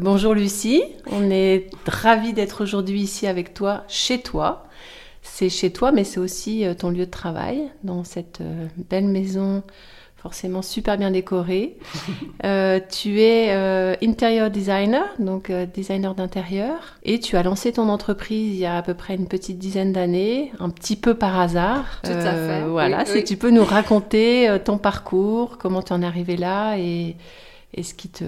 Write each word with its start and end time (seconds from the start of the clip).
Bonjour 0.00 0.32
Lucie, 0.32 0.84
on 1.10 1.28
est 1.28 1.70
ravis 1.84 2.32
d'être 2.32 2.62
aujourd'hui 2.62 3.00
ici 3.00 3.26
avec 3.26 3.52
toi, 3.52 3.82
chez 3.88 4.20
toi. 4.20 4.64
C'est 5.22 5.48
chez 5.48 5.72
toi, 5.72 5.90
mais 5.90 6.04
c'est 6.04 6.20
aussi 6.20 6.64
euh, 6.64 6.74
ton 6.74 6.90
lieu 6.90 7.04
de 7.04 7.10
travail, 7.10 7.64
dans 7.82 8.04
cette 8.04 8.40
euh, 8.40 8.68
belle 8.88 9.08
maison 9.08 9.64
forcément 10.16 10.62
super 10.62 10.98
bien 10.98 11.10
décorée. 11.10 11.76
Euh, 12.44 12.78
tu 12.88 13.20
es 13.20 13.50
interior 14.00 14.48
designer, 14.48 15.04
donc 15.18 15.50
designer 15.50 16.14
d'intérieur, 16.14 16.76
et 17.02 17.18
tu 17.18 17.36
as 17.36 17.42
lancé 17.42 17.72
ton 17.72 17.88
entreprise 17.88 18.54
il 18.54 18.60
y 18.60 18.64
a 18.64 18.76
à 18.76 18.82
peu 18.82 18.94
près 18.94 19.16
une 19.16 19.26
petite 19.26 19.58
dizaine 19.58 19.92
d'années, 19.92 20.52
un 20.60 20.70
petit 20.70 20.94
peu 20.94 21.14
par 21.14 21.40
hasard. 21.40 22.00
Tout 22.04 22.12
à 22.12 22.32
fait. 22.32 22.62
Voilà, 22.62 23.04
si 23.04 23.24
tu 23.24 23.36
peux 23.36 23.50
nous 23.50 23.64
raconter 23.64 24.56
ton 24.64 24.78
parcours, 24.78 25.58
comment 25.58 25.82
tu 25.82 25.92
en 25.92 26.00
es 26.02 26.06
arrivé 26.06 26.36
là 26.36 26.76
et 26.78 27.16
et 27.74 27.82
ce 27.82 27.94
qui 27.94 28.08
te, 28.08 28.24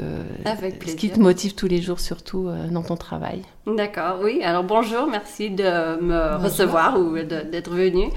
ce 0.86 0.94
qui 0.94 1.10
te 1.10 1.18
motive 1.18 1.54
tous 1.54 1.66
les 1.66 1.80
jours, 1.80 1.98
surtout 2.00 2.48
euh, 2.48 2.68
dans 2.68 2.82
ton 2.82 2.96
travail. 2.96 3.42
D'accord, 3.66 4.18
oui. 4.22 4.42
Alors 4.42 4.64
bonjour, 4.64 5.06
merci 5.06 5.50
de 5.50 6.00
me 6.00 6.36
recevoir 6.36 7.00
ou 7.00 7.16
d'être 7.18 7.70
venu. 7.70 8.08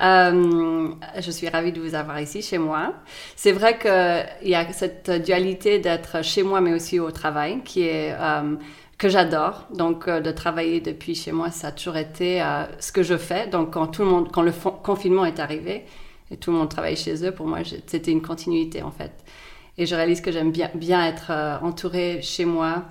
Euh, 0.00 0.88
je 1.18 1.30
suis 1.30 1.48
ravie 1.48 1.72
de 1.72 1.80
vous 1.80 1.94
avoir 1.94 2.20
ici 2.20 2.42
chez 2.42 2.58
moi. 2.58 2.94
C'est 3.36 3.52
vrai 3.52 3.78
qu'il 3.78 4.48
y 4.48 4.54
a 4.54 4.72
cette 4.72 5.10
dualité 5.24 5.78
d'être 5.78 6.24
chez 6.24 6.42
moi 6.42 6.60
mais 6.60 6.72
aussi 6.72 7.00
au 7.00 7.10
travail 7.10 7.62
qui 7.64 7.82
est 7.82 8.12
euh, 8.12 8.56
que 8.96 9.08
j'adore. 9.08 9.66
Donc 9.74 10.08
de 10.08 10.30
travailler 10.32 10.80
depuis 10.80 11.14
chez 11.14 11.30
moi, 11.30 11.50
ça 11.50 11.68
a 11.68 11.72
toujours 11.72 11.96
été 11.96 12.42
ce 12.80 12.90
que 12.90 13.04
je 13.04 13.16
fais. 13.16 13.46
Donc 13.46 13.74
quand 13.74 13.86
tout 13.86 14.02
le 14.02 14.08
monde, 14.08 14.28
quand 14.32 14.42
le 14.42 14.52
confinement 14.82 15.24
est 15.24 15.38
arrivé 15.38 15.84
et 16.32 16.36
tout 16.36 16.50
le 16.50 16.58
monde 16.58 16.68
travaille 16.68 16.96
chez 16.96 17.24
eux, 17.24 17.30
pour 17.30 17.46
moi 17.46 17.60
c'était 17.86 18.10
une 18.10 18.22
continuité 18.22 18.82
en 18.82 18.90
fait. 18.90 19.12
Et 19.78 19.86
je 19.86 19.94
réalise 19.94 20.20
que 20.20 20.32
j'aime 20.32 20.50
bien, 20.50 20.70
bien 20.74 21.06
être 21.06 21.30
euh, 21.30 21.56
entourée 21.62 22.20
chez 22.20 22.44
moi 22.44 22.82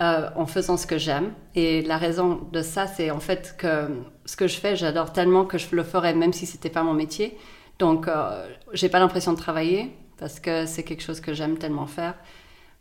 euh, 0.00 0.30
en 0.36 0.46
faisant 0.46 0.76
ce 0.76 0.86
que 0.86 0.96
j'aime. 0.96 1.32
Et 1.56 1.82
la 1.82 1.98
raison 1.98 2.48
de 2.52 2.62
ça, 2.62 2.86
c'est 2.86 3.10
en 3.10 3.18
fait 3.18 3.56
que 3.58 3.88
ce 4.24 4.36
que 4.36 4.46
je 4.46 4.56
fais, 4.56 4.76
j'adore 4.76 5.12
tellement 5.12 5.44
que 5.44 5.58
je 5.58 5.74
le 5.74 5.82
ferais 5.82 6.14
même 6.14 6.32
si 6.32 6.46
c'était 6.46 6.70
pas 6.70 6.84
mon 6.84 6.94
métier. 6.94 7.36
Donc, 7.80 8.06
euh, 8.06 8.46
j'ai 8.72 8.88
pas 8.88 9.00
l'impression 9.00 9.32
de 9.32 9.38
travailler 9.38 9.90
parce 10.18 10.38
que 10.38 10.66
c'est 10.66 10.84
quelque 10.84 11.02
chose 11.02 11.20
que 11.20 11.34
j'aime 11.34 11.58
tellement 11.58 11.86
faire 11.86 12.14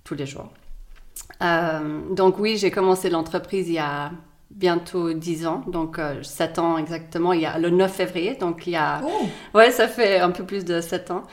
tous 0.03 0.13
les 0.13 0.25
jours. 0.25 0.49
donc 1.41 2.37
oui, 2.39 2.57
j'ai 2.57 2.69
commencé 2.71 3.09
l'entreprise 3.09 3.67
il 3.67 3.75
y 3.75 3.79
a 3.79 4.11
bientôt 4.51 5.13
10 5.13 5.45
ans, 5.47 5.63
donc 5.67 5.99
7 6.21 6.59
ans 6.59 6.77
exactement, 6.77 7.33
il 7.33 7.41
y 7.41 7.45
a 7.45 7.57
le 7.57 7.69
9 7.69 7.91
février, 7.91 8.35
donc 8.35 8.67
il 8.67 8.71
y 8.71 8.75
a... 8.75 9.01
Oh. 9.05 9.27
Ouais, 9.53 9.71
ça 9.71 9.87
fait 9.87 10.19
un 10.19 10.31
peu 10.31 10.43
plus 10.43 10.65
de 10.65 10.81
7 10.81 11.11
ans. 11.11 11.23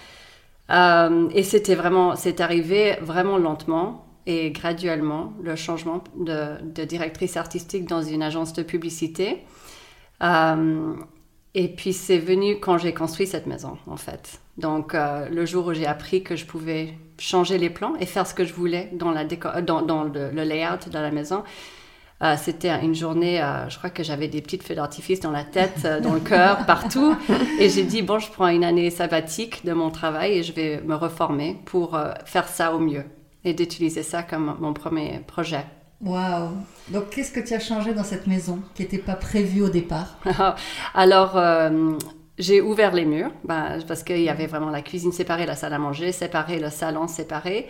Euh, 0.71 1.29
et 1.33 1.43
c'était 1.43 1.75
vraiment, 1.75 2.17
c'est 2.17 2.41
arrivé 2.41 2.97
vraiment 3.01 3.39
lentement 3.39 4.07
et 4.27 4.51
graduellement 4.51 5.33
le 5.43 5.55
changement 5.55 6.03
de, 6.17 6.85
directrice 6.85 7.37
artistique 7.37 7.89
dans 7.89 8.03
une 8.03 8.23
agence 8.23 8.53
de 8.53 8.63
publicité. 8.63 9.45
Euh, 10.23 10.95
et 11.55 11.69
puis 11.69 11.93
c'est 11.93 12.19
venu 12.19 12.59
quand 12.59 12.79
j'ai 12.79 12.93
construit 12.93 13.27
cette 13.27 13.47
maison, 13.47 13.79
en 13.87 13.97
fait. 13.97 14.41
Donc 14.59 14.95
euh, 14.95 15.29
le 15.29 15.47
jour 15.47 15.67
où 15.67 15.73
j'ai 15.73 15.87
appris 15.87 16.23
que 16.23 16.35
je 16.35 16.45
pouvais 16.45 16.95
changer 17.19 17.59
les 17.59 17.71
plans 17.71 17.95
et 18.01 18.07
faire 18.07 18.27
ce 18.27 18.35
que 18.35 18.45
je 18.45 18.53
voulais 18.53 18.91
dans, 18.93 19.11
la 19.11 19.25
dans, 19.25 19.83
dans 19.83 20.05
le, 20.05 20.31
layout 20.31 20.91
de 20.91 20.99
la 20.99 21.11
maison, 21.11 21.45
euh, 22.23 22.35
c'était 22.39 22.71
une 22.83 22.95
journée, 22.95 23.43
euh, 23.43 23.69
je 23.69 23.77
crois 23.77 23.91
que 23.91 24.03
j'avais 24.03 24.29
des 24.29 24.41
petites 24.41 24.63
feux 24.63 24.75
d'artifice 24.75 25.21
dans 25.21 25.31
la 25.31 25.45
tête, 25.45 25.83
euh, 25.85 26.01
dans 26.01 26.15
le 26.15 26.21
cœur, 26.21 26.65
partout. 26.67 27.15
Et 27.61 27.69
j'ai 27.69 27.83
dit, 27.83 28.01
bon, 28.01 28.19
je 28.19 28.31
prends 28.31 28.49
une 28.49 28.65
année 28.65 28.91
sabbatique 28.91 29.67
de 29.67 29.73
mon 29.73 29.91
travail 29.91 30.39
et 30.39 30.43
je 30.43 30.53
vais 30.53 30.81
me 30.81 30.95
reformer 30.95 31.59
pour 31.67 31.99
faire 32.25 32.49
ça 32.49 32.75
au 32.75 32.79
mieux 32.79 33.05
et 33.45 33.53
d'utiliser 33.53 34.03
ça 34.03 34.23
comme 34.23 34.57
mon 34.61 34.73
premier 34.73 35.21
projet. 35.27 35.65
Waouh 36.01 36.51
Donc, 36.89 37.11
qu'est-ce 37.11 37.33
que 37.33 37.41
tu 37.41 37.55
as 37.55 37.61
changé 37.61 37.93
dans 37.95 38.05
cette 38.05 38.27
maison 38.27 38.61
qui 38.75 38.83
n'était 38.83 38.99
pas 38.99 39.15
prévu 39.15 39.63
au 39.63 39.69
départ? 39.69 40.19
Alors, 40.95 41.39
j'ai 42.39 42.61
ouvert 42.61 42.93
les 42.93 43.05
murs 43.05 43.31
bah, 43.45 43.79
parce 43.87 44.03
qu'il 44.03 44.21
y 44.21 44.29
avait 44.29 44.47
vraiment 44.47 44.71
la 44.71 44.83
cuisine 44.83 45.13
séparée, 45.13 45.47
la 45.47 45.55
salle 45.55 45.75
à 45.75 45.79
manger 45.79 46.13
séparée, 46.13 46.59
le 46.59 46.71
salon 46.71 47.09
séparé. 47.09 47.69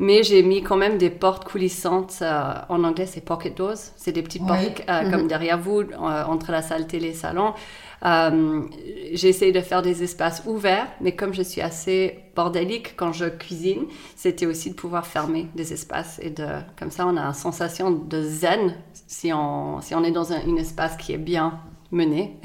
Mais 0.00 0.22
j'ai 0.22 0.44
mis 0.44 0.62
quand 0.62 0.76
même 0.76 0.96
des 0.96 1.10
portes 1.10 1.44
coulissantes. 1.44 2.18
Euh, 2.22 2.54
en 2.68 2.84
anglais, 2.84 3.06
c'est 3.06 3.20
pocket 3.20 3.56
doors. 3.56 3.76
C'est 3.96 4.12
des 4.12 4.22
petites 4.22 4.46
portes 4.46 4.82
euh, 4.88 5.10
comme 5.10 5.22
mhm. 5.22 5.28
derrière 5.28 5.58
vous, 5.58 5.80
euh, 5.80 6.24
entre 6.24 6.52
la 6.52 6.62
salle 6.62 6.86
télé 6.86 7.08
et 7.08 7.10
le 7.10 7.16
salon. 7.16 7.52
j'ai 8.02 9.28
essayé 9.28 9.50
de 9.50 9.60
faire 9.60 9.82
des 9.82 10.04
espaces 10.04 10.42
ouverts, 10.46 10.86
mais 11.00 11.16
comme 11.16 11.34
je 11.34 11.42
suis 11.42 11.60
assez 11.60 12.20
bordélique 12.36 12.94
quand 12.96 13.12
je 13.12 13.24
cuisine, 13.24 13.86
c'était 14.14 14.46
aussi 14.46 14.70
de 14.70 14.76
pouvoir 14.76 15.04
fermer 15.04 15.46
des 15.56 15.72
espaces. 15.72 16.20
Et 16.22 16.30
de, 16.30 16.46
comme 16.78 16.92
ça, 16.92 17.04
on 17.06 17.16
a 17.16 17.22
une 17.22 17.34
sensation 17.34 17.90
de 17.90 18.22
zen 18.22 18.76
si 19.08 19.32
on, 19.32 19.80
si 19.80 19.96
on 19.96 20.04
est 20.04 20.12
dans 20.12 20.32
un, 20.32 20.56
espace 20.56 20.96
qui 20.96 21.12
est 21.12 21.18
bien 21.18 21.60
mené. 21.90 22.36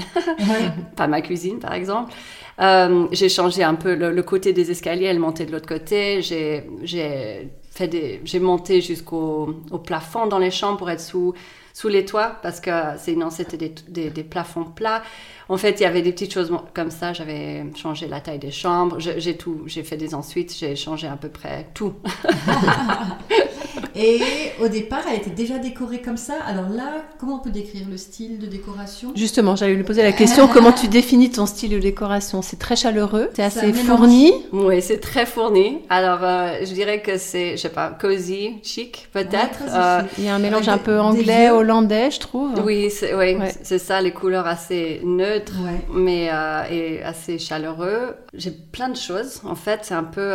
Pas 0.95 1.07
ma 1.07 1.21
cuisine, 1.21 1.59
par 1.59 1.73
exemple. 1.73 2.13
Euh, 2.59 3.07
j'ai 3.11 3.29
changé 3.29 3.63
un 3.63 3.75
peu 3.75 3.95
le, 3.95 4.23
côté 4.23 4.53
des 4.53 4.71
escaliers, 4.71 5.05
elle 5.05 5.19
montait 5.19 5.45
de 5.45 5.51
l'autre 5.51 5.67
côté. 5.67 6.21
J'ai, 6.21 7.49
fait 7.71 7.87
des, 7.87 8.21
j'ai 8.23 8.39
monté 8.39 8.81
jusqu'au 8.81 9.55
au 9.71 9.79
plafond 9.79 10.27
dans 10.27 10.37
les 10.37 10.51
chambres 10.51 10.77
pour 10.77 10.91
être 10.91 11.01
sous, 11.01 11.33
sous 11.73 11.87
les 11.87 12.05
toits 12.05 12.37
parce 12.43 12.59
que 12.59 12.69
sinon 12.99 13.31
c'était 13.31 13.57
des, 13.57 14.09
des, 14.11 14.23
plafonds 14.23 14.65
plats. 14.65 15.01
En 15.49 15.57
fait, 15.57 15.79
il 15.79 15.83
y 15.83 15.85
avait 15.85 16.03
des 16.03 16.11
petites 16.11 16.33
choses 16.33 16.51
comme 16.73 16.91
ça. 16.91 17.13
J'avais 17.13 17.65
changé 17.75 18.07
la 18.07 18.21
taille 18.21 18.39
des 18.39 18.51
chambres. 18.51 18.99
J'ai 18.99 19.35
tout, 19.35 19.63
j'ai 19.65 19.83
fait 19.83 19.97
des 19.97 20.13
ensuite. 20.13 20.55
J'ai 20.55 20.75
changé 20.75 21.07
à 21.07 21.17
peu 21.17 21.29
près 21.29 21.67
tout. 21.73 21.93
Et 23.95 24.21
au 24.61 24.67
départ, 24.67 25.03
elle 25.09 25.17
était 25.17 25.29
déjà 25.29 25.57
décorée 25.57 26.01
comme 26.01 26.17
ça. 26.17 26.35
Alors 26.47 26.69
là, 26.69 27.03
comment 27.19 27.35
on 27.35 27.39
peut 27.39 27.51
décrire 27.51 27.87
le 27.89 27.97
style 27.97 28.39
de 28.39 28.47
décoration? 28.47 29.11
Justement, 29.15 29.55
j'allais 29.55 29.75
lui 29.75 29.83
poser 29.83 30.03
la 30.03 30.11
question 30.11 30.47
comment 30.47 30.71
tu 30.71 30.87
définis 30.87 31.29
ton 31.29 31.45
style 31.45 31.71
de 31.71 31.79
décoration? 31.79 32.41
C'est 32.41 32.59
très 32.59 32.75
chaleureux, 32.75 33.29
c'est 33.33 33.43
assez 33.43 33.73
fourni. 33.73 34.31
Oui, 34.51 34.81
c'est 34.81 34.99
très 34.99 35.25
fourni. 35.25 35.79
Alors, 35.89 36.19
euh, 36.23 36.59
je 36.61 36.73
dirais 36.73 37.01
que 37.01 37.17
c'est, 37.17 37.51
je 37.57 37.61
sais 37.61 37.69
pas, 37.69 37.89
cosy, 37.89 38.55
chic, 38.63 39.09
peut-être. 39.13 39.59
Euh, 39.69 40.01
Il 40.17 40.25
y 40.25 40.27
a 40.27 40.35
un 40.35 40.39
mélange 40.39 40.67
un 40.67 40.77
peu 40.77 40.99
anglais, 40.99 41.49
hollandais, 41.49 42.11
je 42.11 42.19
trouve. 42.19 42.51
Oui, 42.65 42.89
c'est 42.89 43.13
oui, 43.15 43.35
ça, 43.63 44.01
les 44.01 44.11
couleurs 44.11 44.47
assez 44.47 45.01
neutres, 45.03 45.53
mais 45.93 46.29
euh, 46.31 46.63
et 46.69 47.03
assez 47.03 47.39
chaleureux. 47.39 48.15
J'ai 48.33 48.51
plein 48.51 48.89
de 48.89 48.97
choses. 48.97 49.41
En 49.45 49.55
fait, 49.55 49.81
c'est 49.83 49.93
un 49.93 50.03
peu 50.03 50.33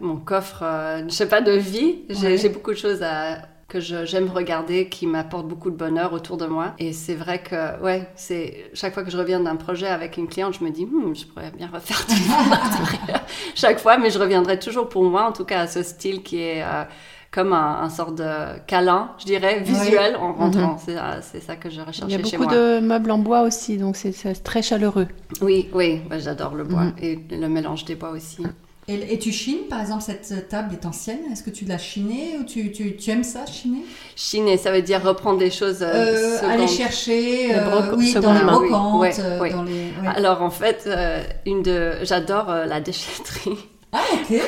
mon 0.00 0.16
coffre, 0.16 0.64
je 1.08 1.12
sais 1.12 1.28
pas, 1.28 1.40
de 1.40 1.52
vie. 1.52 1.96
J'ai 2.10 2.45
beaucoup 2.48 2.72
de 2.72 2.76
choses 2.76 3.02
à, 3.02 3.38
que 3.68 3.80
j'aime 3.80 4.30
regarder, 4.30 4.88
qui 4.88 5.06
m'apportent 5.06 5.48
beaucoup 5.48 5.70
de 5.70 5.76
bonheur 5.76 6.12
autour 6.12 6.36
de 6.36 6.46
moi. 6.46 6.74
Et 6.78 6.92
c'est 6.92 7.14
vrai 7.14 7.42
que, 7.42 7.80
ouais, 7.82 8.08
c'est 8.14 8.70
chaque 8.74 8.94
fois 8.94 9.02
que 9.02 9.10
je 9.10 9.18
reviens 9.18 9.40
d'un 9.40 9.56
projet 9.56 9.88
avec 9.88 10.16
une 10.16 10.28
cliente, 10.28 10.56
je 10.58 10.64
me 10.64 10.70
dis, 10.70 10.86
hmm, 10.86 11.14
je 11.14 11.26
pourrais 11.26 11.50
bien 11.50 11.68
refaire 11.72 12.04
tout 12.06 12.14
ça 12.14 13.24
chaque 13.54 13.80
fois, 13.80 13.98
mais 13.98 14.10
je 14.10 14.18
reviendrai 14.18 14.58
toujours 14.58 14.88
pour 14.88 15.02
moi, 15.04 15.28
en 15.28 15.32
tout 15.32 15.44
cas, 15.44 15.60
à 15.62 15.66
ce 15.66 15.82
style 15.82 16.22
qui 16.22 16.40
est 16.40 16.62
euh, 16.62 16.84
comme 17.32 17.52
un, 17.52 17.80
un, 17.82 17.90
sort 17.90 18.12
de 18.12 18.58
câlin, 18.68 19.10
je 19.18 19.24
dirais, 19.24 19.58
visuel 19.60 20.14
en 20.14 20.32
rentrant. 20.32 20.78
Mhm. 20.86 20.96
Euh, 20.96 21.18
c'est 21.20 21.40
ça 21.40 21.56
que 21.56 21.68
je 21.68 21.74
chez 21.74 21.82
moi. 21.82 21.92
Il 22.08 22.10
y 22.12 22.14
a 22.14 22.18
beaucoup 22.18 22.46
de 22.46 22.78
meubles 22.78 23.10
en 23.10 23.18
bois 23.18 23.42
aussi, 23.42 23.78
donc 23.78 23.96
c'est 23.96 24.12
très 24.44 24.62
chaleureux. 24.62 25.08
Oui, 25.42 25.68
oui, 25.74 26.02
j'adore 26.18 26.54
le 26.54 26.62
bois 26.62 26.84
mhm. 26.84 26.94
et 27.02 27.18
le 27.32 27.48
mélange 27.48 27.84
des 27.84 27.96
bois 27.96 28.10
aussi. 28.10 28.44
Et, 28.88 29.18
tu 29.18 29.32
chines, 29.32 29.66
par 29.68 29.80
exemple, 29.80 30.02
cette 30.02 30.48
table 30.48 30.72
est 30.72 30.86
ancienne. 30.86 31.18
Est-ce 31.32 31.42
que 31.42 31.50
tu 31.50 31.64
l'as 31.64 31.78
chinée 31.78 32.36
ou 32.38 32.44
tu, 32.44 32.70
tu, 32.70 32.94
tu, 32.94 33.10
aimes 33.10 33.24
ça, 33.24 33.44
chiner? 33.44 33.82
Chiner, 34.14 34.56
ça 34.58 34.70
veut 34.70 34.82
dire 34.82 35.02
reprendre 35.02 35.38
des 35.38 35.50
choses. 35.50 35.82
Euh, 35.82 36.38
euh 36.40 36.48
aller 36.48 36.68
chercher 36.68 37.52
euh, 37.56 37.96
oui, 37.96 38.14
dans 38.14 38.32
la 38.32 38.44
brocante. 38.44 39.00
Oui, 39.00 39.08
oui. 39.40 39.50
Dans 39.50 39.64
les, 39.64 39.90
Alors, 40.14 40.40
en 40.40 40.50
fait, 40.50 40.84
euh, 40.86 41.20
une 41.46 41.64
de, 41.64 41.94
j'adore 42.04 42.46
la 42.46 42.80
déchetterie. 42.80 43.58
Ah, 43.90 44.02
ok. 44.14 44.40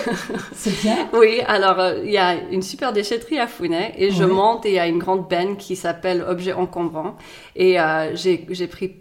C'est 0.54 0.82
bien. 0.82 1.08
oui, 1.14 1.40
alors, 1.48 1.96
il 2.04 2.12
y 2.12 2.18
a 2.18 2.34
une 2.52 2.62
super 2.62 2.92
déchetterie 2.92 3.40
à 3.40 3.48
Founet 3.48 3.94
et 3.98 4.12
je 4.12 4.22
monte 4.22 4.66
et 4.66 4.68
il 4.68 4.74
y 4.74 4.78
a 4.78 4.86
une 4.86 4.98
grande 4.98 5.28
benne 5.28 5.56
qui 5.56 5.74
s'appelle 5.74 6.22
Objet 6.22 6.52
encombrant. 6.52 7.16
Et 7.56 7.76
j'ai 8.14 8.66
pris 8.68 8.92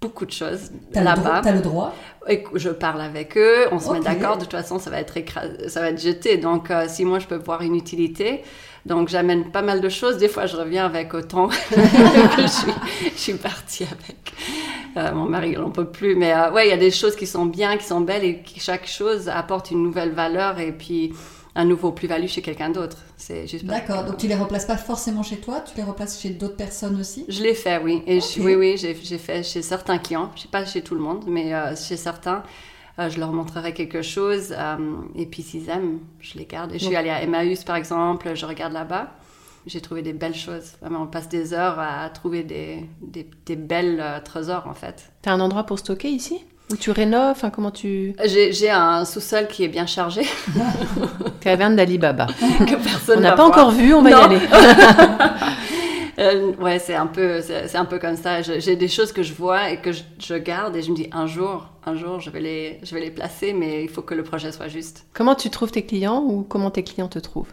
beaucoup 0.00 0.24
de 0.24 0.32
choses 0.32 0.70
là-bas. 0.94 1.42
t'as 1.44 1.52
le 1.52 1.60
droit. 1.60 1.94
Je 2.54 2.70
parle 2.70 3.00
avec 3.00 3.36
eux, 3.36 3.66
on 3.72 3.78
se 3.78 3.90
met 3.90 4.00
d'accord, 4.00 4.36
de 4.36 4.42
toute 4.42 4.52
façon 4.52 4.78
ça 4.78 4.90
va 4.90 5.00
être 5.00 5.14
ça 5.68 5.80
va 5.80 5.90
être 5.90 6.00
jeté. 6.00 6.36
Donc 6.36 6.70
euh, 6.70 6.86
si 6.88 7.04
moi 7.04 7.18
je 7.18 7.26
peux 7.26 7.36
voir 7.36 7.62
une 7.62 7.74
utilité, 7.74 8.42
donc 8.86 9.08
j'amène 9.08 9.50
pas 9.50 9.62
mal 9.62 9.80
de 9.80 9.88
choses. 9.88 10.18
Des 10.18 10.28
fois 10.28 10.46
je 10.46 10.56
reviens 10.56 10.86
avec 10.86 11.12
autant 11.12 11.48
que 11.70 12.42
je 12.42 12.46
suis, 12.46 12.72
je 13.14 13.18
suis 13.18 13.34
partie 13.34 13.84
avec. 13.84 14.32
Euh, 14.96 15.12
mon 15.12 15.26
mari 15.26 15.52
n'en 15.52 15.70
peut 15.70 15.86
plus, 15.86 16.16
mais 16.16 16.32
euh, 16.32 16.50
ouais 16.50 16.66
il 16.66 16.70
y 16.70 16.74
a 16.74 16.78
des 16.78 16.90
choses 16.90 17.16
qui 17.16 17.26
sont 17.26 17.46
bien, 17.46 17.76
qui 17.76 17.84
sont 17.84 18.00
belles 18.00 18.24
et 18.24 18.42
qui 18.42 18.60
chaque 18.60 18.86
chose 18.86 19.28
apporte 19.28 19.70
une 19.70 19.82
nouvelle 19.82 20.12
valeur 20.12 20.58
et 20.60 20.72
puis 20.72 21.12
un 21.54 21.64
nouveau 21.64 21.90
plus-value 21.92 22.26
chez 22.26 22.42
quelqu'un 22.42 22.70
d'autre. 22.70 22.98
C'est 23.16 23.46
juste 23.46 23.64
D'accord. 23.64 24.04
que- 24.04 24.10
Donc 24.10 24.18
tu 24.18 24.26
les 24.28 24.34
replaces 24.34 24.66
pas 24.66 24.76
forcément 24.76 25.22
chez 25.22 25.38
toi, 25.38 25.60
tu 25.60 25.76
les 25.76 25.82
replaces 25.82 26.20
chez 26.20 26.30
d'autres 26.30 26.56
personnes 26.56 26.98
aussi? 27.00 27.24
Je 27.28 27.42
l'ai 27.42 27.54
fait, 27.54 27.78
oui. 27.82 28.02
Et 28.06 28.20
je- 28.20 28.40
oui, 28.40 28.54
oui, 28.54 28.76
j'ai 28.76 28.94
j'ai 29.02 29.18
fait 29.18 29.42
chez 29.42 29.62
certains 29.62 29.98
clients. 29.98 30.30
Je 30.36 30.42
sais 30.42 30.48
pas 30.48 30.64
chez 30.64 30.82
tout 30.82 30.94
le 30.94 31.00
monde, 31.00 31.24
mais 31.26 31.52
euh, 31.54 31.74
chez 31.76 31.96
certains, 31.96 32.42
euh, 32.98 33.10
je 33.10 33.18
leur 33.18 33.32
montrerai 33.32 33.74
quelque 33.74 34.02
chose. 34.02 34.52
euh, 34.56 34.76
et 35.16 35.26
puis 35.26 35.42
s'ils 35.42 35.68
aiment, 35.68 35.98
je 36.20 36.38
les 36.38 36.46
garde. 36.46 36.72
Et 36.72 36.78
je 36.78 36.84
suis 36.86 36.96
allée 36.96 37.10
à 37.10 37.22
Emmaüs, 37.22 37.64
par 37.64 37.76
exemple, 37.76 38.34
je 38.34 38.46
regarde 38.46 38.72
là-bas. 38.72 39.12
J'ai 39.66 39.80
trouvé 39.82 40.00
des 40.02 40.14
belles 40.14 40.34
choses. 40.34 40.72
Vraiment, 40.80 41.02
on 41.02 41.06
passe 41.06 41.28
des 41.28 41.52
heures 41.52 41.78
à 41.78 42.08
trouver 42.10 42.42
des, 42.44 42.86
des, 43.02 43.28
des 43.44 43.56
belles 43.56 44.02
trésors, 44.24 44.66
en 44.66 44.72
fait. 44.74 45.12
T'as 45.20 45.32
un 45.32 45.40
endroit 45.40 45.64
pour 45.64 45.78
stocker 45.78 46.08
ici? 46.08 46.42
Où 46.70 46.76
tu 46.76 46.90
rénoves 46.90 47.30
Enfin, 47.32 47.50
comment 47.50 47.70
tu. 47.70 48.14
J'ai 48.24 48.70
un 48.70 49.04
sous-sol 49.04 49.48
qui 49.48 49.64
est 49.64 49.68
bien 49.68 49.86
chargé, 49.86 50.22
Caverne 51.40 51.76
d'Ali 51.76 51.98
Baba. 51.98 52.26
que 52.58 52.76
personne 52.82 53.18
On 53.18 53.20
n'a 53.22 53.30
pas 53.32 53.36
voir. 53.46 53.48
encore 53.48 53.70
vu, 53.72 53.92
on 53.94 54.02
va 54.02 54.10
y 54.10 54.14
aller. 54.14 54.38
Euh, 56.18 56.52
ouais, 56.60 56.78
c'est 56.78 56.94
un 56.96 57.06
peu, 57.06 57.40
c'est 57.40 57.66
c'est 57.66 57.78
un 57.78 57.86
peu 57.86 57.98
comme 57.98 58.16
ça. 58.16 58.42
J'ai 58.42 58.76
des 58.76 58.88
choses 58.88 59.10
que 59.10 59.22
je 59.22 59.32
vois 59.32 59.70
et 59.70 59.78
que 59.78 59.90
je, 59.90 60.02
je 60.18 60.34
garde 60.34 60.76
et 60.76 60.82
je 60.82 60.90
me 60.90 60.96
dis 60.96 61.08
un 61.12 61.26
jour, 61.26 61.66
un 61.86 61.94
jour, 61.96 62.20
je 62.20 62.28
vais 62.28 62.40
les, 62.40 62.78
je 62.82 62.94
vais 62.94 63.00
les 63.00 63.10
placer, 63.10 63.54
mais 63.54 63.84
il 63.84 63.88
faut 63.88 64.02
que 64.02 64.12
le 64.12 64.22
projet 64.22 64.52
soit 64.52 64.68
juste. 64.68 65.06
Comment 65.14 65.34
tu 65.34 65.48
trouves 65.48 65.70
tes 65.70 65.86
clients 65.86 66.22
ou 66.22 66.42
comment 66.42 66.70
tes 66.70 66.82
clients 66.82 67.08
te 67.08 67.18
trouvent? 67.18 67.48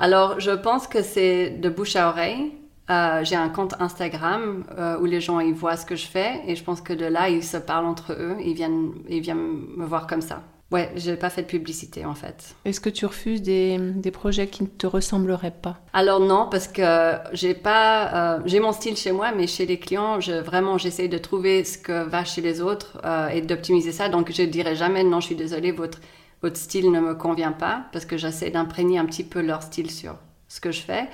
Alors, 0.00 0.40
je 0.40 0.50
pense 0.50 0.88
que 0.88 1.00
c'est 1.00 1.50
de 1.50 1.68
bouche 1.68 1.94
à 1.94 2.08
oreille. 2.08 2.50
Euh, 2.90 3.22
J'ai 3.22 3.36
un 3.36 3.48
compte 3.48 3.74
Instagram 3.80 4.64
euh, 4.78 4.98
où 4.98 5.04
les 5.04 5.20
gens 5.20 5.40
ils 5.40 5.54
voient 5.54 5.76
ce 5.76 5.84
que 5.84 5.96
je 5.96 6.06
fais 6.06 6.40
et 6.46 6.56
je 6.56 6.64
pense 6.64 6.80
que 6.80 6.92
de 6.92 7.04
là 7.04 7.28
ils 7.28 7.44
se 7.44 7.56
parlent 7.58 7.86
entre 7.86 8.12
eux, 8.12 8.36
ils 8.42 8.54
viennent, 8.54 8.92
ils 9.08 9.20
viennent 9.20 9.66
me 9.76 9.84
voir 9.84 10.06
comme 10.06 10.22
ça. 10.22 10.42
Ouais, 10.70 10.90
j'ai 10.96 11.16
pas 11.16 11.30
fait 11.30 11.42
de 11.42 11.46
publicité 11.46 12.04
en 12.04 12.14
fait. 12.14 12.54
Est-ce 12.66 12.80
que 12.80 12.90
tu 12.90 13.06
refuses 13.06 13.40
des, 13.40 13.78
des 13.78 14.10
projets 14.10 14.48
qui 14.48 14.62
ne 14.64 14.68
te 14.68 14.86
ressembleraient 14.86 15.50
pas? 15.62 15.78
Alors 15.94 16.20
non, 16.20 16.46
parce 16.50 16.68
que 16.68 17.14
j'ai 17.32 17.54
pas, 17.54 18.36
euh, 18.36 18.40
j'ai 18.44 18.60
mon 18.60 18.72
style 18.72 18.96
chez 18.96 19.12
moi, 19.12 19.32
mais 19.34 19.46
chez 19.46 19.64
les 19.64 19.78
clients, 19.78 20.20
je, 20.20 20.32
vraiment 20.32 20.76
j'essaie 20.76 21.08
de 21.08 21.16
trouver 21.18 21.64
ce 21.64 21.78
que 21.78 22.04
va 22.04 22.24
chez 22.24 22.42
les 22.42 22.60
autres 22.60 22.98
et 23.32 23.40
d'optimiser 23.40 23.92
ça. 23.92 24.08
Donc 24.10 24.30
je 24.30 24.42
dirais 24.42 24.76
jamais 24.76 25.04
non, 25.04 25.20
je 25.20 25.26
suis 25.26 25.36
désolée, 25.36 25.72
votre 25.72 26.00
votre 26.40 26.56
style 26.56 26.92
ne 26.92 27.00
me 27.00 27.14
convient 27.14 27.50
pas, 27.50 27.86
parce 27.92 28.04
que 28.04 28.16
j'essaie 28.16 28.50
d'imprégner 28.50 28.98
un 28.98 29.06
petit 29.06 29.24
peu 29.24 29.40
leur 29.40 29.60
style 29.62 29.90
sur 29.90 30.14
ce 30.46 30.60
que 30.60 30.70
je 30.70 30.80
fais. 30.82 31.08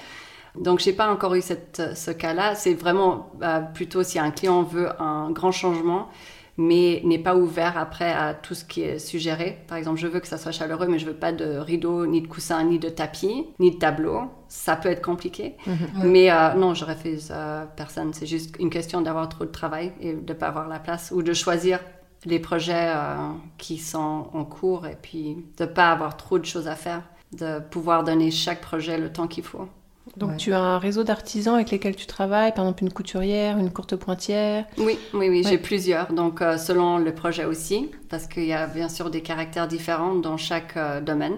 Donc 0.59 0.79
j'ai 0.79 0.93
pas 0.93 1.11
encore 1.11 1.35
eu 1.35 1.43
cette, 1.43 1.83
ce 1.95 2.11
cas-là. 2.11 2.55
C'est 2.55 2.75
vraiment 2.75 3.31
euh, 3.43 3.61
plutôt 3.61 4.03
si 4.03 4.19
un 4.19 4.31
client 4.31 4.63
veut 4.63 4.89
un 5.01 5.31
grand 5.31 5.53
changement 5.53 6.09
mais 6.57 7.01
n'est 7.05 7.19
pas 7.19 7.37
ouvert 7.37 7.77
après 7.77 8.13
à 8.13 8.35
tout 8.35 8.55
ce 8.55 8.65
qui 8.65 8.83
est 8.83 8.99
suggéré. 8.99 9.59
Par 9.67 9.77
exemple, 9.77 9.99
je 9.99 10.07
veux 10.07 10.21
que 10.21 10.29
ça 10.29 10.39
soit 10.39 10.53
chaleureux, 10.53 10.87
mais 10.87 10.99
je 10.99 11.07
veux 11.07 11.15
pas 11.15 11.33
de 11.33 11.57
rideaux, 11.57 12.07
ni 12.07 12.21
de 12.21 12.29
coussins, 12.29 12.63
ni 12.65 12.79
de 12.79 12.89
tapis, 12.89 13.47
ni 13.59 13.73
de 13.73 13.77
tableau. 13.77 14.23
Ça 14.49 14.77
peut 14.77 14.89
être 14.89 15.03
compliqué. 15.03 15.57
Ouais. 15.67 15.75
Mais 16.05 16.31
euh, 16.31 16.55
non, 16.55 16.75
je 16.75 16.85
refuse 16.85 17.31
euh, 17.33 17.65
personne. 17.77 18.13
C'est 18.15 18.27
juste 18.27 18.55
une 18.61 18.71
question 18.71 19.01
d'avoir 19.01 19.29
trop 19.29 19.45
de 19.45 19.51
travail 19.51 19.93
et 20.01 20.13
de 20.13 20.33
pas 20.33 20.47
avoir 20.47 20.69
la 20.69 20.79
place 20.79 21.13
ou 21.15 21.23
de 21.23 21.33
choisir 21.33 21.81
les 22.25 22.39
projets 22.39 22.93
euh, 22.95 23.17
qui 23.59 23.79
sont 23.79 24.29
en 24.33 24.45
cours 24.45 24.87
et 24.87 24.97
puis 25.01 25.45
de 25.59 25.65
pas 25.65 25.91
avoir 25.91 26.17
trop 26.17 26.39
de 26.39 26.45
choses 26.45 26.69
à 26.69 26.77
faire, 26.77 27.03
de 27.33 27.59
pouvoir 27.59 28.05
donner 28.05 28.31
chaque 28.31 28.61
projet 28.61 28.97
le 28.97 29.13
temps 29.13 29.27
qu'il 29.27 29.45
faut. 29.45 29.69
Donc 30.17 30.31
Ouais. 30.33 30.37
tu 30.37 30.53
as 30.53 30.61
un 30.61 30.79
réseau 30.79 31.03
d'artisans 31.03 31.55
avec 31.55 31.71
lesquels 31.71 31.97
tu 31.97 32.07
travailles, 32.07 32.53
par 32.53 32.65
exemple 32.65 32.85
une 32.85 32.93
couturière, 32.93 33.59
une 33.59 33.73
courte 33.73 33.97
pointière. 33.97 34.65
Oui, 34.79 34.99
oui, 35.13 35.29
oui, 35.29 35.43
Ouais. 35.45 35.51
j'ai 35.51 35.59
plusieurs. 35.59 36.13
Donc, 36.13 36.41
euh, 36.43 36.57
selon 36.59 36.99
le 36.99 37.13
projet 37.15 37.45
aussi, 37.47 37.91
parce 38.11 38.27
qu'il 38.27 38.45
y 38.45 38.53
a 38.53 38.67
bien 38.67 38.89
sûr 38.89 39.11
des 39.11 39.23
caractères 39.23 39.67
différents 39.67 40.15
dans 40.15 40.37
chaque 40.37 40.77
euh, 40.77 41.01
domaine. 41.01 41.37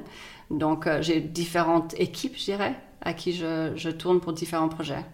Donc, 0.51 0.87
euh, 0.87 1.01
j'ai 1.01 1.21
différentes 1.21 1.95
équipes, 1.99 2.37
je 2.37 2.45
dirais, 2.45 2.75
à 3.03 3.15
qui 3.15 3.33
je, 3.33 3.73
je 3.77 3.89
tourne 3.91 4.21
pour 4.21 4.33
différents 4.33 4.69
projets. 4.69 5.05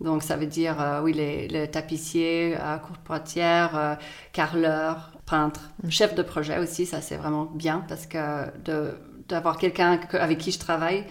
Donc, 0.00 0.22
ça 0.22 0.36
veut 0.36 0.46
dire, 0.46 0.76
oui, 1.02 1.12
les, 1.12 1.48
les 1.48 1.68
tapissiers, 1.68 2.56
courte 2.86 3.00
pointière, 3.00 3.76
euh, 3.76 3.94
carreleurs, 4.32 5.12
peintres, 5.26 5.70
chef 5.88 6.14
de 6.14 6.22
projet 6.22 6.58
aussi, 6.58 6.86
ça 6.86 7.00
c'est 7.00 7.16
vraiment 7.16 7.44
bien 7.46 7.84
parce 7.88 8.06
que 8.06 8.44
d'avoir 9.28 9.58
quelqu'un 9.58 9.98
que- 9.98 10.16
avec 10.16 10.38
qui 10.38 10.52
je 10.52 10.58
travaille, 10.60 11.04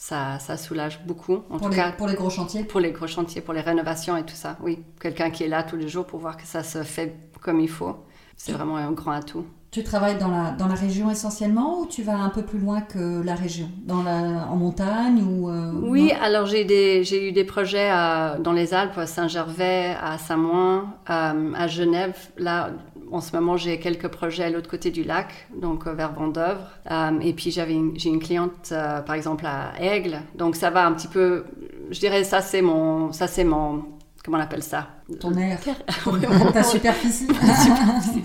ça, 0.00 0.38
ça 0.38 0.56
soulage 0.56 1.00
beaucoup. 1.04 1.34
En 1.50 1.58
Pour 1.58 1.66
tout 1.66 1.68
les, 1.70 1.76
cas, 1.76 1.90
pour 1.92 2.06
les 2.06 2.14
gros 2.14 2.30
chantiers. 2.30 2.62
pour 2.62 2.78
les 2.80 2.92
gros 2.92 3.08
chantiers, 3.08 3.40
pour 3.42 3.52
les 3.52 3.60
rénovations 3.60 4.16
et 4.16 4.22
tout 4.24 4.36
ça, 4.36 4.56
oui. 4.62 4.78
Quelqu'un 5.00 5.30
qui 5.30 5.42
est 5.42 5.48
là 5.48 5.64
tous 5.64 5.76
les 5.76 5.88
jours 5.88 6.06
pour 6.06 6.20
voir 6.20 6.36
que 6.36 6.46
ça 6.46 6.62
se 6.62 6.82
fait 6.84 7.16
comme 7.42 7.58
il 7.60 7.68
faut. 7.68 7.96
C'est 8.36 8.52
vraiment 8.52 8.76
un 8.76 8.92
grand 8.92 9.10
atout. 9.12 9.44
Tu 9.72 9.82
travailles 9.82 10.16
dans 10.16 10.28
la, 10.28 10.52
dans 10.52 10.66
la 10.68 10.74
région 10.76 11.10
essentiellement 11.10 11.80
ou 11.80 11.86
tu 11.86 12.02
vas 12.02 12.16
un 12.16 12.30
peu 12.30 12.42
plus 12.42 12.58
loin 12.58 12.80
que 12.80 13.20
la 13.22 13.34
région? 13.34 13.68
Dans 13.84 14.02
la, 14.02 14.46
En 14.48 14.56
montagne 14.56 15.22
ou 15.22 15.50
euh, 15.50 15.72
Oui, 15.82 16.10
alors 16.22 16.46
j'ai 16.46 16.64
des- 16.64 17.04
j'ai 17.04 17.28
eu 17.28 17.32
des 17.32 17.44
projets 17.44 17.90
à- 17.90 18.38
dans 18.38 18.52
les 18.52 18.72
Alpes, 18.72 18.96
à 18.96 19.06
Saint-Gervais, 19.06 19.94
à 20.00 20.16
Samoin, 20.16 20.94
euh, 21.10 21.52
à 21.54 21.66
Genève. 21.66 22.16
Là, 22.38 22.70
en 23.10 23.20
ce 23.20 23.34
moment, 23.34 23.56
j'ai 23.56 23.78
quelques 23.78 24.08
projets 24.08 24.44
à 24.44 24.50
l'autre 24.50 24.68
côté 24.68 24.90
du 24.90 25.04
lac, 25.04 25.46
donc 25.54 25.86
euh, 25.86 25.92
vers 25.92 26.12
Vendœuvre. 26.12 26.70
Euh, 26.90 27.18
et 27.20 27.32
puis 27.32 27.50
j'avais 27.50 27.76
j'ai 27.94 28.08
une 28.08 28.20
cliente, 28.20 28.70
euh, 28.72 29.00
par 29.00 29.14
exemple, 29.14 29.46
à 29.46 29.72
Aigle. 29.80 30.20
Donc 30.34 30.56
ça 30.56 30.70
va 30.70 30.86
un 30.86 30.92
petit 30.92 31.08
peu. 31.08 31.44
Je 31.90 31.98
dirais 31.98 32.24
ça, 32.24 32.40
c'est 32.40 32.62
mon, 32.62 33.12
ça 33.12 33.26
c'est 33.26 33.44
mon, 33.44 33.84
comment 34.24 34.38
on 34.38 34.40
appelle 34.40 34.62
ça? 34.62 34.88
Ton 35.20 35.34
air, 35.36 35.58
ta 36.52 36.62
superficie. 36.62 37.28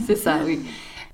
C'est 0.06 0.18
ça, 0.18 0.38
oui. 0.46 0.60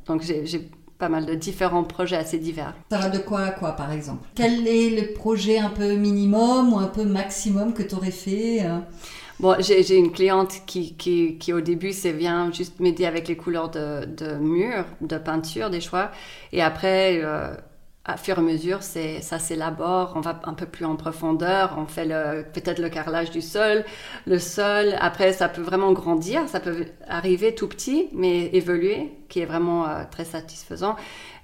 Donc 0.06 0.22
j'ai 0.24 0.46
j'ai 0.46 0.70
pas 0.98 1.10
mal 1.10 1.26
de 1.26 1.34
différents 1.34 1.84
projets 1.84 2.18
assez 2.18 2.40
divers. 2.40 2.74
Ça 2.90 2.98
va 2.98 3.10
de 3.10 3.20
quoi 3.20 3.42
à 3.42 3.52
quoi 3.52 3.72
par 3.72 3.92
exemple? 3.92 4.28
Quel 4.36 4.68
est 4.68 4.90
le 4.90 5.14
projet 5.14 5.58
un 5.60 5.70
peu 5.70 5.96
minimum 5.96 6.74
ou 6.74 6.78
un 6.78 6.88
peu 6.88 7.06
maximum 7.06 7.74
que 7.74 7.84
tu 7.84 7.96
aurais 7.96 8.12
fait 8.12 8.66
Bon, 9.40 9.56
j'ai 9.60 9.96
une 9.96 10.12
cliente 10.12 10.52
qui, 10.66 10.96
qui, 10.96 11.38
qui 11.38 11.54
au 11.54 11.62
début, 11.62 11.94
c'est 11.94 12.12
vient 12.12 12.52
juste 12.52 12.82
m'aider 12.82 13.06
avec 13.06 13.30
les 13.30 13.38
couleurs 13.38 13.70
de, 13.70 14.04
de 14.04 14.34
mur, 14.34 14.84
de 15.00 15.18
peinture, 15.18 15.70
des 15.70 15.80
choix. 15.80 16.12
Et 16.52 16.62
après, 16.62 17.22
euh, 17.24 17.56
à 18.04 18.18
fur 18.18 18.36
et 18.36 18.40
à 18.40 18.44
mesure, 18.44 18.84
ça 18.84 19.40
s'élabore, 19.40 20.12
on 20.18 20.20
va 20.20 20.42
un 20.44 20.54
peu 20.54 20.66
plus 20.66 20.84
en 20.84 20.98
profondeur, 20.98 21.76
on 21.78 21.86
fait 21.86 22.06
peut-être 22.52 22.80
le 22.80 22.90
carrelage 22.90 23.32
du 23.32 23.42
sol, 23.42 23.86
le 24.28 24.40
sol. 24.40 24.96
Après, 25.00 25.32
ça 25.32 25.48
peut 25.48 25.62
vraiment 25.62 25.94
grandir, 25.94 26.50
ça 26.50 26.60
peut 26.60 26.88
arriver 27.08 27.56
tout 27.56 27.70
petit, 27.70 28.10
mais 28.12 28.48
évoluer, 28.48 29.10
qui 29.30 29.40
est 29.40 29.46
vraiment 29.46 29.88
euh, 29.88 30.04
très 30.12 30.26
satisfaisant. 30.26 30.98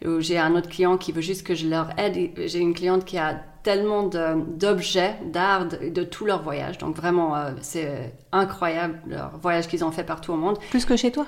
Ou 0.06 0.20
J'ai 0.20 0.38
un 0.38 0.54
autre 0.56 0.68
client 0.68 0.98
qui 0.98 1.14
veut 1.14 1.22
juste 1.22 1.44
que 1.48 1.56
je 1.56 1.68
leur 1.70 1.98
aide. 1.98 2.32
J'ai 2.46 2.60
une 2.60 2.74
cliente 2.74 3.06
qui 3.06 3.18
a 3.18 3.42
tellement 3.66 4.04
d'objets, 4.04 5.16
d'art, 5.26 5.66
de, 5.66 5.90
de 5.90 6.04
tout 6.04 6.26
leur 6.26 6.44
voyage. 6.44 6.78
Donc 6.78 6.96
vraiment, 6.96 7.36
euh, 7.36 7.50
c'est 7.62 8.14
incroyable 8.32 9.02
leur 9.08 9.32
voyage 9.42 9.68
qu'ils 9.68 9.84
ont 9.84 9.92
fait 9.92 10.04
partout 10.04 10.34
au 10.34 10.38
monde. 10.38 10.60
Plus 10.70 10.86
que 10.86 10.96
chez 10.96 11.12
toi 11.12 11.26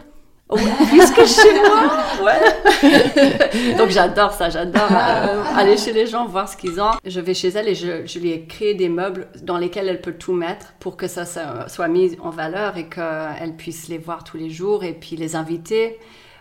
plus 0.50 1.12
que 1.12 1.26
chez 1.26 1.54
moi, 1.60 1.92
ouais. 2.24 3.76
Donc 3.76 3.90
j'adore 3.90 4.32
ça, 4.32 4.50
j'adore 4.50 4.88
euh, 4.90 5.44
aller 5.58 5.76
chez 5.76 5.92
les 5.92 6.08
gens, 6.08 6.26
voir 6.26 6.48
ce 6.48 6.56
qu'ils 6.56 6.80
ont. 6.80 6.92
Je 7.04 7.20
vais 7.20 7.34
chez 7.34 7.50
elle 7.50 7.68
et 7.68 7.76
je, 7.76 8.06
je 8.06 8.18
lui 8.18 8.32
ai 8.32 8.46
créé 8.46 8.74
des 8.74 8.88
meubles 8.88 9.28
dans 9.44 9.58
lesquels 9.58 9.90
elle 9.90 10.00
peut 10.00 10.14
tout 10.14 10.32
mettre 10.32 10.74
pour 10.80 10.96
que 10.96 11.10
ça, 11.10 11.26
ça 11.26 11.68
soit 11.68 11.90
mis 11.90 12.16
en 12.22 12.30
valeur 12.30 12.78
et 12.78 12.88
qu'elle 12.88 13.58
puisse 13.58 13.90
les 13.90 13.98
voir 13.98 14.24
tous 14.24 14.38
les 14.38 14.50
jours. 14.50 14.86
Et 14.86 14.94
puis 14.94 15.18
les 15.18 15.36
invités 15.36 16.00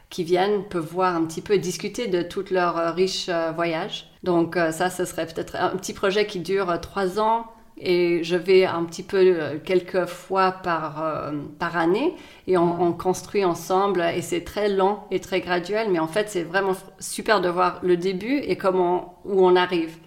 qui 0.09 0.23
viennent 0.23 0.63
peuvent 0.71 0.87
voir 0.87 1.17
un 1.17 1.25
petit 1.25 1.43
peu, 1.43 1.59
discuter 1.59 2.07
de 2.07 2.23
tout 2.23 2.45
leur 2.53 2.79
euh, 2.79 2.93
riche 2.93 3.29
voyage. 3.57 4.09
Donc 4.27 4.57
euh, 4.57 4.73
ça, 4.73 4.91
ce 4.91 5.05
serait 5.05 5.25
peut-être 5.27 5.55
un 5.57 5.71
petit 5.77 5.95
projet 5.95 6.27
qui 6.27 6.41
dure 6.41 6.69
euh, 6.69 6.77
trois 6.77 7.19
ans. 7.21 7.47
Et 7.79 8.25
je 8.25 8.37
vais 8.37 8.65
un 8.65 8.85
petit 8.85 9.03
peu 9.03 9.19
euh, 9.19 9.59
quelques 9.63 10.07
fois 10.07 10.51
par, 10.51 11.31
par 11.59 11.77
année 11.77 12.15
et 12.47 12.57
on, 12.57 12.83
on 12.83 12.93
construit 12.93 13.45
ensemble 13.45 14.01
et 14.01 14.23
c'est 14.23 14.45
très 14.45 14.71
lent 14.71 15.07
et 15.11 15.21
très 15.21 15.43
graduel 15.43 15.89
mais 15.91 15.99
en 15.99 16.07
fait 16.07 16.31
c'est 16.31 16.43
vraiment 16.43 16.73
super 17.01 17.43
de 17.43 17.51
voir 17.51 17.81
le 17.83 17.99
début 17.99 18.39
et 18.39 18.57
comment 18.57 19.21
où 19.27 19.47
on 19.47 19.57
arrive 19.57 19.99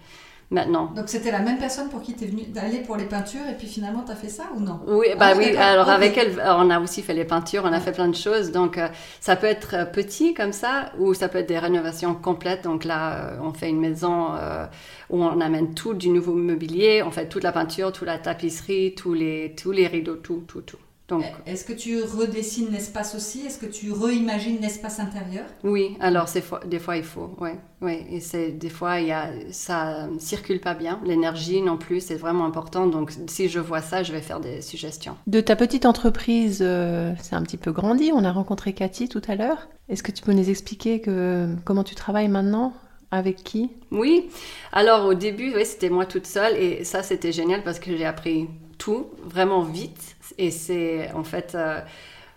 maintenant. 0.50 0.92
Donc 0.96 1.08
c'était 1.08 1.30
la 1.30 1.40
même 1.40 1.58
personne 1.58 1.88
pour 1.88 2.02
qui 2.02 2.14
tu 2.14 2.24
es 2.24 2.26
venue 2.26 2.42
d'aller 2.44 2.78
pour 2.78 2.96
les 2.96 3.04
peintures 3.04 3.46
et 3.48 3.54
puis 3.54 3.66
finalement 3.68 4.02
tu 4.04 4.12
as 4.12 4.16
fait 4.16 4.28
ça 4.28 4.44
ou 4.56 4.60
non? 4.60 4.80
Oui, 4.86 5.06
bah 5.18 5.28
Ah, 5.30 5.34
oui. 5.36 5.56
Alors 5.56 5.88
avec 5.88 6.16
elle, 6.18 6.40
on 6.44 6.70
a 6.70 6.80
aussi 6.80 7.02
fait 7.02 7.14
les 7.14 7.24
peintures, 7.24 7.62
on 7.64 7.72
a 7.72 7.80
fait 7.80 7.92
plein 7.92 8.08
de 8.08 8.16
choses. 8.16 8.50
Donc 8.50 8.76
euh, 8.78 8.88
ça 9.20 9.36
peut 9.36 9.46
être 9.46 9.74
euh, 9.74 9.84
petit 9.84 10.34
comme 10.34 10.52
ça, 10.52 10.92
ou 10.98 11.14
ça 11.14 11.28
peut 11.28 11.38
être 11.38 11.48
des 11.48 11.58
rénovations 11.58 12.14
complètes. 12.14 12.64
Donc 12.64 12.84
là, 12.84 13.30
euh, 13.32 13.38
on 13.42 13.52
fait 13.52 13.68
une 13.68 13.80
maison 13.80 14.34
euh, 14.34 14.66
où 15.08 15.22
on 15.22 15.40
amène 15.40 15.74
tout 15.74 15.94
du 15.94 16.08
nouveau 16.10 16.34
mobilier, 16.34 17.02
on 17.04 17.10
fait 17.10 17.28
toute 17.28 17.44
la 17.44 17.52
peinture, 17.52 17.92
toute 17.92 18.06
la 18.06 18.18
tapisserie, 18.18 18.94
tous 18.94 19.14
les 19.14 19.54
tous 19.56 19.70
les 19.72 19.86
rideaux, 19.86 20.16
tout, 20.16 20.44
tout, 20.48 20.62
tout. 20.62 20.78
Donc, 21.10 21.24
Est-ce 21.44 21.64
que 21.64 21.72
tu 21.72 22.00
redessines 22.02 22.70
l'espace 22.70 23.16
aussi? 23.16 23.44
Est-ce 23.44 23.58
que 23.58 23.66
tu 23.66 23.90
réimagines 23.92 24.58
l'espace 24.60 25.00
intérieur? 25.00 25.44
Oui, 25.64 25.96
alors 26.00 26.28
fois- 26.28 26.60
des 26.64 26.78
fois 26.78 26.96
il 26.96 27.02
faut, 27.02 27.34
ouais, 27.40 27.58
ouais. 27.82 28.06
Et 28.10 28.20
c'est 28.20 28.52
des 28.52 28.70
fois 28.70 29.00
il 29.00 29.08
y 29.08 29.12
a, 29.12 29.30
ça 29.50 30.08
circule 30.20 30.60
pas 30.60 30.74
bien, 30.74 31.00
l'énergie 31.04 31.62
non 31.62 31.76
plus, 31.76 32.00
c'est 32.00 32.14
vraiment 32.14 32.44
important. 32.46 32.86
Donc 32.86 33.10
si 33.28 33.48
je 33.48 33.58
vois 33.58 33.82
ça, 33.82 34.04
je 34.04 34.12
vais 34.12 34.20
faire 34.20 34.38
des 34.38 34.62
suggestions. 34.62 35.16
De 35.26 35.40
ta 35.40 35.56
petite 35.56 35.84
entreprise, 35.84 36.60
euh, 36.62 37.12
c'est 37.20 37.34
un 37.34 37.42
petit 37.42 37.56
peu 37.58 37.72
grandi. 37.72 38.12
On 38.14 38.24
a 38.24 38.30
rencontré 38.30 38.72
Cathy 38.72 39.08
tout 39.08 39.22
à 39.26 39.34
l'heure. 39.34 39.68
Est-ce 39.88 40.04
que 40.04 40.12
tu 40.12 40.22
peux 40.22 40.32
nous 40.32 40.48
expliquer 40.48 41.00
que, 41.00 41.48
comment 41.64 41.82
tu 41.84 41.96
travailles 41.96 42.28
maintenant? 42.28 42.72
Avec 43.12 43.38
qui? 43.42 43.70
Oui, 43.90 44.30
alors 44.72 45.06
au 45.06 45.14
début, 45.14 45.52
oui, 45.56 45.66
c'était 45.66 45.90
moi 45.90 46.06
toute 46.06 46.28
seule 46.28 46.56
et 46.56 46.84
ça 46.84 47.02
c'était 47.02 47.32
génial 47.32 47.64
parce 47.64 47.80
que 47.80 47.96
j'ai 47.96 48.04
appris 48.04 48.46
tout 48.78 49.06
vraiment 49.24 49.62
vite 49.62 50.14
et 50.38 50.50
c'est 50.50 51.10
en 51.12 51.24
fait, 51.24 51.54
euh, 51.54 51.80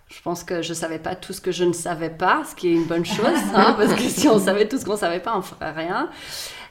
je 0.07 0.21
pense 0.21 0.43
que 0.43 0.61
je 0.61 0.73
savais 0.73 0.99
pas 0.99 1.15
tout 1.15 1.33
ce 1.33 1.41
que 1.41 1.51
je 1.51 1.63
ne 1.63 1.73
savais 1.73 2.09
pas, 2.09 2.43
ce 2.43 2.55
qui 2.55 2.69
est 2.69 2.73
une 2.73 2.85
bonne 2.85 3.05
chose, 3.05 3.39
hein, 3.53 3.73
parce 3.77 3.93
que 3.93 4.03
si 4.03 4.27
on 4.27 4.39
savait 4.39 4.67
tout 4.67 4.77
ce 4.77 4.85
qu'on 4.85 4.97
savait 4.97 5.19
pas, 5.19 5.37
on 5.37 5.41
ferait 5.41 5.71
rien. 5.71 6.09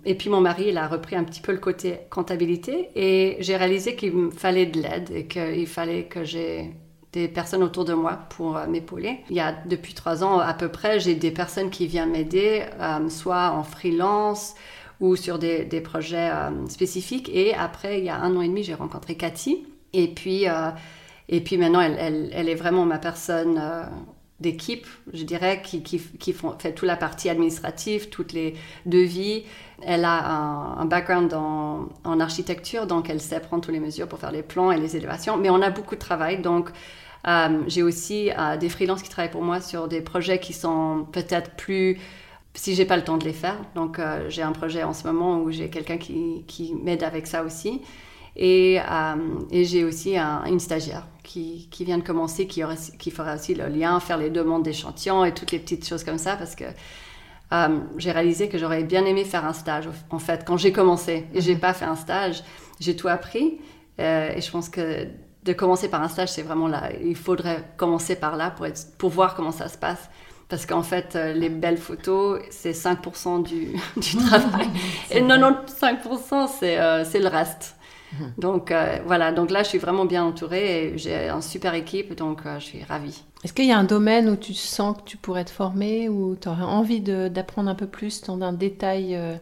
Et 0.04 0.14
puis 0.14 0.30
mon 0.30 0.40
mari, 0.40 0.66
il 0.68 0.78
a 0.78 0.88
repris 0.88 1.16
un 1.16 1.24
petit 1.24 1.40
peu 1.40 1.52
le 1.52 1.58
côté 1.58 2.00
comptabilité 2.10 2.90
et 2.96 3.36
j'ai 3.40 3.56
réalisé 3.56 3.94
qu'il 3.94 4.12
me 4.12 4.30
fallait 4.30 4.66
de 4.66 4.80
l'aide 4.80 5.10
et 5.10 5.26
qu'il 5.26 5.66
fallait 5.66 6.04
que 6.04 6.24
j'ai 6.24 6.72
des 7.12 7.28
personnes 7.28 7.62
autour 7.62 7.84
de 7.84 7.92
moi 7.92 8.18
pour 8.30 8.56
euh, 8.56 8.66
m'épauler. 8.66 9.20
Il 9.28 9.36
y 9.36 9.40
a 9.40 9.52
depuis 9.66 9.94
trois 9.94 10.24
ans 10.24 10.38
à 10.38 10.54
peu 10.54 10.68
près, 10.68 10.98
j'ai 10.98 11.14
des 11.14 11.30
personnes 11.30 11.70
qui 11.70 11.86
viennent 11.86 12.10
m'aider, 12.10 12.64
euh, 12.80 13.08
soit 13.10 13.50
en 13.50 13.62
freelance 13.62 14.54
ou 15.02 15.16
sur 15.16 15.38
des, 15.38 15.64
des 15.64 15.80
projets 15.80 16.30
euh, 16.30 16.68
spécifiques. 16.68 17.28
Et 17.34 17.54
après, 17.54 17.98
il 17.98 18.04
y 18.04 18.08
a 18.08 18.16
un 18.16 18.34
an 18.36 18.40
et 18.40 18.48
demi, 18.48 18.62
j'ai 18.62 18.74
rencontré 18.74 19.16
Cathy. 19.16 19.66
Et 19.92 20.08
puis, 20.08 20.48
euh, 20.48 20.70
et 21.32 21.40
puis 21.40 21.56
maintenant, 21.56 21.80
elle, 21.80 22.48
est 22.48 22.54
vraiment 22.54 22.84
ma 22.84 22.98
personne 22.98 23.58
euh, 23.58 23.84
d'équipe, 24.38 24.86
je 25.14 25.24
dirais, 25.24 25.62
qui, 25.64 25.98
fait 25.98 26.74
toute 26.74 26.86
la 26.86 26.96
partie 26.96 27.30
administrative, 27.30 28.10
toutes 28.10 28.34
les 28.34 28.54
devis. 28.84 29.44
Elle 29.80 30.04
a 30.04 30.30
un, 30.30 30.76
un 30.76 30.84
background 30.84 31.32
en, 31.32 32.20
architecture, 32.20 32.86
donc 32.86 33.08
elle 33.08 33.18
sait 33.18 33.40
prendre 33.40 33.64
toutes 33.64 33.72
les 33.72 33.80
mesures 33.80 34.08
pour 34.08 34.18
faire 34.18 34.30
les 34.30 34.42
plans 34.42 34.72
et 34.72 34.78
les 34.78 34.94
élévations. 34.94 35.38
Mais 35.38 35.48
on 35.48 35.62
a 35.62 35.70
beaucoup 35.70 35.94
de 35.94 36.00
travail, 36.00 36.42
donc 36.42 36.68
euh, 37.26 37.62
j'ai 37.66 37.82
aussi 37.82 38.30
euh, 38.30 38.58
des 38.58 38.68
freelances 38.68 39.02
qui 39.02 39.08
travaillent 39.08 39.30
pour 39.30 39.42
moi 39.42 39.62
sur 39.62 39.88
des 39.88 40.02
projets 40.02 40.38
qui 40.38 40.52
sont 40.52 41.06
peut-être 41.12 41.52
plus 41.52 41.98
si 42.52 42.74
j'ai 42.74 42.84
pas 42.84 42.98
le 42.98 43.04
temps 43.04 43.16
de 43.16 43.24
les 43.24 43.32
faire. 43.32 43.56
Donc 43.74 43.98
j'ai 44.28 44.42
un 44.42 44.52
projet 44.52 44.82
en 44.82 44.92
ce 44.92 45.06
moment 45.06 45.40
où 45.40 45.50
j'ai 45.50 45.70
quelqu'un 45.70 45.96
qui, 45.96 46.74
m'aide 46.82 47.02
avec 47.02 47.26
ça 47.26 47.42
aussi. 47.42 47.80
Et, 48.36 48.78
j'ai 49.50 49.84
aussi 49.84 50.18
un- 50.18 50.44
une 50.44 50.60
stagiaire 50.60 51.06
qui, 51.22 51.68
qui 51.70 51.84
vient 51.84 51.98
de 51.98 52.02
commencer, 52.02 52.46
qui, 52.46 52.62
fera 53.10 53.34
aussi 53.34 53.54
le 53.54 53.68
lien, 53.68 53.98
faire 54.00 54.18
les 54.18 54.30
demandes 54.30 54.62
d'échantillons 54.62 55.24
et 55.24 55.32
toutes 55.32 55.52
les 55.52 55.58
petites 55.58 55.86
choses 55.86 56.04
comme 56.04 56.18
ça, 56.18 56.36
parce 56.36 56.54
que 56.54 56.64
euh, 57.52 57.78
j'ai 57.98 58.12
réalisé 58.12 58.48
que 58.48 58.58
j'aurais 58.58 58.82
bien 58.82 59.04
aimé 59.04 59.24
faire 59.24 59.44
un 59.44 59.52
stage, 59.52 59.88
en 60.10 60.18
fait, 60.18 60.44
quand 60.46 60.56
j'ai 60.56 60.72
commencé. 60.72 61.26
Et 61.34 61.40
j'ai 61.40 61.56
pas 61.56 61.74
fait 61.74 61.84
un 61.84 61.96
stage, 61.96 62.42
j'ai 62.80 62.96
tout 62.96 63.08
appris. 63.08 63.60
Euh, 64.00 64.32
et 64.34 64.40
je 64.40 64.50
pense 64.50 64.68
que 64.68 65.06
de 65.44 65.52
commencer 65.52 65.88
par 65.88 66.02
un 66.02 66.08
stage, 66.08 66.30
c'est 66.30 66.42
vraiment 66.42 66.68
là. 66.68 66.90
Il 67.02 67.16
faudrait 67.16 67.64
commencer 67.76 68.16
par 68.16 68.36
là 68.36 68.50
pour, 68.50 68.66
être, 68.66 68.96
pour 68.96 69.10
voir 69.10 69.34
comment 69.34 69.52
ça 69.52 69.68
se 69.68 69.76
passe. 69.76 70.08
Parce 70.48 70.66
qu'en 70.66 70.82
fait, 70.82 71.16
euh, 71.16 71.32
les 71.32 71.48
belles 71.48 71.78
photos, 71.78 72.40
c'est 72.50 72.72
5% 72.72 73.42
du, 73.42 73.68
du 73.96 74.16
travail. 74.16 74.68
Et 75.10 75.20
vrai. 75.20 75.38
95%, 75.38 76.48
c'est 76.58 76.78
euh, 76.78 77.04
c'est 77.04 77.20
le 77.20 77.28
reste. 77.28 77.76
Donc 78.38 78.70
euh, 78.70 78.98
voilà, 79.06 79.32
donc 79.32 79.50
là, 79.50 79.62
je 79.62 79.68
suis 79.68 79.78
vraiment 79.78 80.04
bien 80.04 80.24
entourée 80.24 80.86
et 80.86 80.98
j'ai 80.98 81.28
une 81.28 81.42
super 81.42 81.74
équipe, 81.74 82.14
donc 82.14 82.40
euh, 82.46 82.58
je 82.58 82.64
suis 82.64 82.84
ravie. 82.84 83.22
Est-ce 83.44 83.52
qu'il 83.52 83.66
y 83.66 83.72
a 83.72 83.78
un 83.78 83.84
domaine 83.84 84.28
où 84.28 84.36
tu 84.36 84.54
sens 84.54 84.96
que 84.98 85.02
tu 85.04 85.16
pourrais 85.16 85.44
te 85.44 85.50
former, 85.50 86.08
ou 86.08 86.36
tu 86.40 86.48
aurais 86.48 86.62
envie 86.62 87.00
d'apprendre 87.00 87.68
un 87.70 87.74
peu 87.74 87.86
plus 87.86 88.22
dans 88.22 88.40
un 88.42 88.52
détail, 88.52 89.16
euh, 89.16 89.34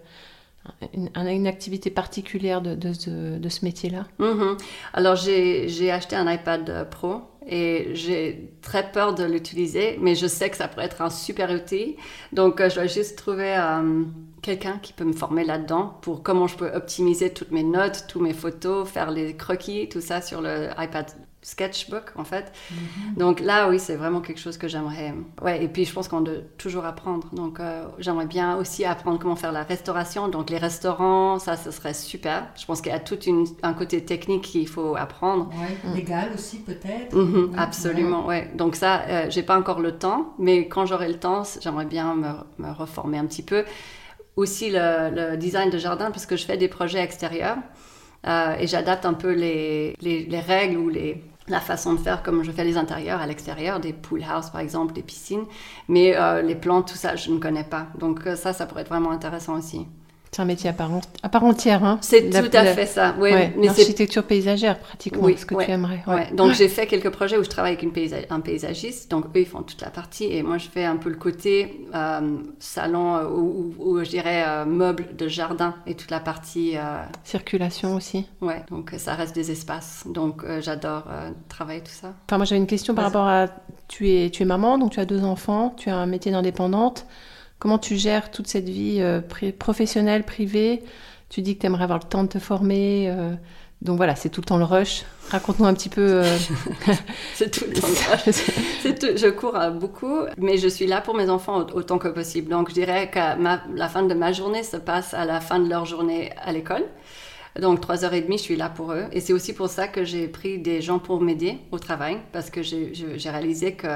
une, 0.94 1.10
une 1.16 1.46
activité 1.46 1.90
particulière 1.90 2.62
de, 2.62 2.74
de 2.74 2.92
ce, 2.92 3.38
de 3.38 3.48
ce 3.48 3.64
métier-là? 3.64 4.06
Mhm. 4.18 4.56
Alors 4.94 5.16
j'ai 5.16 5.90
acheté 5.90 6.16
un 6.16 6.30
iPad 6.30 6.88
Pro 6.90 7.22
et 7.46 7.90
j'ai 7.94 8.52
très 8.62 8.92
peur 8.92 9.14
de 9.14 9.24
l'utiliser, 9.24 9.98
mais 10.00 10.14
je 10.14 10.26
sais 10.26 10.50
que 10.50 10.56
ça 10.56 10.68
pourrait 10.68 10.86
être 10.86 11.02
un 11.02 11.10
super 11.10 11.50
outil. 11.50 11.96
Donc 12.32 12.60
euh, 12.60 12.68
je 12.68 12.76
dois 12.76 12.86
juste 12.86 13.16
trouver 13.16 13.56
euh, 13.56 14.04
quelqu'un 14.42 14.78
qui 14.82 14.92
peut 14.92 15.04
me 15.04 15.12
former 15.12 15.44
là-dedans 15.44 15.98
pour 16.02 16.22
comment 16.22 16.46
je 16.46 16.56
peux 16.56 16.70
optimiser 16.72 17.30
toutes 17.30 17.50
mes 17.50 17.64
notes, 17.64 18.04
toutes 18.08 18.22
mes 18.22 18.34
photos, 18.34 18.88
faire 18.88 19.10
les 19.10 19.36
croquis, 19.36 19.88
tout 19.88 20.00
ça 20.00 20.20
sur 20.20 20.40
le 20.40 20.68
iPad 20.78 21.06
Sketchbook 21.42 22.12
en 22.16 22.24
fait. 22.24 22.52
Donc 23.16 23.40
là 23.40 23.68
oui 23.70 23.78
c'est 23.78 23.96
vraiment 23.96 24.20
quelque 24.20 24.40
chose 24.40 24.58
que 24.58 24.68
j'aimerais. 24.68 25.14
Ouais 25.42 25.62
et 25.64 25.68
puis 25.68 25.84
je 25.84 25.92
pense 25.92 26.06
qu'on 26.08 26.20
doit 26.20 26.34
toujours 26.58 26.84
apprendre. 26.84 27.28
Donc 27.32 27.60
euh, 27.60 27.84
j'aimerais 27.98 28.26
bien 28.26 28.56
aussi 28.56 28.84
apprendre 28.84 29.18
comment 29.18 29.36
faire 29.36 29.52
la 29.52 29.62
restauration. 29.62 30.28
Donc 30.28 30.50
les 30.50 30.58
restaurants 30.58 31.38
ça 31.38 31.56
ce 31.56 31.70
serait 31.70 31.94
super. 31.94 32.46
Je 32.58 32.66
pense 32.66 32.80
qu'il 32.82 32.92
y 32.92 32.94
a 32.94 33.00
tout 33.00 33.18
une- 33.24 33.46
un 33.62 33.72
côté 33.72 34.04
technique 34.04 34.42
qu'il 34.42 34.68
faut 34.68 34.96
apprendre. 34.96 35.48
Ouais, 35.50 35.94
légal 35.94 36.30
aussi 36.34 36.58
peut-être. 36.58 37.14
Mhm, 37.16 37.54
absolument, 37.56 38.26
ouais. 38.26 38.50
Donc 38.54 38.76
ça, 38.76 39.02
euh, 39.08 39.26
j'ai 39.30 39.42
pas 39.42 39.58
encore 39.58 39.80
le 39.80 39.92
temps, 39.98 40.34
mais 40.38 40.68
quand 40.68 40.86
j'aurai 40.86 41.08
le 41.08 41.18
temps, 41.18 41.42
j'aimerais 41.60 41.86
bien 41.86 42.14
me, 42.14 42.28
me 42.58 42.70
reformer 42.72 43.18
un 43.18 43.26
petit 43.26 43.42
peu. 43.42 43.64
Aussi 44.36 44.70
le, 44.70 45.10
le 45.32 45.36
design 45.36 45.70
de 45.70 45.78
jardin, 45.78 46.10
parce 46.10 46.24
que 46.26 46.36
je 46.36 46.44
fais 46.46 46.56
des 46.56 46.68
projets 46.68 47.00
extérieurs 47.02 47.56
euh, 48.26 48.54
et 48.58 48.66
j'adapte 48.66 49.04
un 49.04 49.14
peu 49.14 49.32
les, 49.32 49.96
les, 50.00 50.24
les 50.24 50.40
règles 50.40 50.76
ou 50.78 50.88
les, 50.88 51.22
la 51.50 51.60
façon 51.60 51.92
de 51.94 51.98
faire 51.98 52.22
comme 52.22 52.42
je 52.42 52.50
fais 52.50 52.64
les 52.64 52.76
intérieurs 52.76 53.20
à 53.20 53.26
l'extérieur, 53.26 53.80
des 53.80 53.92
pool 53.92 54.24
house 54.24 54.50
par 54.50 54.60
exemple, 54.60 54.92
des 54.92 55.02
piscines. 55.02 55.44
Mais 55.88 56.16
euh, 56.16 56.42
les 56.42 56.54
plantes, 56.54 56.88
tout 56.88 56.96
ça, 56.96 57.16
je 57.16 57.30
ne 57.30 57.38
connais 57.38 57.64
pas. 57.64 57.88
Donc 57.98 58.26
euh, 58.26 58.36
ça, 58.36 58.52
ça 58.52 58.66
pourrait 58.66 58.82
être 58.82 58.88
vraiment 58.88 59.10
intéressant 59.10 59.56
aussi. 59.58 59.86
C'est 60.32 60.42
un 60.42 60.44
métier 60.44 60.70
à 60.70 60.72
part, 60.72 60.92
en- 60.92 61.00
à 61.24 61.28
part 61.28 61.42
entière. 61.42 61.82
Hein 61.84 61.98
C'est 62.02 62.30
tout 62.30 62.56
à 62.56 62.62
la- 62.62 62.72
fait 62.74 62.86
ça. 62.86 63.16
Oui, 63.18 63.32
ouais, 63.32 63.52
mais 63.56 63.62
c'est 63.68 63.78
L'architecture 63.78 64.22
paysagère, 64.22 64.78
pratiquement, 64.78 65.24
Oui, 65.24 65.36
ce 65.36 65.44
que 65.44 65.56
ouais, 65.56 65.64
tu 65.64 65.72
aimerais. 65.72 66.02
ouais. 66.06 66.28
Donc 66.32 66.52
j'ai 66.52 66.68
fait 66.68 66.86
quelques 66.86 67.10
projets 67.10 67.36
où 67.36 67.42
je 67.42 67.48
travaille 67.48 67.72
avec 67.72 67.82
une 67.82 67.90
paysa- 67.90 68.26
un 68.30 68.38
paysagiste, 68.38 69.10
donc 69.10 69.24
eux 69.36 69.40
ils 69.40 69.46
font 69.46 69.62
toute 69.62 69.80
la 69.80 69.90
partie 69.90 70.26
et 70.32 70.44
moi 70.44 70.56
je 70.58 70.68
fais 70.68 70.84
un 70.84 70.96
peu 70.98 71.08
le 71.10 71.16
côté 71.16 71.84
euh, 71.96 72.36
salon 72.60 73.16
euh, 73.16 73.24
ou, 73.28 73.74
ou- 73.80 73.96
ou 73.98 74.04
je 74.04 74.08
dirais 74.10 74.44
euh, 74.46 74.64
meuble 74.66 75.16
de 75.16 75.26
jardin 75.26 75.74
et 75.88 75.96
toute 75.96 76.12
la 76.12 76.20
partie 76.20 76.76
euh, 76.76 77.02
Circulation 77.24 77.96
aussi. 77.96 78.24
ouais 78.40 78.62
donc 78.70 78.92
ça 78.98 79.14
reste 79.14 79.34
des 79.34 79.50
espaces 79.50 80.04
donc 80.06 80.44
j'adore 80.60 81.04
travailler 81.48 81.80
tout 81.80 81.90
ça. 81.90 82.12
Enfin, 82.28 82.36
moi 82.36 82.44
j'avais 82.44 82.60
une 82.60 82.66
question 82.68 82.94
par 82.94 83.04
rapport 83.06 83.26
à. 83.26 83.48
Tu 83.88 84.08
es, 84.10 84.30
tu 84.30 84.44
es 84.44 84.46
maman, 84.46 84.78
donc 84.78 84.92
tu 84.92 85.00
as 85.00 85.04
deux 85.06 85.24
enfants, 85.24 85.74
tu 85.76 85.90
as 85.90 85.96
un 85.96 86.06
métier 86.06 86.30
d'indépendante. 86.30 87.04
Comment 87.60 87.78
tu 87.78 87.96
gères 87.96 88.30
toute 88.32 88.48
cette 88.48 88.68
vie 88.68 88.98
euh, 89.00 89.20
professionnelle, 89.58 90.24
privée? 90.24 90.82
Tu 91.28 91.42
dis 91.42 91.54
que 91.54 91.60
tu 91.60 91.66
aimerais 91.66 91.84
avoir 91.84 92.00
le 92.00 92.08
temps 92.08 92.24
de 92.24 92.28
te 92.28 92.38
former. 92.40 93.08
euh, 93.10 93.32
donc 93.82 93.96
voilà, 93.96 94.14
c'est 94.16 94.28
tout 94.28 94.40
le 94.40 94.46
temps 94.46 94.58
le 94.58 94.64
rush. 94.64 95.04
Raconte-nous 95.30 95.64
un 95.66 95.72
petit 95.74 95.88
peu. 95.88 96.00
euh, 96.24 96.36
C'est 97.34 97.50
tout 97.50 97.64
le 97.66 97.72
temps. 97.80 97.86
C'est 98.82 98.98
tout- 98.98 99.16
je 99.16 99.28
cours 99.28 99.56
beaucoup, 99.78 100.20
mais 100.38 100.58
je 100.58 100.68
suis 100.68 100.86
là 100.86 101.00
pour 101.00 101.14
mes 101.14 101.30
enfants 101.30 101.60
au- 101.60 101.78
autant 101.78 101.98
que 101.98 102.08
possible. 102.08 102.50
Donc, 102.50 102.68
je 102.70 102.74
dirais 102.74 103.10
que 103.10 103.36
ma- 103.38 103.62
la 103.74 103.88
fin 103.88 104.02
de 104.02 104.12
ma 104.14 104.32
journée 104.32 104.62
se 104.64 104.76
passe 104.76 105.14
à 105.14 105.24
la 105.24 105.40
fin 105.40 105.58
de 105.60 105.68
leur 105.68 105.86
journée 105.86 106.30
à 106.42 106.52
l'école. 106.52 106.84
Donc, 107.60 107.80
trois 107.80 108.04
heures 108.04 108.14
et 108.14 108.20
demie, 108.22 108.38
je 108.38 108.42
suis 108.42 108.56
là 108.56 108.68
pour 108.68 108.92
eux. 108.92 109.04
Et 109.12 109.20
c'est 109.20 109.32
aussi 109.32 109.52
pour 109.54 109.68
ça 109.68 109.88
que 109.88 110.04
j'ai 110.04 110.28
pris 110.28 110.58
des 110.58 110.80
gens 110.82 110.98
pour 110.98 111.20
m'aider 111.20 111.58
au 111.72 111.78
travail, 111.78 112.18
parce 112.32 112.50
que 112.50 112.62
j'ai 112.62 112.92
réalisé 113.30 113.72
que 113.74 113.88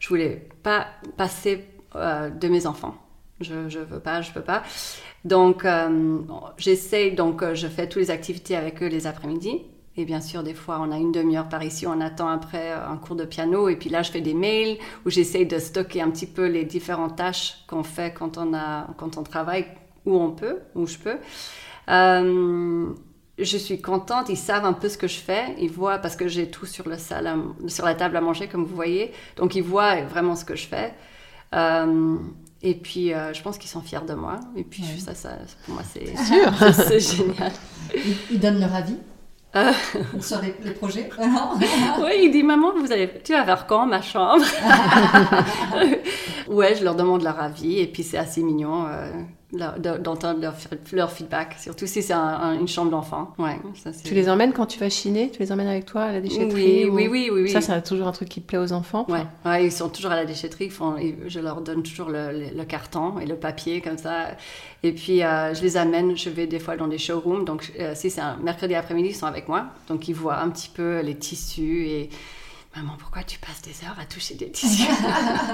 je 0.00 0.08
voulais 0.08 0.46
pas 0.62 0.86
passer 1.16 1.64
euh, 1.96 2.30
de 2.30 2.48
mes 2.48 2.66
enfants. 2.66 2.94
Je, 3.40 3.68
je 3.68 3.78
veux 3.78 4.00
pas, 4.00 4.20
je 4.20 4.32
peux 4.32 4.42
pas. 4.42 4.62
Donc, 5.24 5.64
euh, 5.64 6.18
j'essaie, 6.56 7.10
donc, 7.10 7.42
euh, 7.42 7.54
je 7.54 7.66
fais 7.66 7.88
toutes 7.88 8.02
les 8.02 8.10
activités 8.10 8.56
avec 8.56 8.82
eux 8.82 8.86
les 8.86 9.06
après-midi. 9.06 9.62
Et 9.96 10.04
bien 10.04 10.20
sûr, 10.20 10.44
des 10.44 10.54
fois, 10.54 10.78
on 10.80 10.92
a 10.92 10.96
une 10.96 11.10
demi-heure 11.10 11.48
par 11.48 11.62
ici, 11.64 11.86
on 11.86 12.00
attend 12.00 12.28
après 12.28 12.70
euh, 12.70 12.88
un 12.88 12.96
cours 12.96 13.16
de 13.16 13.24
piano. 13.24 13.68
Et 13.68 13.76
puis 13.76 13.90
là, 13.90 14.02
je 14.02 14.10
fais 14.10 14.20
des 14.20 14.34
mails 14.34 14.78
où 15.04 15.10
j'essaie 15.10 15.44
de 15.44 15.58
stocker 15.58 16.00
un 16.00 16.10
petit 16.10 16.26
peu 16.26 16.46
les 16.46 16.64
différentes 16.64 17.16
tâches 17.16 17.64
qu'on 17.66 17.82
fait 17.82 18.14
quand 18.14 18.38
on, 18.38 18.54
a, 18.54 18.88
quand 18.96 19.18
on 19.18 19.22
travaille, 19.22 19.66
où 20.04 20.16
on 20.16 20.30
peut, 20.30 20.58
où 20.74 20.86
je 20.86 20.98
peux. 20.98 21.18
Je 23.40 23.56
suis 23.56 23.80
contente, 23.80 24.30
ils 24.30 24.36
savent 24.36 24.64
un 24.64 24.72
peu 24.72 24.88
ce 24.88 24.98
que 24.98 25.06
je 25.06 25.18
fais, 25.20 25.54
ils 25.60 25.70
voient, 25.70 25.98
parce 25.98 26.16
que 26.16 26.26
j'ai 26.26 26.50
tout 26.50 26.66
sur, 26.66 26.88
le 26.88 26.98
salle 26.98 27.32
sur 27.68 27.84
la 27.84 27.94
table 27.94 28.16
à 28.16 28.20
manger, 28.20 28.48
comme 28.48 28.64
vous 28.64 28.74
voyez, 28.74 29.12
donc 29.36 29.54
ils 29.54 29.62
voient 29.62 30.00
vraiment 30.02 30.34
ce 30.34 30.44
que 30.44 30.56
je 30.56 30.66
fais. 30.66 30.92
Euh, 31.54 32.16
et 32.62 32.74
puis, 32.74 33.14
euh, 33.14 33.32
je 33.32 33.42
pense 33.42 33.56
qu'ils 33.58 33.70
sont 33.70 33.80
fiers 33.80 34.04
de 34.06 34.14
moi. 34.14 34.40
Et 34.56 34.64
puis, 34.64 34.82
Ouais. 34.82 34.98
ça, 34.98 35.14
ça, 35.14 35.30
pour 35.64 35.74
moi, 35.74 35.82
c'est 35.84 36.06
Sûr. 36.16 36.72
c'est 36.74 37.00
génial. 37.00 37.52
Ils, 37.94 38.16
ils 38.32 38.40
donnent 38.40 38.60
leur 38.60 38.74
avis 38.74 38.96
Euh. 39.56 39.72
sur 40.20 40.42
les, 40.42 40.54
les 40.62 40.72
projets. 40.72 41.08
Non? 41.18 41.52
Oui, 42.02 42.12
il 42.24 42.30
dit 42.30 42.42
Maman, 42.42 42.72
vous 42.78 42.92
allez, 42.92 43.10
tu 43.24 43.32
vas 43.32 43.44
faire 43.44 43.66
quand 43.66 43.86
ma 43.86 44.02
chambre? 44.02 44.44
Ouais, 46.48 46.74
je 46.74 46.84
leur 46.84 46.94
demande 46.94 47.22
leur 47.22 47.40
avis 47.40 47.78
et 47.78 47.86
puis 47.86 48.02
c'est 48.02 48.18
assez 48.18 48.42
mignon. 48.42 48.86
Euh, 48.86 49.10
d'entendre 49.50 50.42
leur, 50.42 50.54
leur, 50.92 51.10
feedback, 51.10 51.56
surtout 51.58 51.86
si 51.86 52.02
c'est 52.02 52.12
une 52.12 52.68
chambre 52.68 52.90
d'enfant. 52.90 53.32
Ouais, 53.38 53.58
tu 54.04 54.12
les 54.12 54.28
emmènes 54.28 54.52
quand 54.52 54.66
tu 54.66 54.78
vas 54.78 54.90
chiner? 54.90 55.30
Tu 55.30 55.38
les 55.40 55.50
emmènes 55.50 55.68
avec 55.68 55.86
toi 55.86 56.02
à 56.02 56.12
la 56.12 56.20
déchetterie 56.20 56.84
Oui, 56.84 57.08
oui, 57.08 57.30
oui, 57.32 57.42
oui, 57.42 57.50
Ça, 57.50 57.62
c'est 57.62 57.82
toujours 57.82 58.08
un 58.08 58.12
truc 58.12 58.28
qui 58.28 58.40
plaît 58.40 58.58
aux 58.58 58.74
enfants. 58.74 59.06
Ouais, 59.08 59.24
ouais 59.46 59.64
ils 59.64 59.72
sont 59.72 59.88
toujours 59.88 60.10
à 60.10 60.16
la 60.16 60.26
déchetterie. 60.26 60.68
Font, 60.68 60.96
je 61.26 61.40
leur 61.40 61.62
donne 61.62 61.82
toujours 61.82 62.10
le, 62.10 62.64
carton 62.64 63.18
et 63.20 63.26
le 63.26 63.36
papier 63.36 63.80
comme 63.80 63.96
ça. 63.96 64.36
Et 64.82 64.92
puis, 64.92 65.22
euh, 65.22 65.54
je 65.54 65.62
les 65.62 65.78
amène. 65.78 66.14
Je 66.14 66.28
vais 66.28 66.46
des 66.46 66.58
fois 66.58 66.76
dans 66.76 66.88
des 66.88 66.98
showrooms. 66.98 67.46
Donc, 67.46 67.72
euh, 67.80 67.92
si 67.94 68.10
c'est 68.10 68.20
un 68.20 68.36
mercredi 68.36 68.74
après-midi, 68.74 69.10
ils 69.10 69.16
sont 69.16 69.26
avec 69.26 69.48
moi. 69.48 69.68
Donc, 69.88 70.08
ils 70.08 70.14
voient 70.14 70.40
un 70.40 70.50
petit 70.50 70.68
peu 70.68 71.00
les 71.00 71.14
tissus 71.14 71.86
et 71.86 72.10
Maman, 72.76 72.96
pourquoi 72.98 73.22
tu 73.22 73.38
passes 73.38 73.62
des 73.62 73.86
heures 73.86 73.98
à 73.98 74.04
toucher 74.04 74.34
des 74.34 74.50
tissus 74.50 74.88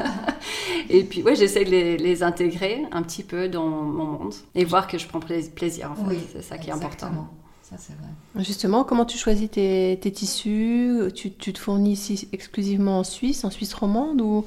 Et 0.91 1.05
puis, 1.05 1.23
ouais, 1.23 1.37
j'essaie 1.37 1.65
de 1.65 1.71
les, 1.71 2.23
intégrer 2.23 2.85
un 2.93 3.03
petit 3.03 3.23
peu 3.23 3.49
dans 3.49 3.67
mon 3.67 3.85
monde 3.85 4.35
et 4.55 4.65
voir 4.65 4.87
que 4.87 4.99
je 4.99 5.07
prends 5.07 5.21
plaisir, 5.21 5.93
en 5.93 5.95
fait. 5.95 6.03
Oui, 6.07 6.19
c'est 6.33 6.43
ça 6.43 6.59
qui 6.59 6.71
est 6.71 6.73
important. 6.73 7.29
Ça, 7.63 7.77
c'est 7.79 7.95
vrai. 7.95 8.45
Justement, 8.45 8.85
comment 8.85 9.07
tu 9.07 9.17
choisis 9.17 9.51
tes, 9.51 9.99
tissus? 10.13 11.11
Tu, 11.15 11.33
tu, 11.33 11.53
te 11.53 11.59
fournis 11.59 11.93
ici 11.93 12.29
exclusivement 12.33 12.99
en 12.99 13.05
Suisse, 13.05 13.45
en 13.45 13.51
Suisse 13.51 13.73
romande 13.73 14.21
ou 14.21 14.45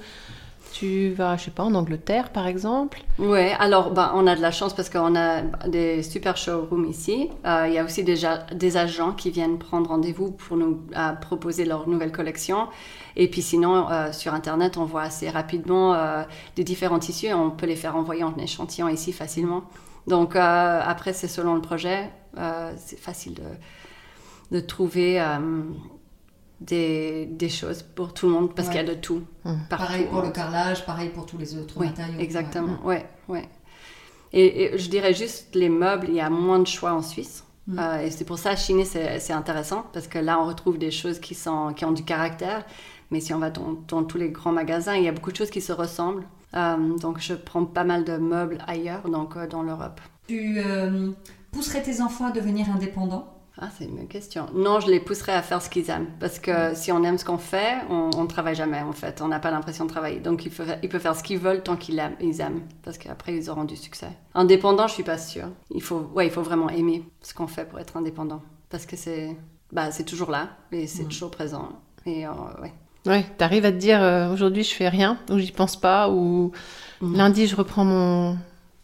tu 0.78 1.10
vas, 1.10 1.38
je 1.38 1.46
sais 1.46 1.52
pas, 1.52 1.64
en 1.64 1.74
Angleterre 1.74 2.30
par 2.32 2.46
exemple? 2.46 3.02
Ouais, 3.18 3.54
alors 3.60 3.92
ben, 3.92 4.12
on 4.14 4.28
a 4.28 4.36
de 4.36 4.42
la 4.42 4.52
chance 4.52 4.76
parce 4.76 4.90
qu'on 4.90 5.16
a 5.16 5.42
des 5.68 6.04
super 6.04 6.38
showrooms 6.38 6.86
ici. 6.86 7.30
Euh, 7.46 7.66
il 7.68 7.74
y 7.74 7.80
a 7.80 7.84
aussi 7.84 8.04
déjà 8.04 8.38
des 8.54 8.78
agents 8.78 9.14
qui 9.14 9.32
viennent 9.32 9.58
prendre 9.58 9.90
rendez-vous 9.90 10.32
pour 10.32 10.56
nous 10.56 10.82
proposer 11.22 11.66
leur 11.66 11.88
nouvelle 11.88 12.12
collection. 12.12 12.68
Et 13.16 13.28
puis 13.28 13.42
sinon, 13.42 13.90
euh, 13.90 14.12
sur 14.12 14.36
Internet, 14.36 14.78
on 14.78 14.86
voit 14.86 15.02
assez 15.02 15.30
rapidement 15.30 15.96
euh, 15.96 16.24
des 16.56 16.64
différents 16.64 17.00
tissus 17.00 17.28
et 17.28 17.34
on 17.34 17.50
peut 17.50 17.66
les 17.66 17.76
faire 17.76 17.96
envoyer 17.96 18.24
en 18.24 18.36
échantillon 18.38 18.88
ici 18.88 19.14
facilement. 19.14 19.64
Donc 20.06 20.36
après, 20.36 21.12
c'est 21.12 21.28
selon 21.28 21.56
le 21.56 21.62
projet. 21.62 22.10
c'est 22.78 23.00
facile 23.00 23.34
de, 23.34 24.56
de 24.56 24.60
trouver 24.62 25.20
des, 26.60 27.26
des, 27.26 27.50
choses 27.50 27.84
pour 27.84 28.14
tout 28.14 28.28
le 28.28 28.34
monde 28.34 28.56
parce 28.56 28.68
qu'il 28.68 28.78
y 28.78 28.82
a 28.82 28.84
de 28.84 28.94
tout. 28.94 29.24
Mmh. 29.46 29.54
Pareil 29.70 30.06
pour 30.06 30.22
le 30.22 30.32
carrelage, 30.32 30.86
pareil 30.86 31.10
pour 31.10 31.26
tous 31.26 31.38
les 31.38 31.56
autres 31.58 31.76
oui, 31.78 31.88
matériaux. 31.88 32.20
Exactement, 32.20 32.80
ouais, 32.84 33.06
ouais. 33.28 33.48
Et, 34.34 34.78
je 34.78 34.90
dirais 34.90 35.14
juste 35.14 35.56
les 35.56 35.70
meubles, 35.70 36.08
il 36.10 36.16
y 36.16 36.22
a 36.22 36.30
moins 36.30 36.60
de 36.60 36.68
choix 36.68 36.94
en 36.94 37.02
Suisse. 37.02 37.44
Mmh. 37.68 37.80
Euh, 37.80 38.02
et 38.02 38.12
c'est 38.12 38.26
pour 38.26 38.40
ça, 38.40 38.56
chiner, 38.56 38.86
c'est 38.86 39.34
intéressant 39.34 39.86
parce 39.94 40.08
que 40.08 40.18
là, 40.18 40.40
on 40.40 40.46
retrouve 40.46 40.78
des 40.78 40.92
choses 40.92 41.20
qui, 41.20 41.36
sont, 41.36 41.74
qui 41.74 41.86
ont 41.86 41.92
du 41.92 42.04
caractère. 42.04 42.66
Mais 43.12 43.22
si 43.22 43.34
on 43.34 43.40
va 43.40 43.50
dans, 43.50 43.78
dans 43.88 44.04
tous 44.04 44.18
les 44.18 44.30
grands 44.30 44.52
magasins, 44.52 44.96
il 44.96 45.04
y 45.04 45.08
a 45.08 45.12
beaucoup 45.12 45.32
de 45.32 45.38
choses 45.38 45.50
qui 45.50 45.62
se 45.62 45.72
ressemblent. 45.72 46.26
Euh, 46.56 46.98
donc, 46.98 47.20
je 47.20 47.34
prends 47.34 47.66
pas 47.66 47.84
mal 47.84 48.04
de 48.04 48.18
meubles 48.18 48.58
ailleurs, 48.68 49.10
donc 49.10 49.38
euh, 49.38 49.48
dans 49.48 49.64
l'Europe. 49.64 50.02
Tu 50.28 50.62
pousserais 51.52 51.82
tes 51.82 52.02
enfants 52.02 52.26
à 52.26 52.32
devenir 52.32 52.70
indépendants? 52.70 53.37
Ah, 53.60 53.70
c'est 53.76 53.86
une 53.86 53.96
bonne 53.96 54.08
question. 54.08 54.48
Non, 54.54 54.80
je 54.80 54.88
les 54.88 55.00
pousserais 55.00 55.34
à 55.34 55.42
faire 55.42 55.62
ce 55.62 55.70
qu'ils 55.70 55.90
aiment. 55.90 56.08
Parce 56.20 56.38
que 56.38 56.76
si 56.76 56.92
on 56.92 57.04
aime 57.04 57.18
ce 57.18 57.26
qu'on 57.26 57.40
fait, 57.40 57.78
on 57.90 58.22
ne 58.22 58.28
travaille 58.28 58.56
jamais, 58.56 58.82
en 58.82 58.94
fait. 58.94 59.22
On 59.22 59.28
n'a 59.28 59.40
pas 59.40 59.50
l'impression 59.50 59.86
de 59.86 59.90
travailler. 59.90 60.20
Donc, 60.20 60.46
ils 60.46 60.52
peuvent, 60.52 60.78
ils 60.84 60.90
peuvent 60.90 61.02
faire 61.02 61.16
ce 61.16 61.24
qu'ils 61.24 61.40
veulent 61.40 61.64
tant 61.64 61.76
qu'ils 61.76 61.98
aiment, 61.98 62.16
ils 62.22 62.40
aiment. 62.40 62.62
Parce 62.84 62.98
qu'après, 62.98 63.36
ils 63.36 63.50
auront 63.50 63.64
du 63.64 63.76
succès. 63.76 64.10
Indépendant, 64.36 64.88
je 64.88 64.94
suis 64.94 65.04
pas 65.04 65.18
sûre. 65.18 65.50
Il 65.72 65.82
faut, 65.82 66.10
ouais, 66.14 66.28
il 66.28 66.32
faut 66.32 66.44
vraiment 66.44 66.70
aimer 66.70 67.04
ce 67.22 67.34
qu'on 67.34 67.48
fait 67.48 67.66
pour 67.66 67.80
être 67.80 67.98
indépendant. 67.98 68.44
Parce 68.70 68.86
que 68.86 68.96
c'est 68.96 69.36
bah, 69.72 69.90
toujours 70.06 70.32
là 70.32 70.50
et 70.72 70.88
c'est 70.88 71.06
toujours 71.06 71.32
présent. 71.32 71.70
Et 72.06 72.26
euh, 72.26 72.32
ouais. 72.62 72.74
Ouais, 73.06 73.26
t'arrives 73.38 73.66
à 73.66 73.72
te 73.72 73.78
dire 73.78 74.02
euh, 74.04 74.34
aujourd'hui 74.34 74.64
je 74.64 74.74
fais 74.74 74.90
rien, 74.90 75.18
ou 75.30 75.38
j'y 75.40 75.54
pense 75.54 75.80
pas, 75.80 76.10
ou 76.10 76.52
lundi 77.02 77.48
je 77.48 77.56
reprends 77.56 77.86
mon, 77.86 78.38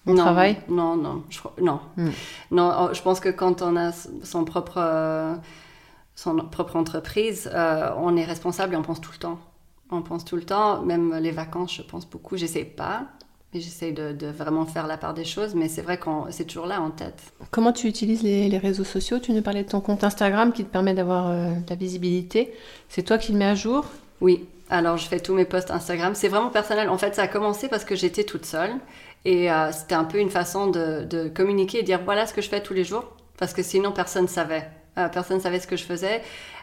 non, 0.05 0.15
travail? 0.15 0.57
Non, 0.67 0.95
non, 0.95 1.23
je, 1.29 1.39
non. 1.61 1.79
Hmm. 1.95 2.09
non. 2.51 2.71
Oh, 2.79 2.93
je 2.93 3.01
pense 3.01 3.19
que 3.19 3.29
quand 3.29 3.61
on 3.61 3.75
a 3.77 3.91
son 3.91 4.43
propre, 4.43 4.77
euh, 4.77 5.35
son 6.15 6.35
propre 6.37 6.75
entreprise, 6.75 7.49
euh, 7.53 7.89
on 7.97 8.17
est 8.17 8.25
responsable 8.25 8.73
et 8.73 8.77
on 8.77 8.81
pense 8.81 8.99
tout 8.99 9.11
le 9.13 9.19
temps. 9.19 9.39
On 9.91 10.01
pense 10.01 10.25
tout 10.25 10.35
le 10.35 10.43
temps, 10.43 10.81
même 10.81 11.15
les 11.15 11.31
vacances, 11.31 11.75
je 11.75 11.81
pense 11.83 12.09
beaucoup. 12.09 12.35
J'essaie 12.35 12.65
pas, 12.65 13.05
mais 13.53 13.59
j'essaie 13.59 13.91
de, 13.91 14.27
vraiment 14.27 14.65
faire 14.65 14.87
la 14.87 14.97
part 14.97 15.13
des 15.13 15.25
choses, 15.25 15.55
mais 15.55 15.69
c'est 15.69 15.83
vrai 15.83 15.97
que 15.97 16.09
c'est 16.31 16.45
toujours 16.45 16.65
là 16.65 16.81
en 16.81 16.89
tête. 16.89 17.33
Comment 17.51 17.71
tu 17.71 17.87
utilises 17.87 18.23
les, 18.23 18.57
réseaux 18.57 18.83
sociaux? 18.83 19.19
Tu 19.19 19.31
nous 19.31 19.41
parlais 19.41 19.63
de 19.63 19.69
ton 19.69 19.81
compte 19.81 20.03
Instagram 20.03 20.51
qui 20.51 20.65
te 20.65 20.69
permet 20.69 20.93
d'avoir 20.93 21.29
euh, 21.29 21.51
de 21.51 21.69
la 21.69 21.75
visibilité. 21.75 22.53
C'est 22.89 23.03
toi 23.03 23.17
qui 23.17 23.31
le 23.31 23.37
mets 23.37 23.45
à 23.45 23.55
jour? 23.55 23.85
Oui, 24.19 24.47
alors 24.69 24.97
je 24.97 25.07
fais 25.07 25.19
tous 25.19 25.33
mes 25.33 25.45
posts 25.45 25.69
Instagram. 25.71 26.15
C'est 26.15 26.29
vraiment 26.29 26.49
personnel. 26.49 26.89
En 26.89 26.97
fait, 26.97 27.13
ça 27.13 27.23
a 27.23 27.27
commencé 27.27 27.67
parce 27.67 27.85
que 27.85 27.95
j'étais 27.95 28.23
toute 28.23 28.45
seule 28.45 28.71
et 29.25 29.51
euh, 29.51 29.71
c'était 29.71 29.95
un 29.95 30.03
peu 30.03 30.19
une 30.19 30.29
façon 30.29 30.67
de, 30.67 31.05
de, 31.05 31.29
communiquer 31.29 31.79
et 31.79 31.83
dire 31.83 32.01
voilà 32.03 32.25
ce 32.25 32.33
que 32.33 32.41
je 32.41 32.49
fais 32.49 32.61
tous 32.61 32.73
les 32.73 32.83
jours, 32.83 33.15
parce 33.37 33.53
que 33.53 33.63
sinon 33.63 33.91
personne 33.91 34.23
ne 34.23 34.27
savait. 34.27 34.69
Euh, 34.97 35.07
personne 35.07 35.37
ne 35.37 35.41
savait 35.41 35.59
ce 35.59 35.67
que 35.67 35.75
je 35.75 35.85
faisais. 35.85 36.21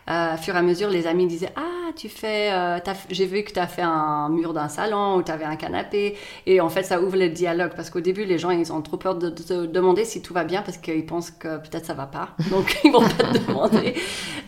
Euh, 0.09 0.37
fur 0.37 0.55
et 0.55 0.59
à 0.59 0.63
mesure, 0.63 0.89
les 0.89 1.07
amis 1.07 1.27
disaient 1.27 1.53
Ah, 1.57 1.91
tu 1.97 2.09
fais. 2.09 2.51
Euh, 2.53 2.79
j'ai 3.11 3.27
vu 3.27 3.43
que 3.43 3.53
tu 3.53 3.59
as 3.59 3.67
fait 3.67 3.83
un 3.83 4.29
mur 4.29 4.53
d'un 4.53 4.69
salon 4.69 5.17
ou 5.17 5.23
tu 5.23 5.31
avais 5.33 5.45
un 5.45 5.57
canapé. 5.57 6.17
Et 6.47 6.61
en 6.61 6.69
fait, 6.69 6.83
ça 6.83 7.01
ouvre 7.01 7.17
le 7.17 7.29
dialogue 7.29 7.73
parce 7.77 7.91
qu'au 7.91 8.01
début, 8.01 8.25
les 8.25 8.39
gens, 8.39 8.51
ils 8.51 8.73
ont 8.73 8.83
trop 8.83 8.97
peur 8.97 9.17
de, 9.17 9.31
te 9.31 9.67
demander 9.67 10.05
si 10.05 10.23
tout 10.23 10.35
va 10.35 10.45
bien 10.45 10.63
parce 10.63 10.79
qu'ils 10.79 11.07
pensent 11.07 11.31
que 11.31 11.59
peut-être 11.59 11.87
ça 11.87 11.95
va 11.95 12.07
pas. 12.07 12.31
Donc, 12.51 12.79
ils 12.85 12.93
vont 12.93 13.01
pas 13.01 13.33
te 13.33 13.39
demander. 13.47 13.95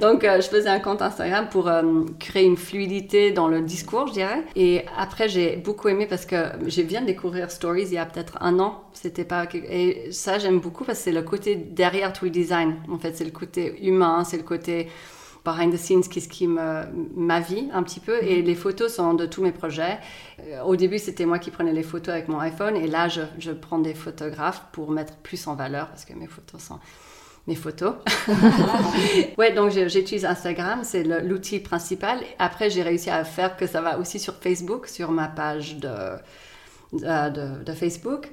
Donc, 0.00 0.24
euh, 0.24 0.40
je 0.40 0.48
faisais 0.48 0.68
un 0.68 0.80
compte 0.80 1.02
Instagram 1.02 1.48
pour 1.50 1.70
créer 2.18 2.44
une 2.44 2.56
fluidité 2.56 3.30
dans 3.30 3.48
le 3.48 3.60
discours, 3.60 4.08
je 4.08 4.12
dirais. 4.12 4.42
Et 4.56 4.84
après, 4.96 5.28
j'ai 5.28 5.56
beaucoup 5.56 5.88
aimé 5.88 6.06
parce 6.06 6.26
que 6.26 6.36
viens 6.82 7.00
de 7.00 7.06
découvrir 7.06 7.50
Stories 7.50 7.86
il 7.86 7.94
y 7.94 7.98
a 7.98 8.06
peut-être 8.06 8.38
un 8.40 8.58
an. 8.58 8.82
C'était 8.92 9.24
pas. 9.24 9.46
Et 9.54 10.08
ça, 10.10 10.38
j'aime 10.38 10.60
beaucoup 10.60 10.84
parce 10.84 10.98
que 10.98 11.04
c'est 11.04 11.12
le 11.12 11.22
côté 11.22 11.56
derrière 11.56 12.12
tout 12.12 12.24
le 12.24 12.30
design. 12.30 12.76
En 12.90 12.98
fait, 12.98 13.16
c'est 13.16 13.24
le 13.24 13.30
côté 13.30 13.84
humain, 13.84 14.24
c'est 14.24 14.36
le 14.36 14.42
côté 14.42 14.88
behind 15.44 15.72
the 15.72 15.76
scenes, 15.76 16.08
qu'est-ce 16.08 16.28
qui 16.28 16.46
me, 16.46 16.84
ma 17.14 17.40
vie 17.40 17.68
un 17.72 17.82
petit 17.82 18.00
peu. 18.00 18.22
Et 18.22 18.40
mhm. 18.40 18.46
les 18.46 18.54
photos 18.54 18.94
sont 18.94 19.14
de 19.14 19.26
tous 19.26 19.42
mes 19.42 19.52
projets. 19.52 19.98
Euh, 20.40 20.62
au 20.62 20.76
début, 20.76 20.98
c'était 20.98 21.26
moi 21.26 21.38
qui 21.38 21.50
prenais 21.50 21.72
les 21.72 21.82
photos 21.82 22.14
avec 22.14 22.28
mon 22.28 22.38
iPhone. 22.38 22.76
Et 22.76 22.86
là, 22.86 23.08
je, 23.08 23.22
je 23.38 23.52
prends 23.52 23.78
des 23.78 23.94
photographes 23.94 24.64
pour 24.72 24.90
mettre 24.90 25.16
plus 25.16 25.46
en 25.46 25.54
valeur 25.54 25.88
parce 25.88 26.04
que 26.04 26.14
mes 26.14 26.26
photos 26.26 26.60
sont 26.60 26.78
mes 27.46 27.56
photos. 27.56 27.94
ouais, 29.38 29.52
donc 29.52 29.70
j'utilise 29.70 30.24
Instagram, 30.24 30.80
c'est 30.84 31.02
l'outil 31.02 31.58
principal. 31.58 32.20
Après, 32.38 32.70
j'ai 32.70 32.82
réussi 32.82 33.10
à 33.10 33.24
faire 33.24 33.56
que 33.56 33.66
ça 33.66 33.80
va 33.80 33.98
aussi 33.98 34.20
sur 34.20 34.34
Facebook, 34.34 34.86
sur 34.86 35.10
ma 35.10 35.26
page 35.26 35.78
de, 35.78 35.88
de, 36.92 37.64
de 37.64 37.72
Facebook. 37.72 38.30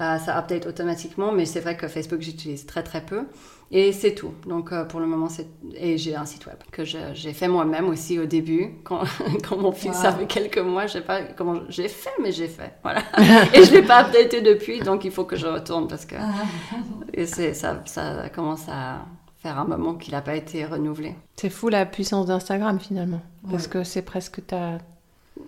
Euh, 0.00 0.18
ça 0.18 0.38
update 0.38 0.66
automatiquement, 0.66 1.30
mais 1.30 1.44
c'est 1.44 1.60
vrai 1.60 1.76
que 1.76 1.86
Facebook, 1.86 2.22
j'utilise 2.22 2.64
très 2.64 2.82
très 2.82 3.02
peu. 3.02 3.26
Et 3.70 3.92
c'est 3.92 4.14
tout. 4.14 4.32
Donc 4.46 4.72
euh, 4.72 4.84
pour 4.84 4.98
le 4.98 5.06
moment, 5.06 5.28
c'est... 5.28 5.46
Et 5.74 5.98
j'ai 5.98 6.16
un 6.16 6.24
site 6.24 6.46
web 6.46 6.56
que 6.72 6.84
j'ai 6.84 7.32
fait 7.32 7.48
moi-même 7.48 7.88
aussi 7.88 8.18
au 8.18 8.24
début, 8.24 8.76
quand, 8.82 9.02
quand 9.48 9.58
mon 9.58 9.72
fils 9.72 10.02
avait 10.04 10.26
quelques 10.26 10.58
mois. 10.58 10.86
Je 10.86 10.94
sais 10.94 11.00
pas 11.02 11.22
comment 11.22 11.60
j'ai 11.68 11.88
fait, 11.88 12.10
mais 12.20 12.32
j'ai 12.32 12.48
fait. 12.48 12.72
Voilà. 12.82 13.02
et 13.54 13.62
je 13.64 13.70
ne 13.70 13.76
l'ai 13.76 13.82
pas 13.82 14.04
updaté 14.04 14.40
depuis, 14.40 14.80
donc 14.80 15.04
il 15.04 15.10
faut 15.10 15.24
que 15.24 15.36
je 15.36 15.46
retourne 15.46 15.86
parce 15.86 16.06
que 16.06 16.16
et 17.14 17.26
c'est, 17.26 17.52
ça, 17.52 17.82
ça 17.84 18.28
commence 18.30 18.68
à 18.68 19.04
faire 19.42 19.58
un 19.58 19.64
moment 19.64 19.94
qu'il 19.94 20.14
n'a 20.14 20.22
pas 20.22 20.34
été 20.34 20.64
renouvelé. 20.64 21.14
C'est 21.36 21.50
fou 21.50 21.68
la 21.68 21.84
puissance 21.86 22.26
d'Instagram 22.26 22.80
finalement, 22.80 23.20
parce 23.50 23.68
que 23.68 23.84
c'est 23.84 24.02
presque 24.02 24.46
ta, 24.46 24.78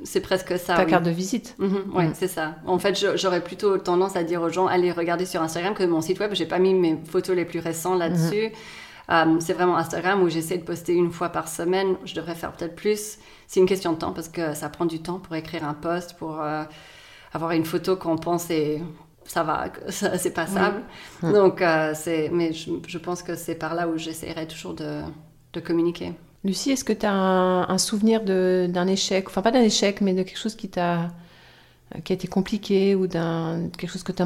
c'est 0.05 0.21
presque 0.21 0.59
ça. 0.59 0.77
Ta 0.77 0.85
carte 0.85 1.05
de 1.05 1.11
visite. 1.11 1.55
Mhm, 1.59 1.93
oui, 1.95 2.05
c'est 2.15 2.29
ça. 2.29 2.57
En 2.67 2.79
fait, 2.79 2.99
j'aurais 3.17 3.43
plutôt 3.43 3.79
tendance 3.79 4.17
à 4.17 4.25
dire 4.25 4.43
aux 4.43 4.49
gens, 4.49 4.67
allez 4.67 4.93
regarder 4.93 5.27
sur 5.27 5.43
Instagram 5.43 5.75
que 5.75 5.85
mon 5.85 6.01
site 6.01 6.19
web, 6.21 6.35
j'ai 6.35 6.47
pas 6.47 6.59
mis 6.59 6.75
mes 6.75 6.99
photos 7.05 7.37
les 7.37 7.45
plus 7.45 7.61
récentes 7.61 7.99
là-dessus. 7.99 8.47
Mhm. 8.47 8.53
Euh, 9.11 9.41
c'est 9.41 9.53
vraiment 9.53 9.77
Instagram 9.77 10.23
où 10.23 10.29
j'essaie 10.29 10.59
de 10.59 10.65
poster 10.65 10.95
une 10.95 11.11
fois 11.11 11.29
par 11.29 11.49
semaine. 11.49 11.97
Je 12.05 12.15
devrais 12.15 12.35
faire 12.35 12.53
peut-être 12.53 12.77
plus. 12.77 13.19
C'est 13.47 13.61
une 13.61 13.67
question 13.67 13.93
de 13.93 13.99
temps 13.99 14.13
parce 14.13 14.29
que 14.29 14.55
ça 14.55 14.69
prend 14.69 14.87
du 14.87 15.03
temps 15.03 15.19
pour 15.19 15.35
écrire 15.35 15.65
un 15.65 15.75
post, 15.75 16.15
pour 16.15 16.41
euh, 16.41 16.65
avoir 17.33 17.53
une 17.53 17.65
photo 17.65 17.97
qu'on 17.97 18.17
pense 18.17 18.51
et 18.51 18.83
ça 19.25 19.43
va, 19.43 19.67
c'est 19.89 20.35
passable. 20.35 20.83
Donc, 21.23 21.61
euh, 21.63 21.93
c'est, 21.95 22.31
mais 22.33 22.53
je, 22.53 22.99
pense 22.99 23.23
que 23.23 23.35
c'est 23.35 23.55
par 23.55 23.75
là 23.75 23.89
où 23.89 23.99
j'essaierai 23.99 24.47
toujours 24.47 24.75
de, 24.75 25.03
de 25.53 25.61
communiquer. 25.61 26.13
Lucie, 26.45 26.73
est-ce 26.73 26.85
que 26.85 26.93
tu 26.93 27.07
as 27.07 27.13
un, 27.13 27.79
souvenir 27.79 28.23
d'un 28.25 28.87
échec, 28.87 29.29
enfin 29.29 29.43
pas 29.43 29.53
d'un 29.53 29.63
échec, 29.63 30.01
mais 30.01 30.13
de 30.13 30.23
quelque 30.23 30.39
chose 30.39 30.57
qui 30.57 30.69
t'a 30.69 31.11
qui 32.05 32.13
a 32.13 32.15
été 32.15 32.27
compliqué 32.27 32.95
ou 32.95 33.07
d'un 33.07 33.69
quelque 33.77 33.91
chose 33.91 34.03
que 34.03 34.13
tu 34.13 34.23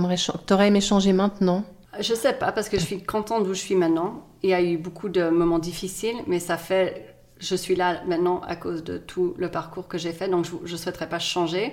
aurais 0.53 0.69
aimé 0.69 0.81
changer 0.81 1.13
maintenant? 1.13 1.65
Je 1.99 2.15
sais 2.15 2.33
pas 2.33 2.53
parce 2.53 2.69
que 2.69 2.79
je 2.79 2.85
suis 2.85 3.03
contente 3.03 3.45
d'où 3.45 3.55
je 3.55 3.61
suis 3.61 3.75
maintenant. 3.75 4.25
Il 4.43 4.51
y 4.51 4.55
a 4.55 4.63
eu 4.63 4.79
beaucoup 4.79 5.09
de 5.09 5.29
moments 5.29 5.59
difficiles, 5.59 6.17
mais 6.27 6.39
ça 6.39 6.57
fait 6.57 7.17
je 7.39 7.55
suis 7.55 7.77
là 7.77 8.03
maintenant 8.07 8.41
à 8.47 8.57
cause 8.57 8.83
de 8.83 8.97
tout 8.97 9.35
le 9.37 9.51
parcours 9.51 9.89
que 9.89 9.99
j'ai 9.99 10.13
fait, 10.13 10.29
donc 10.29 10.47
je 10.65 10.73
ne 10.73 10.79
souhaiterais 10.79 11.09
pas 11.09 11.19
changer. 11.19 11.73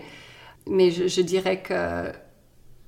Mais 0.68 0.92
je, 0.92 1.08
je 1.08 1.22
dirais 1.22 1.62
que 1.62 2.12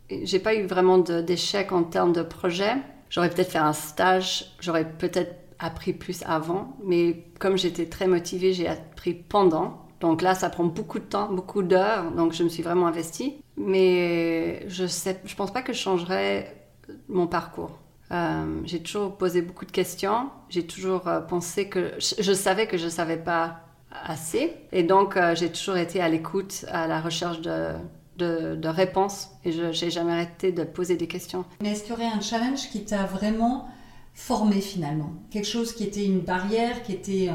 j'ai 0.09 0.39
pas 0.39 0.55
eu 0.55 0.65
vraiment 0.65 0.97
d'échec 0.97 1.71
en 1.71 1.83
termes 1.83 2.13
de 2.13 2.21
projet. 2.21 2.73
J'aurais 3.09 3.29
peut-être 3.29 3.51
fait 3.51 3.59
un 3.59 3.73
stage, 3.73 4.51
j'aurais 4.59 4.89
peut-être 4.89 5.44
appris 5.59 5.93
plus 5.93 6.23
avant, 6.23 6.77
mais 6.83 7.25
comme 7.39 7.57
j'étais 7.57 7.85
très 7.85 8.07
motivée, 8.07 8.53
j'ai 8.53 8.67
appris 8.67 9.13
pendant. 9.13 9.85
Donc 10.01 10.21
là, 10.21 10.35
ça 10.35 10.49
prend 10.49 10.65
beaucoup 10.65 10.99
de 10.99 11.05
temps, 11.05 11.31
beaucoup 11.31 11.63
d'heures. 11.63 12.11
Donc 12.11 12.33
je 12.33 12.43
me 12.43 12.49
suis 12.49 12.63
vraiment 12.63 12.87
investie. 12.87 13.35
Mais 13.57 14.67
je 14.69 14.85
sais, 14.85 15.21
je 15.25 15.35
pense 15.35 15.51
pas 15.51 15.61
que 15.61 15.73
je 15.73 15.79
changerais 15.79 16.67
mon 17.07 17.27
parcours. 17.27 17.79
Euh, 18.11 18.61
j'ai 18.65 18.81
toujours 18.81 19.17
posé 19.17 19.41
beaucoup 19.41 19.65
de 19.65 19.71
questions. 19.71 20.29
J'ai 20.49 20.67
toujours 20.67 21.07
euh, 21.07 21.21
pensé 21.21 21.69
que 21.69 21.93
je, 21.97 22.33
savais 22.33 22.67
que 22.67 22.77
je 22.77 22.87
savais 22.87 23.17
pas 23.17 23.61
assez. 24.03 24.53
Et 24.71 24.83
donc 24.83 25.17
euh, 25.17 25.33
j'ai 25.35 25.51
toujours 25.51 25.77
été 25.77 26.01
à 26.01 26.09
l'écoute, 26.09 26.65
à 26.69 26.87
la 26.87 27.01
recherche 27.01 27.41
de, 27.41 27.69
de, 28.17 28.55
de 28.55 28.67
réponses. 28.67 29.29
Et 29.43 29.51
je 29.51 29.63
n'ai 29.63 29.91
jamais 29.91 30.11
arrêté 30.11 30.51
de 30.51 30.63
poser 30.63 30.97
des 30.97 31.07
questions. 31.07 31.45
Mais 31.61 31.71
est-ce 31.71 31.83
qu'il 31.83 31.93
y 31.93 31.95
aurait 31.95 32.15
un 32.15 32.21
challenge 32.21 32.69
qui 32.69 32.85
t'a 32.85 33.05
vraiment 33.05 33.67
formé 34.15 34.61
finalement 34.61 35.11
Quelque 35.29 35.47
chose 35.47 35.73
qui 35.73 35.83
était 35.83 36.05
une 36.05 36.21
barrière, 36.21 36.83
qui 36.83 36.93
était 36.93 37.29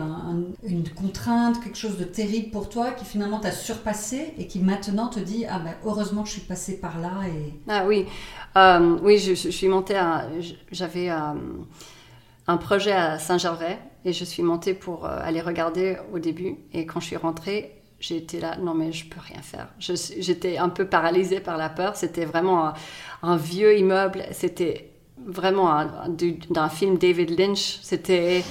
une 0.66 0.88
contrainte, 0.88 1.62
quelque 1.62 1.76
chose 1.76 1.98
de 1.98 2.04
terrible 2.04 2.50
pour 2.50 2.70
toi, 2.70 2.92
qui 2.92 3.04
finalement 3.04 3.38
t'a 3.38 3.52
surpassé 3.52 4.32
et 4.38 4.46
qui 4.46 4.60
maintenant 4.60 5.08
te 5.08 5.20
dit 5.20 5.44
Ah 5.46 5.58
ben 5.58 5.74
heureusement 5.84 6.22
que 6.22 6.28
je 6.28 6.34
suis 6.34 6.42
passée 6.42 6.80
par 6.80 6.98
là. 6.98 7.12
Et... 7.28 7.52
Ah 7.68 7.84
oui, 7.86 8.06
euh, 8.56 8.98
oui, 9.02 9.18
je, 9.18 9.34
suis 9.34 9.68
montée. 9.68 10.00
J'avais 10.72 11.10
euh, 11.10 11.34
un 12.46 12.56
projet 12.56 12.92
à 12.92 13.18
Saint-Gervais 13.18 13.78
et 14.06 14.14
je 14.14 14.24
suis 14.24 14.42
montée 14.42 14.72
pour 14.72 15.04
euh, 15.04 15.18
aller 15.22 15.42
regarder 15.42 15.98
au 16.12 16.18
début. 16.18 16.56
Et 16.72 16.86
quand 16.86 17.00
je 17.00 17.06
suis 17.06 17.16
rentrée, 17.16 17.82
j'étais 18.00 18.40
là, 18.40 18.56
non 18.56 18.72
mais 18.72 18.90
je 18.92 19.06
peux 19.06 19.20
rien 19.20 19.42
faire. 19.42 19.68
J'étais 19.78 20.56
un 20.56 20.70
peu 20.70 20.86
paralysée 20.86 21.40
par 21.40 21.58
la 21.58 21.68
peur. 21.68 21.96
C'était 21.96 22.24
vraiment 22.24 22.72
un 23.22 23.36
vieux 23.36 23.76
immeuble. 23.78 24.24
C'était 24.32 24.89
vraiment 25.30 25.84
d'un 26.50 26.68
film 26.68 26.98
David 26.98 27.38
Lynch. 27.38 27.78
C'était 27.82 28.42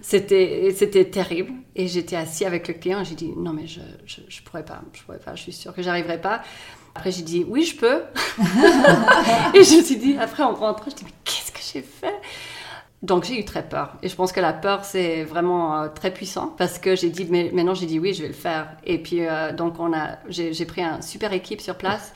c'était 0.00 0.72
c'était 0.74 1.04
terrible. 1.04 1.52
Et 1.74 1.88
j'étais 1.88 2.16
assis 2.16 2.44
avec 2.44 2.68
le 2.68 2.74
client 2.74 3.04
j'ai 3.04 3.14
dit 3.14 3.32
non 3.36 3.52
mais 3.52 3.66
je, 3.66 3.80
je, 4.04 4.20
je 4.28 4.42
pourrais 4.42 4.64
pas, 4.64 4.82
je 4.92 5.02
pourrais 5.02 5.18
pas, 5.18 5.34
je 5.34 5.42
suis 5.42 5.52
sûre 5.52 5.74
que 5.74 5.82
j'arriverai 5.82 6.20
pas. 6.20 6.42
Après 6.94 7.10
j'ai 7.10 7.22
dit 7.22 7.44
oui 7.48 7.64
je 7.64 7.76
peux. 7.76 8.02
et 9.54 9.64
je 9.64 9.76
me 9.76 9.82
suis 9.82 9.96
dit 9.96 10.16
après 10.18 10.42
en 10.42 10.54
rentrant 10.54 10.90
je 10.90 10.96
dis 10.96 11.04
mais 11.04 11.14
qu'est-ce 11.24 11.52
que 11.52 11.60
j'ai 11.72 11.82
fait? 11.82 12.20
Donc 13.02 13.24
j'ai 13.24 13.40
eu 13.40 13.44
très 13.44 13.68
peur. 13.68 13.96
Et 14.02 14.08
je 14.08 14.14
pense 14.14 14.30
que 14.30 14.38
la 14.38 14.52
peur, 14.52 14.84
c'est 14.84 15.24
vraiment 15.24 15.76
euh, 15.76 15.88
très 15.88 16.12
puissant 16.12 16.54
parce 16.56 16.78
que 16.78 16.94
j'ai 16.94 17.10
dit, 17.10 17.26
mais 17.28 17.50
maintenant 17.52 17.74
j'ai 17.74 17.86
dit 17.86 17.98
oui, 17.98 18.14
je 18.14 18.22
vais 18.22 18.28
le 18.28 18.34
faire. 18.34 18.76
Et 18.84 18.98
puis 18.98 19.26
euh, 19.26 19.52
donc 19.52 19.80
on 19.80 19.92
a, 19.92 20.18
j'ai 20.28 20.64
pris 20.66 20.82
un 20.82 21.02
super 21.02 21.32
équipe 21.32 21.60
sur 21.60 21.76
place 21.76 22.14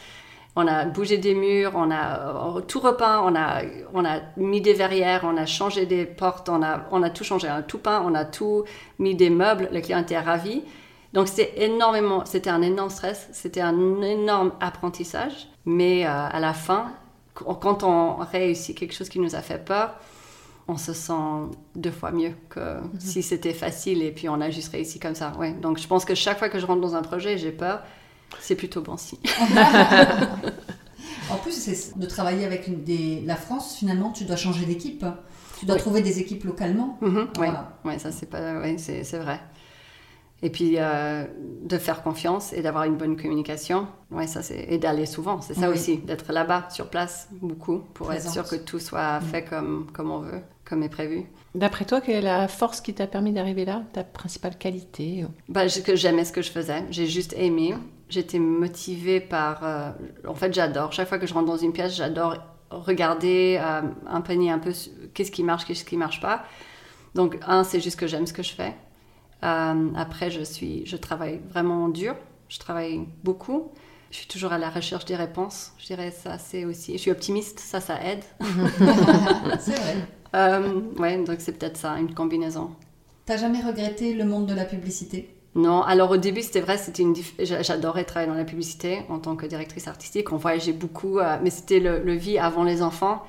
on 0.57 0.67
a 0.67 0.87
bougé 0.87 1.19
des 1.19 1.35
murs, 1.35 1.73
on 1.75 1.91
a 1.91 2.63
tout 2.67 2.81
repeint, 2.81 3.21
on 3.23 3.37
a, 3.37 3.63
on 3.93 4.05
a 4.07 4.21
mis 4.39 4.63
des 4.63 4.73
verrières, 4.73 5.21
on 5.25 5.37
a 5.37 5.45
changé 5.45 5.85
des 5.85 6.07
portes, 6.07 6.49
on 6.49 6.63
a, 6.63 6.87
on 6.91 7.03
a 7.03 7.11
tout 7.11 7.25
changé, 7.25 7.47
on 7.51 7.57
a 7.57 7.63
tout 7.63 7.79
peint, 7.79 8.03
on 8.05 8.15
a 8.15 8.25
tout 8.25 8.65
mis 8.99 9.15
des 9.15 9.29
meubles, 9.29 9.69
le 9.71 9.81
client 9.83 9.99
était 9.99 10.19
ravi. 10.19 10.63
Donc 11.13 11.29
c'était 11.29 11.65
énormément, 11.65 12.25
c'était 12.25 12.51
un 12.51 12.63
énorme 12.63 12.91
stress, 12.91 13.29
c'était 13.33 13.61
un 13.61 14.01
énorme 14.01 14.53
apprentissage, 14.61 15.49
mais 15.67 16.07
euh, 16.07 16.09
à 16.11 16.41
la 16.41 16.55
fin, 16.55 16.93
quand 17.35 17.83
on 17.85 18.17
réussit 18.17 18.77
quelque 18.77 18.95
chose 18.95 19.11
qui 19.11 19.21
nous 19.21 19.35
a 19.35 19.43
fait 19.43 19.63
peur, 19.63 19.95
on 20.69 20.79
se 20.79 20.95
sent 20.95 21.13
deux 21.75 21.91
fois 21.91 22.11
mieux 22.11 22.33
que 22.49 22.81
mhm. 22.81 22.91
si 22.99 23.23
c'était 23.23 23.53
facile 23.53 24.03
et 24.03 24.11
puis 24.11 24.29
on 24.29 24.41
a 24.41 24.49
juste 24.51 24.73
réussi 24.73 24.99
comme 24.99 25.15
ça. 25.15 25.35
Ouais. 25.39 25.53
Donc 25.53 25.79
je 25.79 25.87
pense 25.87 26.07
que 26.07 26.15
chaque 26.15 26.39
fois 26.39 26.49
que 26.49 26.59
je 26.59 26.67
rentre 26.67 26.81
dans 26.81 26.95
un 26.95 27.03
projet, 27.03 27.37
j'ai 27.37 27.53
peur. 27.53 27.83
C'est 28.41 28.57
plutôt 28.57 28.83
bon 28.83 28.97
signe. 28.97 29.19
en 31.31 31.37
plus, 31.37 31.53
c'est 31.53 31.99
de 31.99 32.07
travailler 32.07 32.45
avec 32.45 32.71
la 33.25 33.37
France, 33.37 33.77
finalement, 33.77 34.11
tu 34.11 34.25
dois 34.25 34.37
changer 34.37 34.67
d'équipe. 34.67 35.05
Tu 35.59 35.67
dois 35.67 35.77
trouver 35.77 36.03
des 36.03 36.21
équipes 36.21 36.45
localement. 36.45 36.99
Mhm, 37.01 37.29
oui, 37.85 37.99
ça 37.99 38.13
c'est 38.13 38.27
pas, 38.27 38.63
c'est 38.79 39.19
vrai. 39.19 39.41
Et 40.43 40.51
puis 40.51 40.75
euh, 40.77 41.25
de 41.63 41.79
faire 41.79 42.03
confiance 42.03 42.53
et 42.53 42.61
d'avoir 42.61 42.85
une 42.85 42.97
bonne 42.97 43.17
communication. 43.17 43.89
Ouais, 44.11 44.27
ça 44.27 44.43
c'est 44.43 44.67
et 44.69 44.79
d'aller 44.79 45.07
souvent. 45.07 45.41
C'est 45.41 45.55
ça 45.55 45.71
aussi, 45.71 45.99
d'être 45.99 46.31
là-bas, 46.33 46.69
sur 46.71 46.91
place, 46.91 47.29
beaucoup, 47.41 47.79
pour 47.95 48.13
être 48.13 48.31
sûr 48.31 48.47
que 48.47 48.57
tout 48.57 48.79
soit 48.79 49.21
fait 49.21 49.45
comme 49.45 49.87
comme 49.95 50.11
on 50.11 50.19
veut, 50.19 50.43
comme 50.65 50.83
est 50.83 50.91
prévu. 50.91 51.25
D'après 51.55 51.87
toi, 51.87 52.03
quelle 52.03 52.17
est 52.17 52.21
la 52.21 52.49
force 52.49 52.83
qui 52.83 52.93
t'a 52.93 53.07
permis 53.07 53.33
d'arriver 53.33 53.65
là? 53.65 53.83
Ta 53.95 54.05
principale 54.05 54.59
qualité? 54.59 55.25
Bah, 55.49 55.63
que 55.67 55.97
J'aimais 55.97 56.27
ce 56.27 56.33
que 56.33 56.43
je 56.43 56.51
faisais. 56.51 56.85
J'ai 56.91 57.07
juste 57.07 57.35
aimé. 57.39 57.75
J'étais 58.09 58.39
motivée 58.39 59.21
par... 59.21 59.65
Euh, 59.65 59.91
en 60.27 60.35
fait, 60.35 60.55
j'adore. 60.55 60.93
Chaque 60.93 61.09
fois 61.09 61.19
que 61.19 61.27
je 61.27 61.35
rentre 61.35 61.47
dans 61.47 61.57
une 61.57 61.73
pièce, 61.73 61.97
j'adore 61.97 62.37
regarder 62.71 63.59
euh, 63.61 63.83
un 64.07 64.21
panier 64.21 64.51
un 64.51 64.59
peu 64.59 64.73
qu'est-ce 65.15 65.31
qui 65.31 65.43
marche, 65.43 65.65
qu'est-ce 65.65 65.85
qui 65.85 65.97
marche 65.97 66.21
pas. 66.21 66.45
Donc, 67.15 67.39
un, 67.47 67.65
c'est 67.65 67.81
juste 67.81 67.99
que 67.99 68.07
j'aime 68.07 68.27
ce 68.27 68.33
que 68.33 68.43
je 68.43 68.53
fais. 68.53 68.75
Euh, 69.45 69.89
après, 69.97 70.31
je, 70.31 70.43
suis, 70.43 70.85
je 70.87 70.97
travaille 70.97 71.41
vraiment 71.51 71.89
dur. 71.89 72.15
Je 72.49 72.59
travaille 72.59 73.07
beaucoup. 73.25 73.73
Je 74.11 74.19
suis 74.19 74.27
toujours 74.29 74.53
à 74.53 74.59
la 74.59 74.71
recherche 74.71 75.05
des 75.05 75.17
réponses. 75.17 75.73
Je 75.79 75.87
dirais 75.87 76.11
ça, 76.11 76.39
c'est 76.39 76.65
aussi... 76.65 76.93
Je 76.93 76.99
suis 76.99 77.11
optimiste, 77.11 77.59
ça, 77.59 77.81
ça 77.81 78.01
aide. 78.03 78.23
c'est 79.59 79.75
vrai. 79.75 79.97
Euh, 80.35 80.81
ouais, 80.99 81.23
donc 81.23 81.37
c'est 81.41 81.53
peut-être 81.53 81.77
ça, 81.77 81.99
une 81.99 82.15
combinaison. 82.15 82.71
T'as 83.25 83.37
jamais 83.37 83.61
regretté 83.61 84.15
le 84.15 84.25
monde 84.25 84.47
de 84.47 84.55
la 84.55 84.65
publicité? 84.65 85.36
Non, 85.57 85.81
alors 85.81 86.11
au 86.11 86.19
début, 86.19 86.43
c'était 86.43 86.61
vrai, 86.61 86.77
c'était 86.77 87.03
une 87.03 87.15
j'adorais 87.39 88.05
travailler 88.05 88.31
dans 88.31 88.37
la 88.37 88.45
publicité 88.45 89.01
en 89.09 89.19
tant 89.19 89.37
que 89.37 89.47
directrice 89.47 89.89
artistique. 89.89 90.31
On 90.31 90.37
voyageait 90.37 90.75
beaucoup, 90.75 91.19
euh, 91.19 91.39
mais 91.43 91.49
c'était 91.49 91.81
le, 91.81 92.13
vie 92.13 92.39
avant 92.39 92.63
les 92.63 92.83
enfants. 92.83 93.23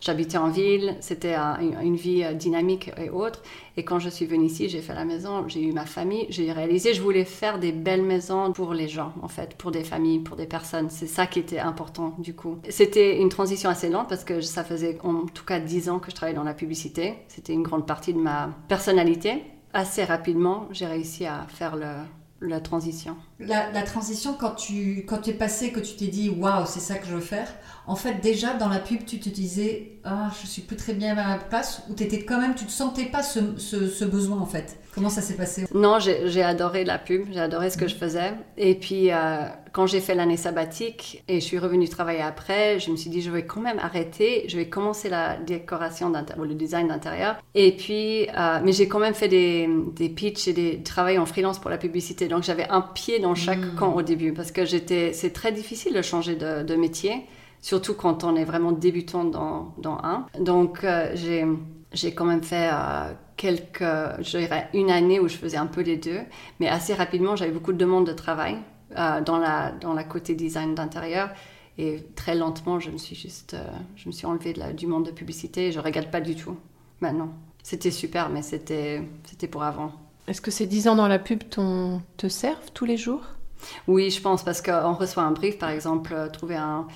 J'habitais 0.00 0.38
en 0.38 0.48
ville, 0.48 0.96
c'était 1.00 1.36
une 1.36 1.96
vie 1.96 2.24
euh, 2.24 2.32
dynamique 2.32 2.90
et 2.98 3.10
autre. 3.10 3.42
Et 3.76 3.84
quand 3.84 4.00
je 4.00 4.08
suis 4.08 4.26
venue 4.26 4.46
ici, 4.46 4.68
j'ai 4.68 4.80
fait 4.80 4.94
la 4.94 5.04
maison, 5.04 5.46
j'ai 5.46 5.62
eu 5.62 5.72
ma 5.72 5.86
famille, 5.86 6.26
j'ai 6.30 6.50
réalisé, 6.50 6.94
je 6.94 7.02
voulais 7.02 7.24
faire 7.24 7.60
des 7.60 7.70
belles 7.70 8.02
maisons 8.02 8.52
pour 8.52 8.74
les 8.74 8.88
gens, 8.88 9.12
en 9.22 9.28
fait, 9.28 9.54
pour 9.56 9.70
des 9.70 9.84
familles, 9.84 10.18
pour 10.18 10.36
des 10.36 10.46
personnes. 10.46 10.90
C'est 10.90 11.06
ça 11.06 11.28
qui 11.28 11.38
était 11.38 11.60
important, 11.60 12.14
du 12.18 12.34
coup. 12.34 12.58
C'était 12.68 13.20
une 13.20 13.28
transition 13.28 13.70
assez 13.70 13.88
lente 13.88 14.08
parce 14.08 14.24
que 14.24 14.40
ça 14.40 14.64
faisait 14.64 14.98
en 15.04 15.26
tout 15.26 15.44
cas 15.44 15.60
dix 15.60 15.88
ans 15.88 16.00
que 16.00 16.10
je 16.10 16.16
travaillais 16.16 16.36
dans 16.36 16.42
la 16.42 16.54
publicité. 16.54 17.14
C'était 17.28 17.52
une 17.52 17.62
grande 17.62 17.86
partie 17.86 18.12
de 18.12 18.18
ma 18.18 18.50
personnalité. 18.66 19.44
Assez 19.72 20.04
rapidement, 20.04 20.68
j'ai 20.70 20.86
réussi 20.86 21.26
à 21.26 21.46
faire 21.48 21.76
le, 21.76 22.04
la 22.40 22.60
transition. 22.60 23.16
La, 23.40 23.82
transition, 23.82 24.34
quand 24.34 24.54
tu 24.54 25.04
quand 25.06 25.26
es 25.28 25.32
passé, 25.32 25.72
que 25.72 25.80
tu 25.80 25.96
t'es 25.96 26.06
dit 26.06 26.30
waouh, 26.30 26.64
c'est 26.66 26.80
ça 26.80 26.96
que 26.96 27.06
je 27.06 27.14
veux 27.14 27.20
faire, 27.20 27.48
en 27.86 27.96
fait, 27.96 28.20
déjà 28.20 28.54
dans 28.54 28.68
la 28.68 28.78
pub, 28.78 29.04
tu 29.04 29.18
te 29.18 29.28
disais 29.28 29.98
ah, 30.04 30.30
je 30.40 30.46
suis 30.46 30.62
plus 30.62 30.76
très 30.76 30.94
bien 30.94 31.16
à 31.16 31.28
ma 31.28 31.38
place, 31.38 31.82
ou 31.88 31.92
étais 31.92 32.24
quand 32.24 32.40
même, 32.40 32.54
tu 32.54 32.64
ne 32.64 32.70
sentais 32.70 33.06
pas 33.06 33.22
ce, 33.22 33.56
ce, 33.58 34.04
besoin 34.04 34.38
en 34.38 34.46
fait 34.46 34.80
Comment 34.98 35.10
ça 35.10 35.22
s'est 35.22 35.34
passé 35.34 35.64
Non, 35.74 35.98
j'ai 36.00 36.42
adoré 36.42 36.84
la 36.84 36.98
pub, 36.98 37.28
j'ai 37.30 37.38
adoré 37.38 37.70
ce 37.70 37.76
que 37.76 37.86
je 37.86 37.94
faisais. 37.94 38.32
Et 38.56 38.74
puis, 38.74 39.12
euh, 39.12 39.44
quand 39.70 39.86
j'ai 39.86 40.00
fait 40.00 40.16
l'année 40.16 40.36
sabbatique 40.36 41.22
et 41.28 41.38
je 41.38 41.44
suis 41.44 41.58
revenue 41.58 41.88
travailler 41.88 42.20
après, 42.20 42.80
je 42.80 42.90
me 42.90 42.96
suis 42.96 43.08
dit 43.08 43.22
je 43.22 43.30
vais 43.30 43.44
quand 43.44 43.60
même 43.60 43.78
arrêter, 43.78 44.46
je 44.48 44.56
vais 44.56 44.68
commencer 44.68 45.08
la 45.08 45.36
décoration 45.36 46.12
ou 46.36 46.42
le 46.42 46.54
design 46.54 46.88
d'intérieur. 46.88 47.36
Et 47.54 47.76
puis, 47.76 48.28
euh, 48.36 48.58
mais 48.64 48.72
j'ai 48.72 48.88
quand 48.88 48.98
même 48.98 49.14
fait 49.14 49.28
des, 49.28 49.68
des 49.94 50.08
pitchs 50.08 50.48
et 50.48 50.52
des 50.52 50.82
travaux 50.82 51.16
en 51.16 51.26
freelance 51.26 51.60
pour 51.60 51.70
la 51.70 51.78
publicité. 51.78 52.26
Donc, 52.26 52.42
j'avais 52.42 52.68
un 52.68 52.80
pied 52.80 53.20
dans 53.20 53.36
chaque 53.36 53.60
hmm. 53.60 53.76
camp 53.76 53.94
au 53.94 54.02
début 54.02 54.32
parce 54.32 54.50
que 54.50 54.64
j'étais, 54.64 55.12
c'est 55.12 55.30
très 55.30 55.52
difficile 55.52 55.94
de 55.94 56.02
changer 56.02 56.34
de, 56.34 56.74
métier, 56.74 57.24
surtout 57.60 57.94
quand 57.94 58.24
on 58.24 58.34
est 58.34 58.44
vraiment 58.44 58.72
débutant 58.72 59.22
dans, 59.22 59.74
dans 59.78 59.98
un. 60.02 60.26
Donc 60.40 60.82
euh, 60.82 61.12
j'ai, 61.14 61.44
j'ai 61.92 62.14
quand 62.14 62.24
même 62.24 62.42
fait 62.42 62.68
quelques, 63.38 63.80
je 63.80 64.36
dirais 64.36 64.68
une 64.74 64.90
année 64.90 65.18
où 65.20 65.28
je 65.28 65.36
faisais 65.36 65.56
un 65.56 65.66
peu 65.66 65.80
les 65.80 65.96
deux, 65.96 66.20
mais 66.60 66.68
assez 66.68 66.92
rapidement 66.92 67.36
j'avais 67.36 67.52
beaucoup 67.52 67.72
de 67.72 67.78
demandes 67.78 68.06
de 68.06 68.12
travail 68.12 68.58
euh, 68.98 69.22
dans, 69.22 69.38
la, 69.38 69.72
dans 69.72 69.94
la 69.94 70.04
côté 70.04 70.34
design 70.34 70.74
d'intérieur. 70.74 71.30
Et 71.78 72.04
très 72.16 72.34
lentement, 72.34 72.80
je 72.80 72.90
me 72.90 72.98
suis 72.98 73.14
juste, 73.14 73.56
je 73.94 74.08
me 74.08 74.12
suis 74.12 74.26
enlevée 74.26 74.52
de 74.52 74.58
la, 74.58 74.72
du 74.72 74.88
monde 74.88 75.06
de 75.06 75.12
publicité. 75.12 75.68
Et 75.68 75.72
je 75.72 75.78
regarde 75.78 76.10
pas 76.10 76.20
du 76.20 76.34
tout 76.34 76.56
maintenant. 77.00 77.30
C'était 77.62 77.92
super, 77.92 78.28
mais 78.30 78.42
c'était, 78.42 79.00
c'était 79.24 79.46
pour 79.46 79.62
avant. 79.62 79.92
Est-ce 80.26 80.40
que 80.40 80.50
ces 80.50 80.66
10 80.66 80.88
ans 80.88 80.96
dans 80.96 81.06
la 81.06 81.20
pub 81.20 81.44
te 81.48 82.28
servent 82.28 82.72
tous 82.74 82.84
les 82.84 82.96
jours? 82.96 83.22
Oui, 83.86 84.10
je 84.10 84.20
pense, 84.20 84.42
parce 84.42 84.60
qu'on 84.60 84.94
reçoit 84.94 85.22
un 85.22 85.30
brief, 85.30 85.58
par 85.58 85.70
exemple, 85.70 86.12
euh, 86.14 86.28
trouver 86.28 86.56
un, 86.56 86.86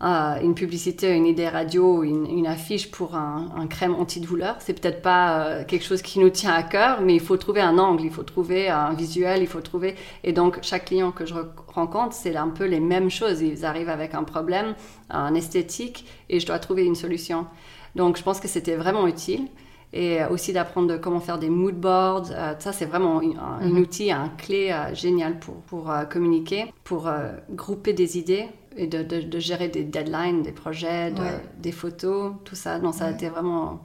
une 0.00 0.54
publicité, 0.54 1.14
une 1.14 1.26
idée 1.26 1.48
radio, 1.48 2.02
une, 2.02 2.26
une 2.26 2.46
affiche 2.46 2.90
pour 2.90 3.14
un, 3.14 3.48
un 3.56 3.66
crème 3.66 3.94
antidouleur. 3.94 4.56
C'est 4.58 4.78
peut-être 4.78 5.00
pas 5.00 5.38
euh, 5.38 5.64
quelque 5.64 5.84
chose 5.84 6.02
qui 6.02 6.18
nous 6.18 6.30
tient 6.30 6.52
à 6.52 6.62
cœur, 6.62 7.00
mais 7.00 7.14
il 7.14 7.20
faut 7.20 7.36
trouver 7.36 7.60
un 7.60 7.78
angle, 7.78 8.04
il 8.04 8.10
faut 8.10 8.22
trouver 8.22 8.68
un 8.68 8.92
visuel, 8.92 9.40
il 9.40 9.46
faut 9.46 9.60
trouver. 9.60 9.94
Et 10.22 10.32
donc, 10.32 10.58
chaque 10.62 10.86
client 10.86 11.12
que 11.12 11.24
je 11.24 11.34
rencontre, 11.68 12.14
c'est 12.14 12.36
un 12.36 12.48
peu 12.48 12.64
les 12.64 12.80
mêmes 12.80 13.10
choses. 13.10 13.40
Ils 13.40 13.64
arrivent 13.64 13.88
avec 13.88 14.14
un 14.14 14.24
problème, 14.24 14.74
un 15.10 15.34
esthétique, 15.34 16.06
et 16.28 16.40
je 16.40 16.46
dois 16.46 16.58
trouver 16.58 16.84
une 16.84 16.96
solution. 16.96 17.46
Donc, 17.94 18.18
je 18.18 18.22
pense 18.22 18.40
que 18.40 18.48
c'était 18.48 18.76
vraiment 18.76 19.06
utile 19.06 19.48
et 19.94 20.24
aussi 20.28 20.52
d'apprendre 20.52 20.96
comment 20.96 21.20
faire 21.20 21.38
des 21.38 21.48
mood 21.48 21.76
boards. 21.76 22.32
Euh, 22.32 22.54
ça, 22.58 22.72
c'est 22.72 22.84
vraiment 22.84 23.20
un, 23.20 23.66
mhm. 23.66 23.78
outil, 23.78 24.10
un 24.10 24.28
clé 24.28 24.72
euh, 24.72 24.92
génial 24.92 25.38
pour, 25.38 25.54
pour 25.62 25.90
euh, 25.90 26.04
communiquer, 26.04 26.72
pour 26.82 27.08
grouper 27.52 27.92
des 27.92 28.18
idées 28.18 28.48
et 28.76 28.86
de, 28.86 29.02
de, 29.02 29.38
gérer 29.38 29.68
des 29.68 29.84
deadlines, 29.84 30.42
des 30.42 30.52
projets, 30.52 31.12
des 31.60 31.72
photos, 31.72 32.32
tout 32.44 32.54
ça. 32.56 32.78
Non, 32.78 32.92
ça 32.92 33.06
a 33.06 33.10
été 33.10 33.28
vraiment 33.28 33.80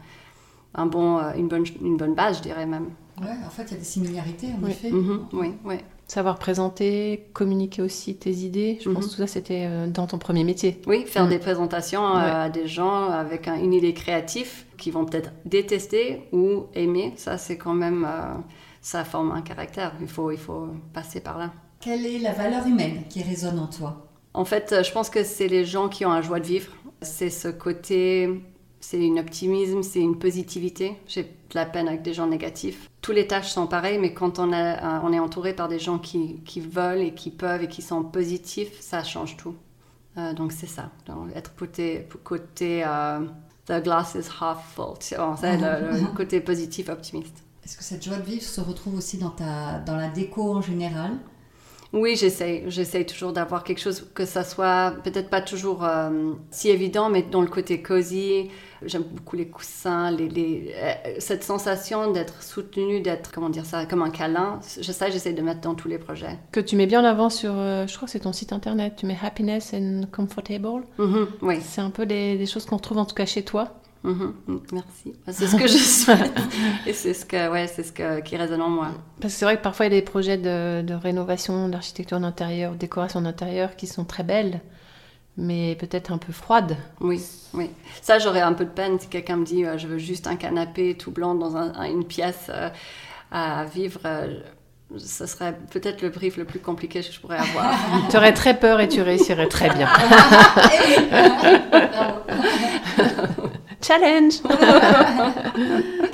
un 0.73 0.85
bon, 0.85 1.17
euh, 1.19 1.31
une, 1.35 1.47
bonne, 1.47 1.63
une 1.81 1.97
bonne 1.97 2.15
base, 2.15 2.37
je 2.37 2.43
dirais 2.43 2.65
même. 2.65 2.89
Ouais, 3.21 3.27
en 3.45 3.49
fait, 3.49 3.63
il 3.63 3.71
y 3.71 3.75
a 3.75 3.77
des 3.77 3.83
similarités, 3.83 4.47
en 4.47 4.63
Oui. 4.63 4.71
effet. 4.71 4.91
Mhm, 4.91 5.27
oui, 5.33 5.51
oui. 5.65 5.75
Savoir 6.07 6.39
présenter, 6.39 7.27
communiquer 7.33 7.81
aussi 7.83 8.15
tes 8.15 8.31
idées. 8.31 8.79
Je 8.81 8.89
pense 8.89 9.03
Mhm. 9.03 9.09
que 9.09 9.15
tout 9.15 9.21
ça, 9.21 9.27
c'était 9.27 9.65
euh, 9.67 9.87
dans 9.87 10.07
ton 10.07 10.17
premier 10.17 10.43
métier. 10.43 10.81
Oui, 10.87 11.03
faire 11.05 11.25
Mm. 11.25 11.29
des 11.29 11.37
présentations 11.39 12.03
euh, 12.03 12.19
Ouais. 12.19 12.31
à 12.31 12.49
des 12.49 12.67
gens 12.67 13.09
avec 13.09 13.47
un- 13.47 13.57
une 13.61 13.73
idée 13.73 13.93
créative 13.93 14.63
qui 14.77 14.89
vont 14.89 15.05
peut-être 15.05 15.31
détester 15.45 16.23
ou 16.31 16.63
aimer. 16.73 17.13
Ça, 17.17 17.37
c'est 17.37 17.57
quand 17.57 17.75
même, 17.75 18.05
euh, 18.09 18.33
ça 18.81 19.03
forme 19.03 19.31
un 19.33 19.41
caractère. 19.41 19.93
Il 20.01 20.07
faut, 20.07 20.31
il 20.31 20.37
faut 20.39 20.69
passer 20.93 21.19
par 21.19 21.37
là. 21.37 21.51
Quelle 21.79 22.05
est 22.05 22.19
la 22.19 22.33
valeur 22.33 22.65
humaine 22.65 23.03
qui 23.09 23.21
résonne 23.21 23.59
en 23.59 23.67
toi? 23.67 24.07
En 24.33 24.45
fait, 24.45 24.71
euh, 24.71 24.83
je 24.83 24.91
pense 24.91 25.09
que 25.09 25.23
c'est 25.23 25.47
les 25.47 25.65
gens 25.65 25.89
qui 25.89 26.05
ont 26.05 26.11
la 26.13 26.21
joie 26.21 26.39
de 26.39 26.45
vivre. 26.45 26.71
C'est 27.01 27.29
ce 27.29 27.47
côté, 27.47 28.29
c'est 28.79 28.99
une 28.99 29.19
optimisme, 29.19 29.83
c'est 29.83 29.99
une 29.99 30.17
positivité. 30.19 30.97
J'ai 31.07 31.23
de 31.23 31.29
la 31.55 31.65
peine 31.65 31.87
avec 31.87 32.01
des 32.03 32.13
gens 32.13 32.27
négatifs. 32.27 32.89
Tous 33.01 33.11
les 33.11 33.27
tâches 33.27 33.49
sont 33.49 33.65
pareilles, 33.67 33.97
mais 33.97 34.13
quand 34.13 34.37
on, 34.39 34.51
a- 34.53 34.97
euh, 34.97 35.01
on 35.03 35.11
est 35.13 35.19
entouré 35.19 35.53
par 35.55 35.67
des 35.67 35.79
gens 35.79 35.97
qui, 35.97 36.41
qui 36.45 36.59
veulent 36.61 36.99
et 37.01 37.13
qui 37.13 37.31
peuvent 37.31 37.63
et 37.63 37.67
qui 37.67 37.81
sont 37.81 38.03
positifs, 38.03 38.79
ça 38.81 39.03
change 39.03 39.35
tout. 39.37 39.55
Euh, 40.17 40.33
donc 40.33 40.51
c'est 40.51 40.67
ça, 40.67 40.89
donc, 41.05 41.29
être 41.35 41.55
côté, 41.55 42.07
côté 42.23 42.83
euh, 42.85 43.19
the 43.67 43.81
glass 43.83 44.15
is 44.15 44.27
half 44.41 44.57
full, 44.75 44.95
c'est 44.99 45.17
le, 45.17 45.99
le 46.01 46.07
côté 46.15 46.41
positif, 46.41 46.89
optimiste. 46.89 47.43
Est-ce 47.63 47.77
que 47.77 47.83
cette 47.83 48.03
joie 48.03 48.17
de 48.17 48.23
vivre 48.23 48.41
se 48.43 48.59
retrouve 48.59 48.95
aussi 48.97 49.17
dans, 49.17 49.29
ta, 49.29 49.79
dans 49.79 49.95
la 49.95 50.09
déco 50.09 50.51
en 50.53 50.61
général? 50.61 51.11
Oui, 51.91 52.15
j'essaye. 52.15 52.63
J'essaye 52.67 53.05
toujours 53.05 53.33
d'avoir 53.33 53.63
quelque 53.63 53.79
chose 53.81 54.07
que 54.13 54.23
ça 54.25 54.43
soit 54.43 54.93
peut-être 55.03 55.29
pas 55.29 55.41
toujours 55.41 55.83
euh, 55.83 56.33
si 56.51 56.69
évident, 56.69 57.09
mais 57.09 57.23
dans 57.23 57.41
le 57.41 57.47
côté 57.47 57.81
cosy. 57.81 58.49
J'aime 58.85 59.03
beaucoup 59.03 59.35
les 59.35 59.47
coussins, 59.49 60.09
les, 60.11 60.29
les- 60.29 60.71
euh, 60.75 60.93
cette 61.19 61.43
sensation 61.43 62.11
d'être 62.11 62.41
soutenu, 62.43 63.01
d'être, 63.01 63.31
comment 63.31 63.49
dire 63.49 63.65
ça, 63.65 63.85
comme 63.85 64.01
un 64.03 64.09
câlin. 64.09 64.59
Je 64.79 64.91
sais, 64.91 65.11
j'essaye 65.11 65.33
de 65.33 65.41
mettre 65.41 65.59
dans 65.61 65.75
tous 65.75 65.87
les 65.89 65.97
projets. 65.97 66.37
Que 66.51 66.59
tu 66.61 66.75
mets 66.77 66.85
bien 66.85 67.01
en 67.01 67.05
avant 67.05 67.29
sur, 67.29 67.51
euh, 67.55 67.87
je 67.87 67.95
crois 67.95 68.05
que 68.05 68.11
c'est 68.11 68.19
ton 68.19 68.31
site 68.33 68.53
internet, 68.53 68.93
tu 68.95 69.05
mets 69.05 69.17
happiness 69.21 69.73
and 69.73 70.03
comfortable. 70.13 70.83
Mhm, 70.97 71.27
oui. 71.41 71.57
C'est 71.61 71.81
un 71.81 71.89
peu 71.89 72.05
des, 72.05 72.37
des 72.37 72.45
choses 72.45 72.65
qu'on 72.65 72.77
retrouve 72.77 72.99
en 72.99 73.05
tout 73.05 73.15
cas 73.15 73.25
chez 73.25 73.43
toi. 73.43 73.78
Mhm, 74.03 74.33
merci. 74.71 75.13
C'est 75.27 75.47
ce 75.47 75.55
que 75.57 75.67
je 75.67 75.77
souhaite. 75.77 76.31
Et 76.87 76.93
c'est 76.93 77.13
ce 77.13 77.25
que, 77.25 77.49
ouais, 77.51 77.67
c'est 77.67 77.83
ce 77.83 77.91
que, 77.91 78.21
qui 78.21 78.37
résonne 78.37 78.61
en 78.61 78.69
moi. 78.69 78.89
Parce 79.19 79.33
que 79.33 79.39
c'est 79.39 79.45
vrai 79.45 79.57
que 79.57 79.61
parfois 79.63 79.85
il 79.87 79.93
y 79.93 79.97
a 79.97 79.99
des 79.99 80.05
projets 80.05 80.37
de, 80.37 80.81
de 80.81 80.93
rénovation, 80.93 81.67
d'architecture 81.67 82.19
d'intérieur, 82.19 82.75
décoration 82.75 83.21
d'intérieur 83.21 83.75
qui 83.75 83.87
sont 83.87 84.05
très 84.05 84.23
belles, 84.23 84.61
mais 85.37 85.75
peut-être 85.75 86.11
un 86.11 86.17
peu 86.17 86.31
froides. 86.33 86.77
Oui, 87.01 87.21
oui. 87.53 87.69
Ça, 88.01 88.19
j'aurais 88.19 88.41
un 88.41 88.53
peu 88.53 88.65
de 88.65 88.69
peine 88.71 88.99
si 88.99 89.07
quelqu'un 89.07 89.37
me 89.37 89.45
dit 89.45 89.65
euh, 89.65 89.77
je 89.77 89.87
veux 89.87 89.97
juste 89.97 90.27
un 90.27 90.35
canapé 90.37 90.95
tout 90.95 91.11
blanc 91.11 91.35
dans 91.35 91.57
un- 91.57 91.73
un- 91.75 91.89
une 91.89 92.05
pièce 92.05 92.47
euh, 92.49 92.69
à 93.31 93.65
vivre. 93.65 93.99
euh, 94.05 94.39
ce 94.97 95.25
serait 95.27 95.55
peut-être 95.71 96.01
le 96.01 96.09
brief 96.09 96.37
le 96.37 96.45
plus 96.45 96.59
compliqué 96.59 97.01
que 97.01 97.11
je 97.11 97.19
pourrais 97.19 97.37
avoir. 97.37 97.73
tu 98.09 98.17
aurais 98.17 98.33
très 98.33 98.57
peur 98.57 98.79
et 98.79 98.87
tu 98.87 99.01
réussirais 99.01 99.47
très 99.47 99.69
bien. 99.69 99.87
Challenge. 103.81 104.33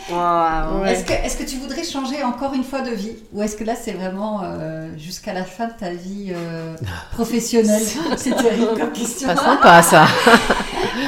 Ouais. 0.08 0.92
Est-ce 0.92 1.04
que, 1.04 1.14
est-ce 1.14 1.38
que 1.38 1.44
tu 1.44 1.58
voudrais 1.58 1.84
changer 1.84 2.24
encore 2.24 2.54
une 2.54 2.64
fois 2.64 2.82
de 2.82 2.92
vie? 2.92 3.16
Ou 3.34 3.42
est-ce 3.42 3.56
que 3.56 3.64
là, 3.64 3.74
c'est 3.76 3.92
vraiment 3.92 4.42
euh, 4.44 4.90
jusqu'à 4.98 5.34
la 5.34 5.44
fin 5.44 5.68
de 5.68 5.74
ta 5.74 5.90
vie 5.90 6.32
euh, 6.32 6.76
professionnelle? 7.12 7.82
C'est 8.16 8.36
terrible 8.36 8.78
comme 8.78 8.92
question. 8.92 9.28
Pas 9.28 9.36
sympa 9.36 9.82
ça. 9.82 10.06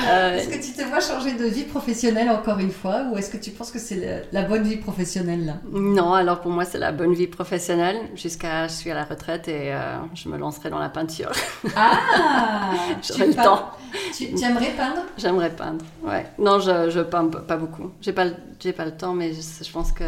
Euh, 0.09 0.35
Est-ce 0.37 0.49
que 0.49 0.63
tu 0.63 0.73
te 0.73 0.83
vois 0.83 0.99
changer 0.99 1.33
de 1.33 1.45
vie 1.45 1.63
professionnelle 1.63 2.29
encore 2.29 2.59
une 2.59 2.71
fois 2.71 3.03
Ou 3.11 3.17
est-ce 3.17 3.29
que 3.29 3.37
tu 3.37 3.51
penses 3.51 3.71
que 3.71 3.79
c'est 3.79 4.27
la 4.31 4.41
bonne 4.43 4.63
vie 4.63 4.77
professionnelle 4.77 5.45
là? 5.45 5.53
Non, 5.71 6.13
alors 6.13 6.41
pour 6.41 6.51
moi, 6.51 6.65
c'est 6.65 6.77
la 6.79 6.91
bonne 6.91 7.13
vie 7.13 7.27
professionnelle 7.27 7.97
jusqu'à 8.15 8.67
je 8.67 8.73
suis 8.73 8.91
à 8.91 8.95
la 8.95 9.03
retraite 9.05 9.47
et 9.47 9.73
euh, 9.73 9.97
je 10.13 10.29
me 10.29 10.37
lancerai 10.37 10.69
dans 10.69 10.79
la 10.79 10.89
peinture. 10.89 11.31
Ah 11.75 12.71
J'aurai 13.07 13.27
le 13.27 13.33
peins- 13.33 13.43
temps. 13.43 13.71
Tu, 14.15 14.33
tu 14.33 14.43
aimerais 14.43 14.71
peindre? 14.77 15.01
J'aimerais 15.17 15.49
peindre. 15.51 15.83
Ouais. 16.03 16.25
Non, 16.39 16.59
je, 16.59 16.89
je 16.89 16.99
peins 16.99 17.25
pas 17.27 17.57
beaucoup. 17.57 17.91
J'ai 18.01 18.13
pas, 18.13 18.25
pas 18.25 18.85
le 18.85 18.91
temps, 18.97 19.13
mais 19.13 19.33
je, 19.33 19.41
je 19.63 19.71
pense 19.71 19.91
que 19.91 20.03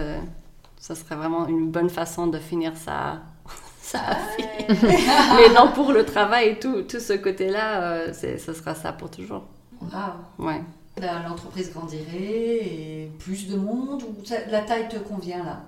ça 0.80 0.96
serait 0.96 1.16
vraiment 1.16 1.48
une 1.48 1.70
bonne 1.72 1.90
façon 1.90 2.28
de 2.28 2.38
finir 2.40 2.74
sa, 2.76 3.20
sa 3.82 4.00
vie. 4.38 4.46
mais 4.70 5.54
non, 5.54 5.72
pour 5.74 5.92
le 5.92 6.06
travail 6.06 6.50
et 6.50 6.60
tout, 6.60 6.82
tout 6.84 7.00
ce 7.00 7.14
côté-là, 7.14 7.82
euh, 7.82 8.14
ce 8.14 8.54
sera 8.54 8.76
ça 8.76 8.92
pour 8.94 9.10
toujours. 9.10 9.44
Waouh. 9.82 10.48
Ouais. 10.48 10.62
La- 11.00 11.24
L'entreprise 11.28 11.72
grandirait 11.72 12.06
et 12.14 13.12
plus 13.20 13.48
de 13.48 13.56
monde 13.58 14.04
ou 14.04 14.16
la 14.52 14.62
taille 14.62 14.88
te 14.90 14.98
convient 14.98 15.44
là? 15.44 15.62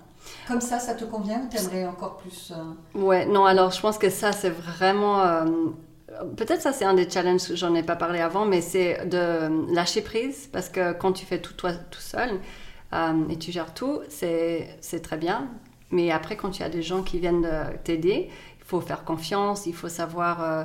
Comme 0.47 0.61
ça, 0.61 0.77
ça 0.79 0.93
te 0.93 1.03
convient 1.05 1.41
ou 1.43 1.47
t'aimerais 1.49 1.85
encore 1.87 2.17
plus 2.17 2.51
euh, 2.55 2.99
Ouais, 2.99 3.25
non, 3.25 3.45
alors 3.45 3.71
je 3.71 3.81
pense 3.81 3.97
que 3.97 4.09
ça, 4.09 4.31
c'est 4.31 4.49
vraiment. 4.51 5.21
euh, 5.21 5.45
Peut-être 6.37 6.61
ça, 6.61 6.73
c'est 6.73 6.85
un 6.85 6.93
des 6.93 7.09
challenges 7.09 7.47
que 7.47 7.55
j'en 7.55 7.73
ai 7.73 7.81
pas 7.83 7.95
parlé 7.95 8.19
avant, 8.19 8.45
mais 8.45 8.61
c'est 8.61 9.05
de 9.07 9.73
lâcher 9.73 10.01
prise 10.01 10.47
parce 10.51 10.69
que 10.69 10.91
quand 10.93 11.13
tu 11.13 11.25
fais 11.25 11.39
tout 11.39 11.53
toi 11.53 11.71
tout 11.73 12.01
seul 12.01 12.29
euh, 12.93 13.13
et 13.29 13.37
tu 13.37 13.51
gères 13.51 13.73
tout, 13.73 14.01
c'est 14.09 14.77
très 15.01 15.17
bien. 15.17 15.47
Mais 15.89 16.11
après, 16.11 16.35
quand 16.35 16.49
tu 16.51 16.61
as 16.63 16.69
des 16.69 16.81
gens 16.83 17.01
qui 17.01 17.17
viennent 17.19 17.41
de 17.41 17.77
t'aider, 17.83 18.29
il 18.59 18.63
faut 18.65 18.81
faire 18.81 19.03
confiance, 19.05 19.65
il 19.65 19.73
faut 19.73 19.89
savoir 19.89 20.43
euh, 20.43 20.63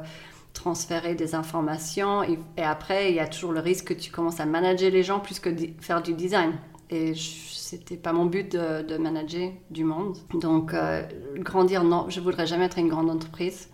transférer 0.57 1.15
des 1.15 1.35
informations. 1.35 2.23
Et, 2.25 2.39
après, 2.57 3.11
il 3.11 3.17
y 3.17 3.21
a 3.21 3.29
toujours 3.29 3.53
le 3.53 3.61
risque 3.61 3.89
que 3.89 3.95
tu 3.95 4.11
commences 4.11 4.41
à 4.41 4.47
manager 4.47 4.91
les 4.91 5.03
gens 5.03 5.21
plus 5.21 5.39
que 5.39 5.51
faire 5.81 6.03
du 6.03 6.15
design. 6.15 6.53
Et 6.91 7.15
c'était 7.15 7.97
pas 7.97 8.13
mon 8.13 8.27
but 8.27 8.53
de, 8.53 8.97
manager 8.97 9.53
du 9.71 9.85
monde. 9.85 10.17
Donc, 10.35 10.73
euh, 10.73 11.03
grandir, 11.37 11.85
non, 11.85 12.07
je 12.09 12.21
voudrais 12.21 12.47
jamais 12.47 12.65
être 12.65 12.79
une 12.79 12.89
grande 12.89 13.11
entreprise. 13.11 13.69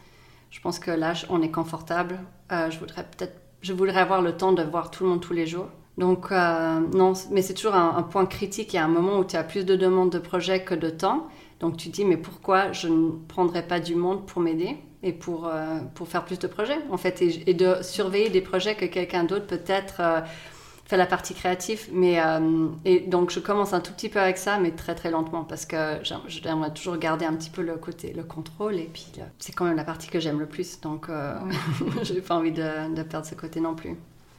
Je 0.51 0.61
pense 0.61 0.79
que 0.79 0.90
là, 0.90 1.14
on 1.31 1.40
est 1.40 1.51
confortable. 1.51 2.21
Euh, 2.51 2.71
je 2.71 2.79
voudrais 2.79 3.05
peut-être, 3.05 3.40
je 3.62 3.73
voudrais 3.73 4.01
avoir 4.01 4.21
le 4.21 4.37
temps 4.37 4.53
de 4.53 4.62
voir 4.62 4.90
tout 4.90 5.05
le 5.05 5.11
monde 5.11 5.21
tous 5.21 5.33
les 5.33 5.47
jours. 5.47 5.68
Donc, 5.99 6.33
euh, 6.33 6.81
non, 6.95 7.12
mais 7.31 7.42
c'est 7.42 7.55
toujours 7.55 7.75
un, 7.75 8.03
point 8.03 8.27
critique. 8.27 8.73
Il 8.73 8.77
y 8.77 8.79
a 8.79 8.85
un 8.85 8.88
moment 8.88 9.18
où 9.18 9.25
tu 9.25 9.37
as 9.37 9.45
plus 9.45 9.64
de 9.64 9.77
demandes 9.77 10.11
de 10.11 10.18
projets 10.18 10.64
que 10.64 10.75
de 10.75 10.90
temps. 10.90 11.29
Donc, 11.61 11.77
tu 11.77 11.90
dis, 11.90 12.05
mais 12.05 12.16
pourquoi 12.16 12.73
je 12.73 12.88
ne 12.88 13.11
prendrais 13.29 13.66
pas 13.66 13.79
du 13.79 13.95
monde 13.95 14.27
pour 14.27 14.40
m'aider? 14.42 14.79
Et 15.03 15.12
pour, 15.12 15.47
euh, 15.49 15.79
pour 15.95 16.09
faire 16.09 16.25
plus 16.25 16.38
de 16.38 16.47
projets, 16.47 16.79
en 16.91 16.97
fait, 16.97 17.23
et, 17.23 17.51
et 17.51 17.55
de 17.55 17.77
surveiller 17.83 18.31
des 18.31 18.41
projets 18.41 18.75
que 18.77 18.87
quelqu'un 18.87 19.25
d'autre 19.25 19.47
peut-être 19.47 20.01
euh, 20.01 20.21
fait 20.85 20.97
la 20.97 21.07
partie 21.07 21.35
créative. 21.35 21.88
Mais, 21.93 22.21
euh, 22.21 22.69
et 22.85 23.01
donc, 23.01 23.31
je 23.31 23.41
commence 23.41 23.73
un 23.73 23.81
tout 23.81 23.93
petit 23.93 24.09
peu 24.09 24.21
avec 24.21 24.38
ça, 24.38 24.59
mais 24.59 24.73
très, 24.73 24.95
très 24.95 25.11
lentement, 25.11 25.45
parce 25.45 25.67
que 25.67 25.99
j'aim- 26.03 26.23
j'aimerais 26.29 26.73
toujours 26.73 26.97
garder 26.99 27.25
un 27.25 27.35
petit 27.35 27.51
peu 27.51 27.62
le 27.62 27.77
côté, 27.77 28.12
le 28.12 28.23
contrôle, 28.25 28.77
et 28.77 28.91
puis 28.93 29.07
c'est 29.38 29.53
quand 29.53 29.65
même 29.65 29.77
la 29.77 29.85
partie 29.85 30.09
que 30.09 30.21
j'aime 30.21 30.38
le 30.41 30.47
plus. 30.47 30.81
Donc, 30.81 31.09
euh, 31.09 31.35
j'ai 32.03 32.21
pas 32.21 32.37
envie 32.37 32.53
de, 32.53 32.95
de 32.95 33.03
perdre 33.03 33.27
ce 33.27 33.35
côté 33.35 33.61
non 33.61 33.75
plus. 33.75 33.97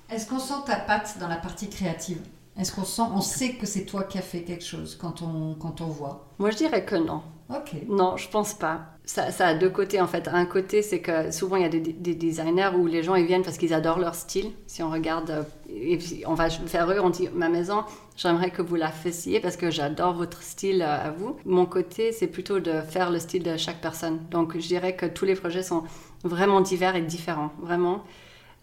Est-ce 0.10 0.28
qu'on 0.30 0.40
sent 0.40 0.64
ta 0.66 0.78
patte 0.78 1.18
dans 1.20 1.28
la 1.28 1.36
partie 1.36 1.70
créative? 1.70 2.22
Est-ce 2.58 2.72
qu'on 2.72 2.86
sent, 2.86 3.02
on 3.14 3.20
sait 3.20 3.56
que 3.56 3.66
c'est 3.66 3.84
toi 3.86 4.04
qui 4.06 4.18
as 4.18 4.22
fait 4.22 4.44
quelque 4.44 4.64
chose 4.64 4.96
quand 4.96 5.22
on, 5.22 5.56
quand 5.56 5.82
on 5.82 5.88
voit? 5.88 6.34
Moi, 6.38 6.52
je 6.52 6.58
dirais 6.58 6.86
que 6.86 6.96
non. 6.96 7.24
Ok. 7.50 7.74
Non, 7.90 8.18
je 8.18 8.30
pense 8.30 8.54
pas. 8.54 8.82
Ça, 9.06 9.32
ça 9.32 9.48
a 9.48 9.54
deux 9.54 9.70
côtés 9.70 10.00
en 10.00 10.08
fait. 10.08 10.30
Un 10.30 10.46
côté, 10.46 10.82
c'est 10.82 11.02
que 11.02 11.30
souvent 11.32 11.58
il 11.58 11.64
y 11.64 11.66
a 11.66 11.70
des, 11.70 11.82
des 11.82 12.16
designers 12.16 12.70
où 12.78 12.88
les 12.88 13.04
gens 13.04 13.16
ils 13.16 13.26
viennent 13.26 13.44
parce 13.44 13.58
qu'ils 13.58 13.74
adorent 13.74 14.00
leur 14.00 14.16
style. 14.16 14.52
Si 14.66 14.82
on 14.82 14.90
regarde, 14.90 15.30
euh, 15.30 15.44
et 15.70 16.00
on 16.26 16.36
va 16.36 16.50
faire 16.50 16.90
eux, 16.90 17.00
on 17.02 17.10
dit 17.10 17.28
ma 17.34 17.50
maison, 17.50 17.84
j'aimerais 18.16 18.50
que 18.50 18.62
vous 18.62 18.76
la 18.76 18.90
fassiez 18.90 19.42
parce 19.42 19.58
que 19.58 19.70
j'adore 19.70 20.14
votre 20.14 20.42
style 20.42 20.82
euh, 20.82 21.08
à 21.08 21.12
vous. 21.12 21.36
Mon 21.46 21.66
côté, 21.66 22.14
c'est 22.14 22.28
plutôt 22.28 22.60
de 22.62 22.80
faire 22.82 23.12
le 23.12 23.20
style 23.20 23.44
de 23.44 23.58
chaque 23.58 23.82
personne. 23.82 24.20
Donc 24.32 24.58
je 24.58 24.66
dirais 24.68 24.96
que 24.96 25.06
tous 25.06 25.26
les 25.26 25.36
projets 25.36 25.64
sont 25.64 25.84
vraiment 26.24 26.62
divers 26.62 26.96
et 26.96 27.02
différents, 27.02 27.52
vraiment. 27.62 28.04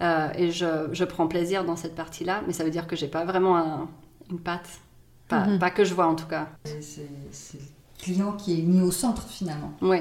Euh, 0.03 0.29
et 0.35 0.51
je, 0.51 0.88
je 0.93 1.05
prends 1.05 1.27
plaisir 1.27 1.64
dans 1.64 1.77
cette 1.77 1.95
partie-là, 1.95 2.40
mais 2.47 2.55
ça 2.55 2.64
veut 2.64 2.71
dire 2.71 2.87
que 2.87 2.97
j'ai 2.97 3.09
pas 3.09 3.27
vraiment 3.27 3.59
un- 3.59 3.88
une 4.31 4.40
patte. 4.40 4.69
Pas, 5.29 5.45
Mhm. 5.47 5.59
pas 5.59 5.71
que 5.71 5.85
je 5.85 5.93
vois 5.93 6.07
en 6.07 6.14
tout 6.16 6.27
cas. 6.27 6.49
C'est 6.64 7.59
client 8.01 8.33
qui 8.33 8.59
est 8.59 8.63
mis 8.63 8.81
au 8.81 8.91
centre 8.91 9.23
finalement. 9.29 9.73
Oui. 9.83 9.99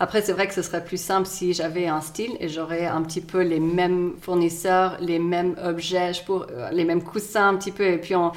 Après, 0.00 0.22
c'est 0.22 0.32
vrai 0.32 0.48
que 0.48 0.54
ce 0.54 0.62
serait 0.62 0.84
plus 0.84 1.00
simple 1.00 1.26
si 1.26 1.52
j'avais 1.52 1.86
un 1.86 2.00
style 2.00 2.36
et 2.40 2.48
j'aurais 2.48 2.86
un 2.86 3.02
petit 3.02 3.20
peu 3.20 3.42
les 3.42 3.60
mêmes 3.60 4.14
fournisseurs, 4.20 4.96
les 5.00 5.18
mêmes 5.18 5.56
objets, 5.62 6.12
euh, 6.30 6.70
les 6.70 6.84
mêmes 6.84 7.02
coussins 7.02 7.48
un 7.48 7.56
petit 7.56 7.72
peu, 7.72 7.84
et 7.84 7.98
puis 7.98 8.16
on- 8.16 8.32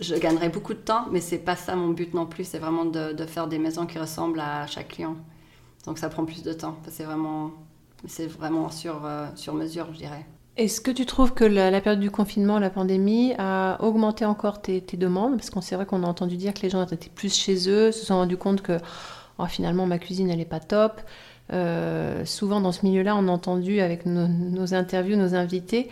je 0.00 0.14
gagnerais 0.16 0.48
beaucoup 0.48 0.74
de 0.74 0.78
temps, 0.78 1.06
mais 1.10 1.20
c'est 1.20 1.38
pas 1.38 1.56
ça 1.56 1.76
mon 1.76 1.88
but 1.88 2.14
non 2.14 2.26
plus. 2.26 2.44
C'est 2.44 2.58
vraiment 2.58 2.84
de, 2.84 3.14
faire 3.26 3.46
des 3.46 3.58
maisons 3.58 3.86
qui 3.86 3.98
ressemblent 3.98 4.40
à 4.40 4.66
chaque 4.66 4.88
client. 4.88 5.16
Donc 5.86 5.98
ça 5.98 6.08
prend 6.08 6.24
plus 6.24 6.42
de 6.42 6.52
temps. 6.52 6.76
C'est 6.88 7.04
vraiment, 7.04 7.52
vraiment 8.38 8.70
sur, 8.70 9.04
euh, 9.04 9.26
sur 9.36 9.54
mesure, 9.54 9.86
je 9.92 9.98
dirais. 9.98 10.26
Est-ce 10.56 10.80
que 10.80 10.90
tu 10.90 11.06
trouves 11.06 11.32
que 11.32 11.44
la, 11.44 11.80
période 11.80 12.00
du 12.00 12.10
confinement, 12.10 12.58
la 12.58 12.70
pandémie, 12.70 13.34
a 13.38 13.82
augmenté 13.82 14.24
encore 14.24 14.60
tes, 14.60 14.80
demandes? 14.80 15.36
Parce 15.36 15.50
qu'on 15.50 15.60
c'est 15.60 15.74
vrai 15.74 15.86
qu'on 15.86 16.02
a 16.02 16.06
entendu 16.06 16.36
dire 16.36 16.52
que 16.54 16.62
les 16.62 16.70
gens 16.70 16.84
étaient 16.84 17.08
plus 17.08 17.34
chez 17.34 17.68
eux, 17.68 17.92
se 17.92 18.04
sont 18.04 18.16
rendus 18.16 18.36
compte 18.36 18.60
que 18.60 18.78
oh, 19.38 19.46
finalement 19.46 19.86
ma 19.86 19.98
cuisine 19.98 20.28
elle 20.30 20.40
est 20.40 20.44
pas 20.44 20.60
top. 20.60 21.00
Euh, 21.52 22.24
souvent 22.24 22.60
dans 22.60 22.72
ce 22.72 22.84
milieu-là, 22.84 23.16
on 23.16 23.28
a 23.28 23.30
entendu 23.30 23.80
avec 23.80 24.06
nos, 24.06 24.74
interviews, 24.74 25.16
nos 25.16 25.34
invités, 25.34 25.88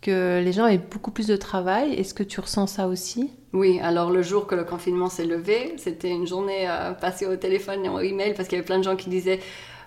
que 0.00 0.40
les 0.44 0.52
gens 0.52 0.64
avaient 0.64 0.78
beaucoup 0.78 1.10
plus 1.10 1.26
de 1.26 1.36
travail. 1.36 1.94
Est-ce 1.94 2.14
que 2.14 2.22
tu 2.22 2.40
ressens 2.40 2.66
ça 2.68 2.86
aussi? 2.86 3.30
Oui, 3.52 3.80
alors 3.82 4.10
le 4.10 4.22
jour 4.22 4.46
que 4.46 4.54
le 4.54 4.64
confinement 4.64 5.08
s'est 5.08 5.26
levé, 5.26 5.74
c'était 5.76 6.10
une 6.10 6.26
journée 6.26 6.68
euh, 6.68 6.92
passée 6.92 7.26
au 7.26 7.36
téléphone 7.36 7.84
et 7.84 7.88
au 7.88 8.00
email 8.00 8.34
parce 8.34 8.48
qu'il 8.48 8.56
y 8.56 8.58
avait 8.58 8.66
plein 8.66 8.78
de 8.78 8.84
gens 8.84 8.96
qui 8.96 9.08
disaient 9.08 9.40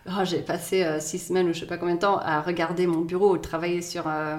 oh, 0.07 0.23
J'ai 0.23 0.41
passé 0.41 0.83
euh, 0.83 0.99
six 0.99 1.19
semaines 1.19 1.49
ou 1.49 1.53
je 1.53 1.59
sais 1.59 1.65
pas 1.65 1.77
combien 1.77 1.95
de 1.95 1.99
temps 1.99 2.17
à 2.17 2.41
regarder 2.41 2.87
mon 2.87 3.01
bureau 3.01 3.37
travailler 3.37 3.81
sur, 3.81 4.07
euh, 4.07 4.37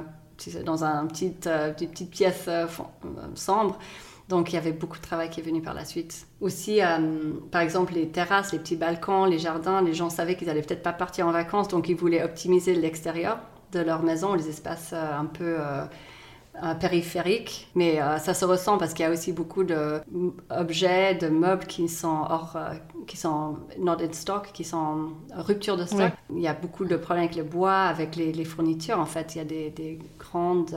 dans 0.64 0.84
un 0.84 1.06
petit, 1.06 1.30
petite, 1.30 1.90
petite 1.90 2.10
pièce 2.10 2.48
sombre. 3.34 3.78
Donc 4.28 4.52
il 4.52 4.56
y 4.56 4.58
avait 4.58 4.72
beaucoup 4.72 4.98
de 4.98 5.02
travail 5.02 5.30
qui 5.30 5.40
est 5.40 5.42
venu 5.42 5.62
par 5.62 5.74
la 5.74 5.86
suite. 5.86 6.26
Aussi, 6.42 6.80
par 7.50 7.62
exemple, 7.62 7.94
les 7.94 8.08
terrasses, 8.08 8.52
les 8.52 8.58
petits 8.58 8.76
balcons, 8.76 9.24
les 9.24 9.38
jardins, 9.38 9.80
les 9.80 9.94
gens 9.94 10.10
savaient 10.10 10.36
qu'ils 10.36 10.50
allaient 10.50 10.60
peut-être 10.60 10.82
pas 10.82 10.92
partir 10.92 11.26
en 11.26 11.32
vacances, 11.32 11.68
donc 11.68 11.88
ils 11.88 11.96
voulaient 11.96 12.22
optimiser 12.22 12.74
l'extérieur 12.74 13.38
de 13.72 13.80
leur 13.80 14.02
maison, 14.02 14.34
les 14.34 14.48
espaces 14.48 14.92
un 14.92 15.24
peu 15.26 15.56
euh, 15.58 15.84
périphérique, 16.80 17.68
mais 17.74 18.00
euh, 18.00 18.18
ça 18.18 18.34
se 18.34 18.44
ressent 18.44 18.78
parce 18.78 18.94
qu'il 18.94 19.04
y 19.04 19.08
a 19.08 19.10
aussi 19.10 19.32
beaucoup 19.32 19.64
d'objets, 19.64 21.14
de, 21.14 21.26
de 21.26 21.32
meubles 21.32 21.66
qui 21.66 21.88
sont 21.88 22.24
hors, 22.28 22.54
euh, 22.56 22.74
qui 23.06 23.16
sont 23.16 23.56
not 23.78 24.00
in 24.00 24.12
stock, 24.12 24.50
qui 24.52 24.64
sont 24.64 24.76
en 24.76 25.42
rupture 25.42 25.76
de 25.76 25.84
stock. 25.84 26.12
Il 26.30 26.40
y 26.40 26.48
a 26.48 26.54
beaucoup 26.54 26.84
de 26.84 26.96
problèmes 26.96 27.24
avec 27.24 27.36
le 27.36 27.44
bois, 27.44 27.82
avec 27.82 28.16
les, 28.16 28.44
fournitures. 28.44 28.98
En 28.98 29.06
fait, 29.06 29.34
il 29.34 29.38
y 29.38 29.40
a 29.40 29.44
des, 29.44 29.70
des 29.70 29.98
grandes 30.18 30.76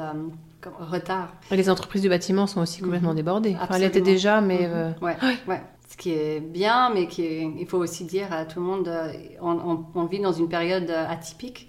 retards. 0.79 1.33
Et 1.49 1.55
les 1.55 1.69
entreprises 1.69 2.01
du 2.01 2.09
bâtiment 2.09 2.47
sont 2.47 2.61
aussi 2.61 2.81
complètement 2.81 3.11
mhm. 3.11 3.15
débordées. 3.15 3.57
Enfin, 3.59 3.75
elles 3.75 3.83
étaient 3.83 4.01
déjà, 4.01 4.41
mais 4.41 4.67
mhm. 4.67 4.95
ouais, 5.01 5.17
ouais. 5.47 5.61
Ce 5.89 5.97
qui 5.97 6.11
est 6.11 6.39
bien, 6.39 6.89
mais 6.93 7.07
qui 7.07 7.41
il 7.41 7.67
faut 7.67 7.77
aussi 7.77 8.05
dire 8.05 8.31
à 8.31 8.45
tout 8.45 8.59
le 8.59 8.65
monde, 8.65 8.89
on, 9.41 9.83
on 9.93 10.05
vit 10.05 10.19
dans 10.19 10.31
une 10.31 10.47
période 10.47 10.89
atypique. 10.89 11.67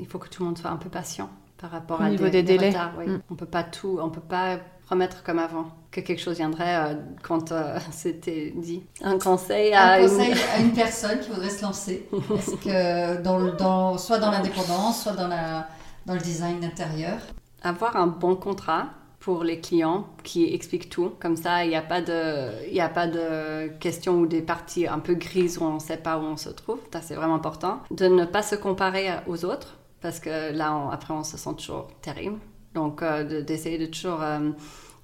Il 0.00 0.06
faut 0.06 0.18
que 0.18 0.28
tout 0.28 0.42
le 0.42 0.48
monde 0.48 0.58
soit 0.58 0.70
un 0.70 0.76
peu 0.76 0.88
patient 0.88 1.28
par 1.60 1.70
rapport 1.70 2.00
Au 2.00 2.04
à 2.04 2.08
niveau 2.08 2.28
des, 2.28 2.42
délais. 2.42 2.72
Mm. 2.72 3.20
On 3.30 3.34
peut 3.34 3.46
pas 3.46 3.64
tout, 3.64 3.98
on 4.00 4.10
peut 4.10 4.20
pas 4.20 4.58
promettre 4.86 5.22
comme 5.22 5.38
avant 5.38 5.66
que 5.90 6.00
quelque 6.00 6.20
chose 6.20 6.36
viendrait 6.36 6.76
euh, 6.76 6.94
quand 7.22 7.52
euh, 7.52 7.78
c'était 7.90 8.52
dit. 8.56 8.82
Un 9.02 9.18
conseil 9.18 9.74
à 9.74 9.94
un 9.94 10.02
conseil 10.02 10.34
à 10.54 10.60
une 10.60 10.72
personne 10.72 11.20
qui 11.20 11.30
voudrait 11.30 11.50
se 11.50 11.62
lancer, 11.62 12.08
est-ce 12.36 12.56
que 12.56 13.22
dans, 13.22 13.54
dans, 13.56 13.98
soit 13.98 14.18
dans 14.18 14.30
l'indépendance, 14.30 15.02
soit 15.02 15.12
dans 15.12 15.28
la 15.28 15.68
dans 16.06 16.14
le 16.14 16.20
design 16.20 16.64
intérieur? 16.64 17.18
Avoir 17.62 17.96
un 17.96 18.06
bon 18.06 18.34
contrat 18.34 18.86
pour 19.20 19.44
les 19.44 19.60
clients 19.60 20.06
qui 20.22 20.54
explique 20.54 20.88
tout. 20.88 21.12
Comme 21.20 21.36
ça, 21.36 21.64
il 21.64 21.70
n'y 21.70 21.76
a 21.76 21.82
pas 21.82 22.00
de, 22.00 22.66
il 22.70 22.80
a 22.80 22.88
pas 22.88 23.06
de 23.08 23.68
questions 23.78 24.14
ou 24.20 24.26
des 24.26 24.40
parties 24.40 24.86
un 24.86 25.00
peu 25.00 25.14
grises 25.14 25.58
où 25.58 25.64
on 25.64 25.74
ne 25.74 25.80
sait 25.80 25.96
pas 25.96 26.18
où 26.18 26.22
on 26.22 26.36
se 26.36 26.48
trouve. 26.48 26.78
Ça, 26.92 27.00
c'est 27.02 27.14
vraiment 27.14 27.34
important. 27.34 27.80
De 27.90 28.06
ne 28.06 28.24
pas 28.24 28.42
se 28.42 28.54
comparer 28.54 29.10
aux 29.26 29.44
autres 29.44 29.77
parce 30.00 30.20
que 30.20 30.52
là, 30.52 30.88
après, 30.92 31.14
on 31.14 31.24
se 31.24 31.36
sent 31.36 31.54
toujours 31.56 31.88
terrible. 32.02 32.38
Donc, 32.74 33.02
euh, 33.02 33.42
d'essayer 33.42 33.78
de, 33.78 33.86
toujours 33.86 34.22
euh, 34.22 34.50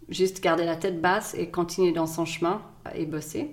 juste 0.08 0.42
garder 0.42 0.64
la 0.64 0.76
tête 0.76 1.00
basse 1.00 1.34
et 1.34 1.50
continuer 1.50 1.92
dans 1.92 2.06
son 2.06 2.24
chemin 2.24 2.62
et 2.94 3.06
bosser. 3.06 3.52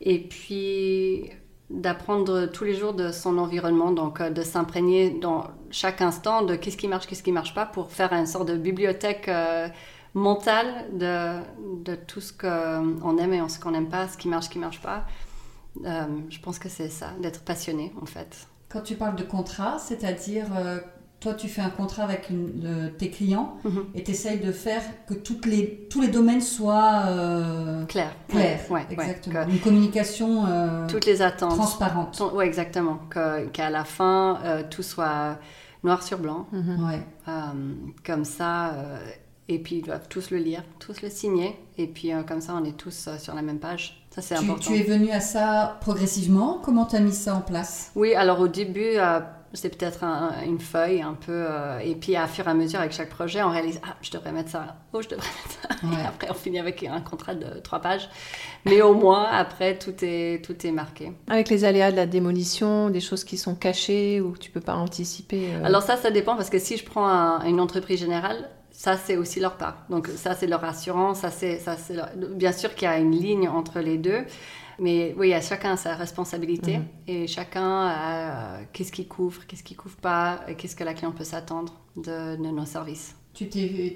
Et 0.00 0.20
puis, 0.20 1.30
d'apprendre 1.70 2.46
tous 2.46 2.64
les 2.64 2.74
jours 2.74 2.94
de 2.94 3.10
son 3.10 3.38
environnement, 3.38 3.90
donc 3.90 4.20
euh, 4.20 4.30
de 4.30 4.42
s'imprégner 4.42 5.10
dans 5.10 5.44
chaque 5.70 6.00
instant 6.00 6.42
de 6.42 6.54
qu'est-ce 6.56 6.76
qui 6.76 6.88
marche, 6.88 7.06
qu'est-ce 7.06 7.22
qui 7.22 7.32
marche 7.32 7.54
pas, 7.54 7.66
pour 7.66 7.90
faire 7.90 8.12
une 8.12 8.26
sorte 8.26 8.48
de 8.48 8.56
bibliothèque 8.56 9.30
mentale 10.14 10.86
de, 10.92 11.40
de, 11.82 11.96
tout 11.96 12.20
ce 12.20 12.32
qu'on 12.32 13.18
aime 13.18 13.32
et 13.34 13.48
ce 13.48 13.58
qu'on 13.58 13.72
n'aime 13.72 13.88
pas, 13.88 14.06
ce 14.08 14.16
qui 14.16 14.28
marche, 14.28 14.46
ce 14.46 14.50
qui 14.50 14.58
marche 14.58 14.80
pas. 14.80 15.04
je 15.82 16.38
pense 16.40 16.58
que 16.60 16.68
c'est 16.68 16.88
ça, 16.88 17.10
d'être 17.20 17.42
passionné 17.44 17.92
en 18.00 18.06
fait. 18.06 18.46
Quand 18.74 18.80
tu 18.80 18.96
parles 18.96 19.14
de 19.14 19.22
contrat, 19.22 19.78
c'est-à-dire, 19.78 20.46
euh, 20.58 20.80
toi, 21.20 21.34
tu 21.34 21.46
fais 21.46 21.62
un 21.62 21.70
contrat 21.70 22.02
avec 22.02 22.28
tes 22.98 23.08
clients 23.08 23.56
mhm. 23.62 23.84
et 23.94 24.02
tu 24.02 24.10
essayes 24.10 24.40
de 24.40 24.50
faire 24.50 24.82
que 25.06 25.14
toutes 25.14 25.46
les, 25.46 25.86
tous 25.88 26.00
les 26.00 26.08
domaines 26.08 26.40
soient 26.40 27.04
euh, 27.06 27.84
clairs. 27.84 28.12
Ouais, 28.34 28.84
exactement. 28.90 29.46
Une 29.46 29.60
communication 29.60 30.44
euh, 30.46 30.88
toutes 30.88 31.06
les 31.06 31.22
attentes 31.22 31.54
transparente. 31.54 32.20
Oui, 32.34 32.44
exactement. 32.44 32.98
Qu'à 33.52 33.70
la 33.70 33.84
fin, 33.84 34.40
tout 34.70 34.82
soit 34.82 35.38
noir 35.84 36.02
sur 36.02 36.18
blanc. 36.18 36.48
Mhm. 36.50 37.04
comme 38.04 38.24
ça. 38.24 38.74
et 39.46 39.60
puis 39.60 39.76
ils 39.76 39.82
doivent 39.82 40.08
tous 40.08 40.32
le 40.32 40.38
lire, 40.38 40.64
tous 40.80 41.00
le 41.00 41.10
signer. 41.10 41.56
Et 41.78 41.86
puis 41.86 42.10
comme 42.26 42.40
ça, 42.40 42.56
on 42.60 42.64
est 42.64 42.76
tous 42.76 43.08
sur 43.18 43.36
la 43.36 43.42
même 43.42 43.60
page. 43.60 44.03
Ça, 44.14 44.22
c'est 44.22 44.36
important. 44.36 44.70
Tu 44.70 44.78
es 44.78 44.84
venu 44.84 45.10
à 45.10 45.18
ça 45.18 45.76
progressivement? 45.80 46.60
Comment 46.62 46.84
tu 46.84 46.94
as 46.94 47.00
mis 47.00 47.12
ça 47.12 47.34
en 47.34 47.40
place? 47.40 47.90
Oui, 47.96 48.14
alors 48.14 48.38
au 48.38 48.46
début, 48.46 48.94
euh, 48.96 49.18
c'est 49.54 49.76
peut-être 49.76 50.04
une 50.44 50.60
feuille 50.60 51.00
un 51.02 51.14
peu. 51.14 51.46
Euh, 51.48 51.78
et 51.78 51.94
puis, 51.94 52.16
à 52.16 52.26
fur 52.26 52.46
et 52.46 52.50
à 52.50 52.54
mesure, 52.54 52.80
avec 52.80 52.92
chaque 52.92 53.10
projet, 53.10 53.42
on 53.42 53.50
réalise 53.50 53.80
Ah, 53.84 53.96
je 54.02 54.10
devrais 54.10 54.32
mettre 54.32 54.50
ça. 54.50 54.76
Oh, 54.92 55.00
je 55.00 55.08
devrais 55.08 55.26
mettre 55.26 55.62
ça. 55.62 56.02
Et 56.02 56.06
après, 56.06 56.28
on 56.30 56.34
finit 56.34 56.58
avec 56.58 56.82
un 56.82 57.00
contrat 57.00 57.34
de 57.34 57.60
trois 57.60 57.80
pages. 57.80 58.08
Mais 58.64 58.82
au 58.82 58.94
moins, 58.94 59.24
après, 59.24 59.78
tout 59.78 59.94
est, 60.02 60.44
tout 60.44 60.66
est 60.66 60.72
marqué. 60.72 61.12
Avec 61.28 61.48
les 61.48 61.64
aléas 61.64 61.90
de 61.90 61.96
la 61.96 62.06
démolition, 62.06 62.90
des 62.90 63.00
choses 63.00 63.24
qui 63.24 63.36
sont 63.36 63.54
cachées 63.54 64.20
ou 64.20 64.36
tu 64.36 64.50
peux 64.50 64.60
pas 64.60 64.74
anticiper 64.74 65.48
euh 65.54 65.64
Alors, 65.64 65.82
ça, 65.82 65.96
ça 65.96 66.10
dépend 66.10 66.36
parce 66.36 66.50
que 66.50 66.58
si 66.58 66.76
je 66.76 66.84
prends 66.84 67.40
une 67.44 67.60
entreprise 67.60 68.00
générale, 68.00 68.48
ça 68.74 68.96
c'est 68.96 69.16
aussi 69.16 69.40
leur 69.40 69.56
part. 69.56 69.86
Donc 69.88 70.08
ça 70.08 70.34
c'est 70.34 70.48
leur 70.48 70.62
assurance, 70.64 71.20
ça 71.20 71.30
c'est 71.30 71.58
ça 71.58 71.76
c'est 71.76 71.96
bien 72.16 72.52
sûr 72.52 72.74
qu'il 72.74 72.86
y 72.86 72.90
a 72.90 72.98
une 72.98 73.12
ligne 73.12 73.48
entre 73.48 73.78
les 73.78 73.98
deux, 73.98 74.24
mais 74.78 75.14
oui, 75.16 75.32
à 75.32 75.40
chacun 75.40 75.76
sa 75.76 75.94
responsabilité 75.94 76.78
mhm. 76.78 76.84
et 77.06 77.26
chacun 77.26 77.86
a 77.86 78.58
qu'est-ce 78.72 78.92
qu'il 78.92 79.08
couvre, 79.08 79.46
qu'est-ce 79.46 79.62
qu'il 79.62 79.76
couvre 79.76 79.96
pas, 79.96 80.40
qu'est-ce 80.58 80.76
que 80.76 80.84
la 80.84 80.94
cliente 80.94 81.16
peut 81.16 81.24
s'attendre 81.24 81.74
de, 81.96 82.36
nos 82.36 82.64
services. 82.64 83.16
Tu 83.34 83.48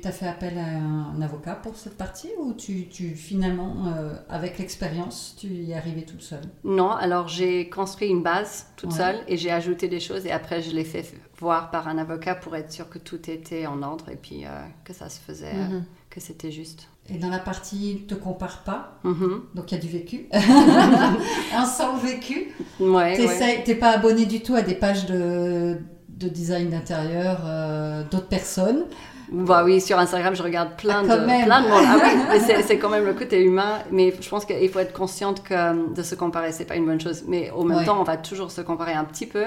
as 0.02 0.10
fait 0.10 0.26
appel 0.26 0.58
à 0.58 0.66
un 0.66 1.22
avocat 1.22 1.54
pour 1.54 1.76
cette 1.76 1.96
partie 1.96 2.30
ou 2.40 2.54
tu, 2.54 2.88
tu 2.88 3.14
finalement, 3.14 3.86
euh, 3.86 4.14
avec 4.28 4.58
l'expérience, 4.58 5.36
tu 5.38 5.46
y 5.46 5.70
es 5.70 5.74
arrivée 5.76 6.04
toute 6.04 6.22
seule? 6.22 6.42
Non, 6.64 6.90
alors 6.90 7.28
j'ai 7.28 7.68
construit 7.68 8.08
une 8.08 8.24
base 8.24 8.66
toute 8.76 8.92
seule 8.92 9.20
et 9.28 9.36
j'ai 9.36 9.52
ajouté 9.52 9.86
des 9.86 10.00
choses 10.00 10.26
et 10.26 10.32
après 10.32 10.60
je 10.60 10.72
l'ai 10.72 10.82
fait 10.82 11.04
voir 11.38 11.70
par 11.70 11.86
un 11.86 11.98
avocat 11.98 12.34
pour 12.34 12.56
être 12.56 12.72
sûr 12.72 12.88
que 12.88 12.98
tout 12.98 13.30
était 13.30 13.66
en 13.66 13.82
ordre 13.82 14.08
et 14.08 14.16
puis 14.16 14.44
euh, 14.44 14.48
que 14.82 14.92
ça 14.92 15.08
se 15.08 15.20
faisait, 15.20 15.54
euh, 15.54 15.68
mhm. 15.68 15.84
que 16.10 16.18
c'était 16.18 16.50
juste. 16.50 16.88
Et 17.10 17.16
dans 17.16 17.30
la 17.30 17.38
partie 17.38 18.04
te 18.06 18.14
compare 18.14 18.58
pas, 18.64 18.98
mhm. 19.02 19.42
donc 19.54 19.72
il 19.72 19.76
y 19.76 19.78
a 19.78 19.80
du 19.80 19.88
vécu, 19.88 20.28
un 21.54 21.64
sans 21.64 21.96
vécu. 21.96 22.54
Ouais, 22.78 23.16
T'es 23.64 23.74
pas 23.74 23.92
abonné 23.92 24.26
du 24.26 24.42
tout 24.42 24.54
à 24.54 24.60
des 24.60 24.74
pages 24.74 25.06
de, 25.06 25.78
de 26.08 26.28
design 26.28 26.68
d'intérieur 26.68 27.40
euh, 27.46 28.02
d'autres 28.10 28.28
personnes. 28.28 28.84
Bah 29.30 29.62
oui, 29.64 29.80
sur 29.80 29.98
Instagram, 29.98 30.34
je 30.34 30.42
regarde 30.42 30.76
plein, 30.76 31.02
ah, 31.08 31.16
de, 31.16 31.24
plein 31.24 31.62
de 31.62 31.68
monde. 31.68 31.84
Ah 31.86 31.96
oui, 32.32 32.40
c'est 32.66 32.78
quand 32.78 32.88
même 32.88 33.04
le 33.04 33.14
côté 33.14 33.42
humain. 33.42 33.78
Mais 33.90 34.14
je 34.18 34.28
pense 34.28 34.44
qu'il 34.44 34.68
faut 34.70 34.78
être 34.78 34.92
consciente 34.92 35.42
que 35.42 35.94
de 35.94 36.02
se 36.02 36.14
comparer, 36.14 36.52
c'est 36.52 36.64
pas 36.64 36.76
une 36.76 36.86
bonne 36.86 37.00
chose. 37.00 37.24
Mais 37.26 37.50
au 37.50 37.64
même 37.64 37.84
temps, 37.84 38.00
on 38.00 38.04
va 38.04 38.16
toujours 38.16 38.50
se 38.50 38.60
comparer 38.60 38.92
un 38.92 39.04
petit 39.04 39.26
peu 39.26 39.44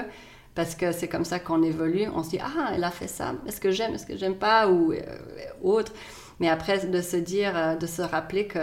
parce 0.54 0.74
que 0.74 0.92
c'est 0.92 1.08
comme 1.08 1.24
ça 1.24 1.38
qu'on 1.38 1.62
évolue. 1.62 2.06
On 2.14 2.22
se 2.22 2.30
dit 2.30 2.38
ah 2.40 2.70
elle 2.74 2.84
a 2.84 2.90
fait 2.90 3.08
ça, 3.08 3.34
est-ce 3.46 3.60
que 3.60 3.70
j'aime, 3.70 3.94
est-ce 3.94 4.06
que 4.06 4.16
j'aime 4.16 4.36
pas? 4.36 4.68
Ou 4.68 4.92
euh, 4.92 5.00
autre. 5.62 5.92
Mais 6.42 6.48
après 6.48 6.84
de 6.86 7.00
se 7.00 7.16
dire, 7.16 7.56
euh, 7.56 7.76
de 7.76 7.86
se 7.86 8.02
rappeler 8.02 8.48
que 8.48 8.58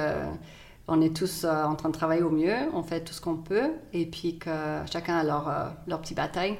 on 0.89 1.00
est 1.00 1.15
tous 1.15 1.46
euh, 1.46 1.63
en 1.63 1.76
train 1.76 1.88
de 1.88 1.94
travailler 1.94 2.24
au 2.24 2.30
mieux, 2.30 2.54
on 2.74 2.84
fait 2.84 3.02
tout 3.02 3.13
ce 3.13 3.22
qu'on 3.22 3.38
peut, 3.38 3.72
et 3.94 4.06
puis 4.06 4.38
que 4.38 4.50
chacun 4.92 5.18
a 5.18 5.24
leur, 5.24 5.74
leur 5.88 6.02
petite 6.02 6.18
bataille, 6.18 6.58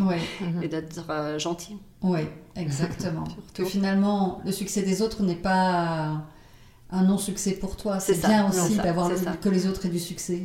et 0.62 0.68
d'être 0.68 1.36
gentil. 1.38 1.78
Oui, 2.00 2.20
exactement. 2.54 3.24
que 3.54 3.64
finalement, 3.64 4.40
le 4.44 4.52
succès 4.52 4.82
des 4.82 5.02
autres 5.02 5.24
n'est 5.24 5.34
pas 5.34 6.22
un 6.92 7.02
non-succès 7.02 7.52
pour 7.52 7.76
toi. 7.76 7.98
C'est 7.98 8.24
bien 8.24 8.48
aussi 8.48 8.76
d'avoir 8.76 9.10
que 9.40 9.48
les 9.48 9.66
autres 9.66 9.84
aient 9.86 9.90
du 9.90 9.98
succès. 9.98 10.42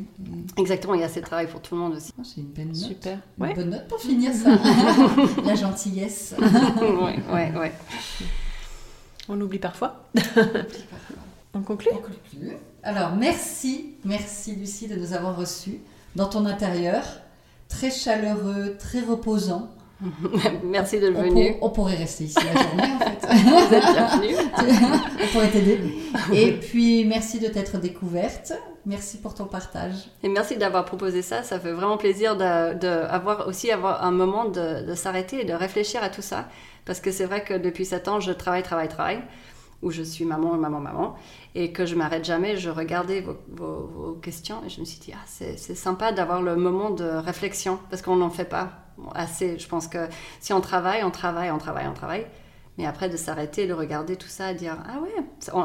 Exactement, 0.58 0.96
il 0.96 1.02
y 1.02 1.04
a 1.04 1.06
assez 1.06 1.22
de 1.22 1.26
travail 1.26 1.46
pour 1.46 1.62
tout 1.62 1.76
le 1.76 1.82
monde 1.82 1.94
aussi. 1.94 2.12
Oh, 2.18 2.24
c'est 2.24 2.42
une 2.42 2.48
belle 2.48 2.70
note. 2.70 2.76
Super. 2.76 3.20
Une 3.40 3.54
bonne 3.54 3.70
note 3.70 3.88
pour 3.88 4.00
finir 4.00 4.34
ça. 4.34 4.58
La 5.46 5.54
gentillesse. 5.54 6.34
oui, 6.40 7.14
oui, 7.32 7.42
oui. 7.54 7.68
On 9.30 9.40
oublie 9.42 9.60
parfois. 9.60 10.06
On 11.54 11.62
conclut 11.62 11.90
On 11.94 11.98
conclut. 11.98 12.58
Alors, 12.84 13.16
merci, 13.16 13.96
merci 14.06 14.56
Lucie 14.56 14.88
de 14.88 14.96
nous 14.96 15.14
avoir 15.14 15.36
reçus 15.36 15.80
dans 16.16 16.28
ton 16.28 16.46
intérieur. 16.46 17.04
Très 17.68 17.92
chaleureux, 17.92 18.78
très 18.80 19.02
reposant. 19.02 19.70
Merci 20.64 21.00
de 21.00 21.08
venir. 21.08 21.56
On, 21.60 21.72
pourrait 21.72 21.96
rester 21.96 22.26
ici 22.26 22.38
la 22.38 22.62
journée 22.62 22.94
en 22.94 23.00
fait. 23.00 23.28
Vous 23.68 23.74
êtes 23.74 23.84
bienvenue. 23.84 24.36
on 25.24 25.28
pourrait 25.34 25.50
t'aider. 25.50 25.80
Et 26.34 26.52
puis 26.52 27.04
merci 27.04 27.40
de 27.40 27.48
t'être 27.48 27.80
découverte. 27.80 28.54
Merci 28.86 29.18
pour 29.18 29.34
ton 29.34 29.46
partage. 29.46 30.12
Et 30.22 30.30
merci 30.30 30.56
d'avoir 30.56 30.86
proposé 30.86 31.24
ça. 31.24 31.42
Ça 31.42 31.60
fait 31.60 31.72
vraiment 31.72 31.98
plaisir 31.98 32.38
d'avoir 32.38 33.46
de, 33.46 33.50
aussi 33.50 33.72
avoir 33.72 34.06
un 34.06 34.12
moment 34.12 34.46
de, 34.46 34.86
de 34.86 34.94
s'arrêter 34.94 35.42
et 35.42 35.46
de 35.46 35.54
réfléchir 35.54 36.04
à 36.04 36.10
tout 36.10 36.22
ça. 36.22 36.48
Parce 36.88 37.02
que 37.02 37.12
c'est 37.12 37.26
vrai 37.26 37.44
que 37.44 37.54
depuis 37.54 37.86
7 37.86 38.08
ans, 38.08 38.20
je 38.20 38.32
travaille, 38.32 38.64
travaille, 38.64 38.88
travaille 38.88 39.22
où 39.84 39.92
je 39.92 40.02
suis 40.02 40.26
maman, 40.26 40.56
maman, 40.56 40.80
maman, 40.80 41.16
et 41.54 41.72
que 41.72 41.86
je 41.86 41.94
m'arrête 41.94 42.26
jamais, 42.26 42.58
je 42.58 42.70
regardais 42.70 43.22
vos, 43.22 43.38
vos, 43.50 44.14
questions 44.14 44.64
et 44.66 44.70
je 44.70 44.80
me 44.80 44.86
suis 44.86 45.00
dit, 45.00 45.14
ah, 45.14 45.24
c'est 45.28 45.58
sympa 45.58 46.12
d'avoir 46.12 46.42
le 46.42 46.56
moment 46.56 46.90
de 46.90 47.06
réflexion, 47.06 47.80
parce 47.92 48.02
qu'on 48.02 48.16
n'en 48.16 48.32
fait 48.32 48.46
pas 48.46 48.72
assez. 49.14 49.60
Je 49.60 49.68
pense 49.68 49.88
que 49.88 50.08
si 50.40 50.52
on 50.54 50.62
travaille, 50.62 51.04
on 51.04 51.12
travaille, 51.12 51.52
on 51.52 51.60
travaille, 51.60 51.88
on 51.88 51.94
travaille, 51.94 52.26
Mais 52.78 52.86
après, 52.86 53.10
de 53.10 53.18
s'arrêter, 53.18 53.66
de 53.66 53.74
regarder 53.74 54.16
tout 54.16 54.28
ça, 54.28 54.54
dire 54.54 54.78
Ah 54.88 55.00
ouais, 55.02 55.10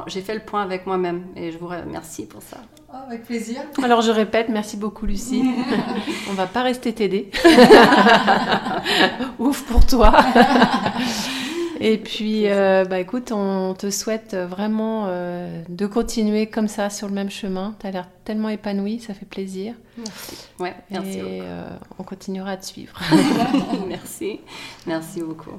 j'ai 0.07 0.23
fait 0.23 0.35
le 0.35 0.41
point 0.41 0.63
avec 0.63 0.87
moi-même 0.87 1.27
et 1.37 1.53
je 1.53 1.59
vous 1.59 1.69
remercie 1.69 2.25
pour 2.27 2.43
ça. 2.43 2.59
Oh, 2.93 2.97
avec 3.07 3.25
plaisir. 3.25 3.61
Alors 3.83 4.01
je 4.01 4.11
répète, 4.11 4.49
merci 4.49 4.77
beaucoup 4.77 5.05
Lucie. 5.05 5.45
On 6.31 6.33
va 6.33 6.47
pas 6.47 6.63
rester 6.63 6.93
t'aider. 6.93 7.31
Ouf 9.39 9.65
pour 9.65 9.85
toi. 9.87 10.13
Et 11.85 11.99
puis, 11.99 12.45
euh, 12.47 12.85
bah 12.85 13.01
écoute, 13.01 13.33
on 13.33 13.75
te 13.75 13.91
souhaite 13.91 14.37
vraiment 14.37 15.07
euh, 15.09 15.65
de 15.69 15.87
continuer 15.87 16.47
comme 16.47 16.69
ça 16.69 16.91
sur 16.91 17.09
le 17.09 17.15
même 17.15 17.29
chemin. 17.29 17.75
Tu 17.81 17.89
as 17.89 17.91
l'air 17.91 18.09
tellement 18.25 18.51
épanoui, 18.51 19.01
ça 19.01 19.15
fait 19.15 19.27
plaisir. 19.27 19.75
Merci. 19.99 20.37
Ouais, 20.61 20.75
merci. 20.93 21.19
Et 21.19 21.41
euh, 21.43 21.69
on 21.99 22.05
continuera 22.05 22.53
à 22.53 22.57
te 22.57 22.67
suivre. 22.67 22.95
merci. 23.89 24.39
Merci 24.87 25.23
beaucoup. 25.23 25.59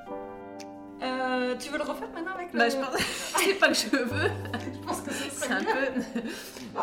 Euh, 1.01 1.55
tu 1.57 1.69
veux 1.69 1.77
le 1.77 1.83
refaire 1.83 2.09
maintenant 2.13 2.33
avec 2.35 2.53
le... 2.53 2.59
Bah, 2.59 2.69
je 2.69 2.75
pense... 2.75 2.95
c'est 3.37 3.53
pas 3.55 3.67
que 3.69 3.73
je 3.73 3.89
veux. 3.89 4.31
je 4.73 4.85
pense 4.85 5.01
que 5.01 5.11
c'est 5.11 5.51
un 5.51 5.63
peu... 5.63 6.79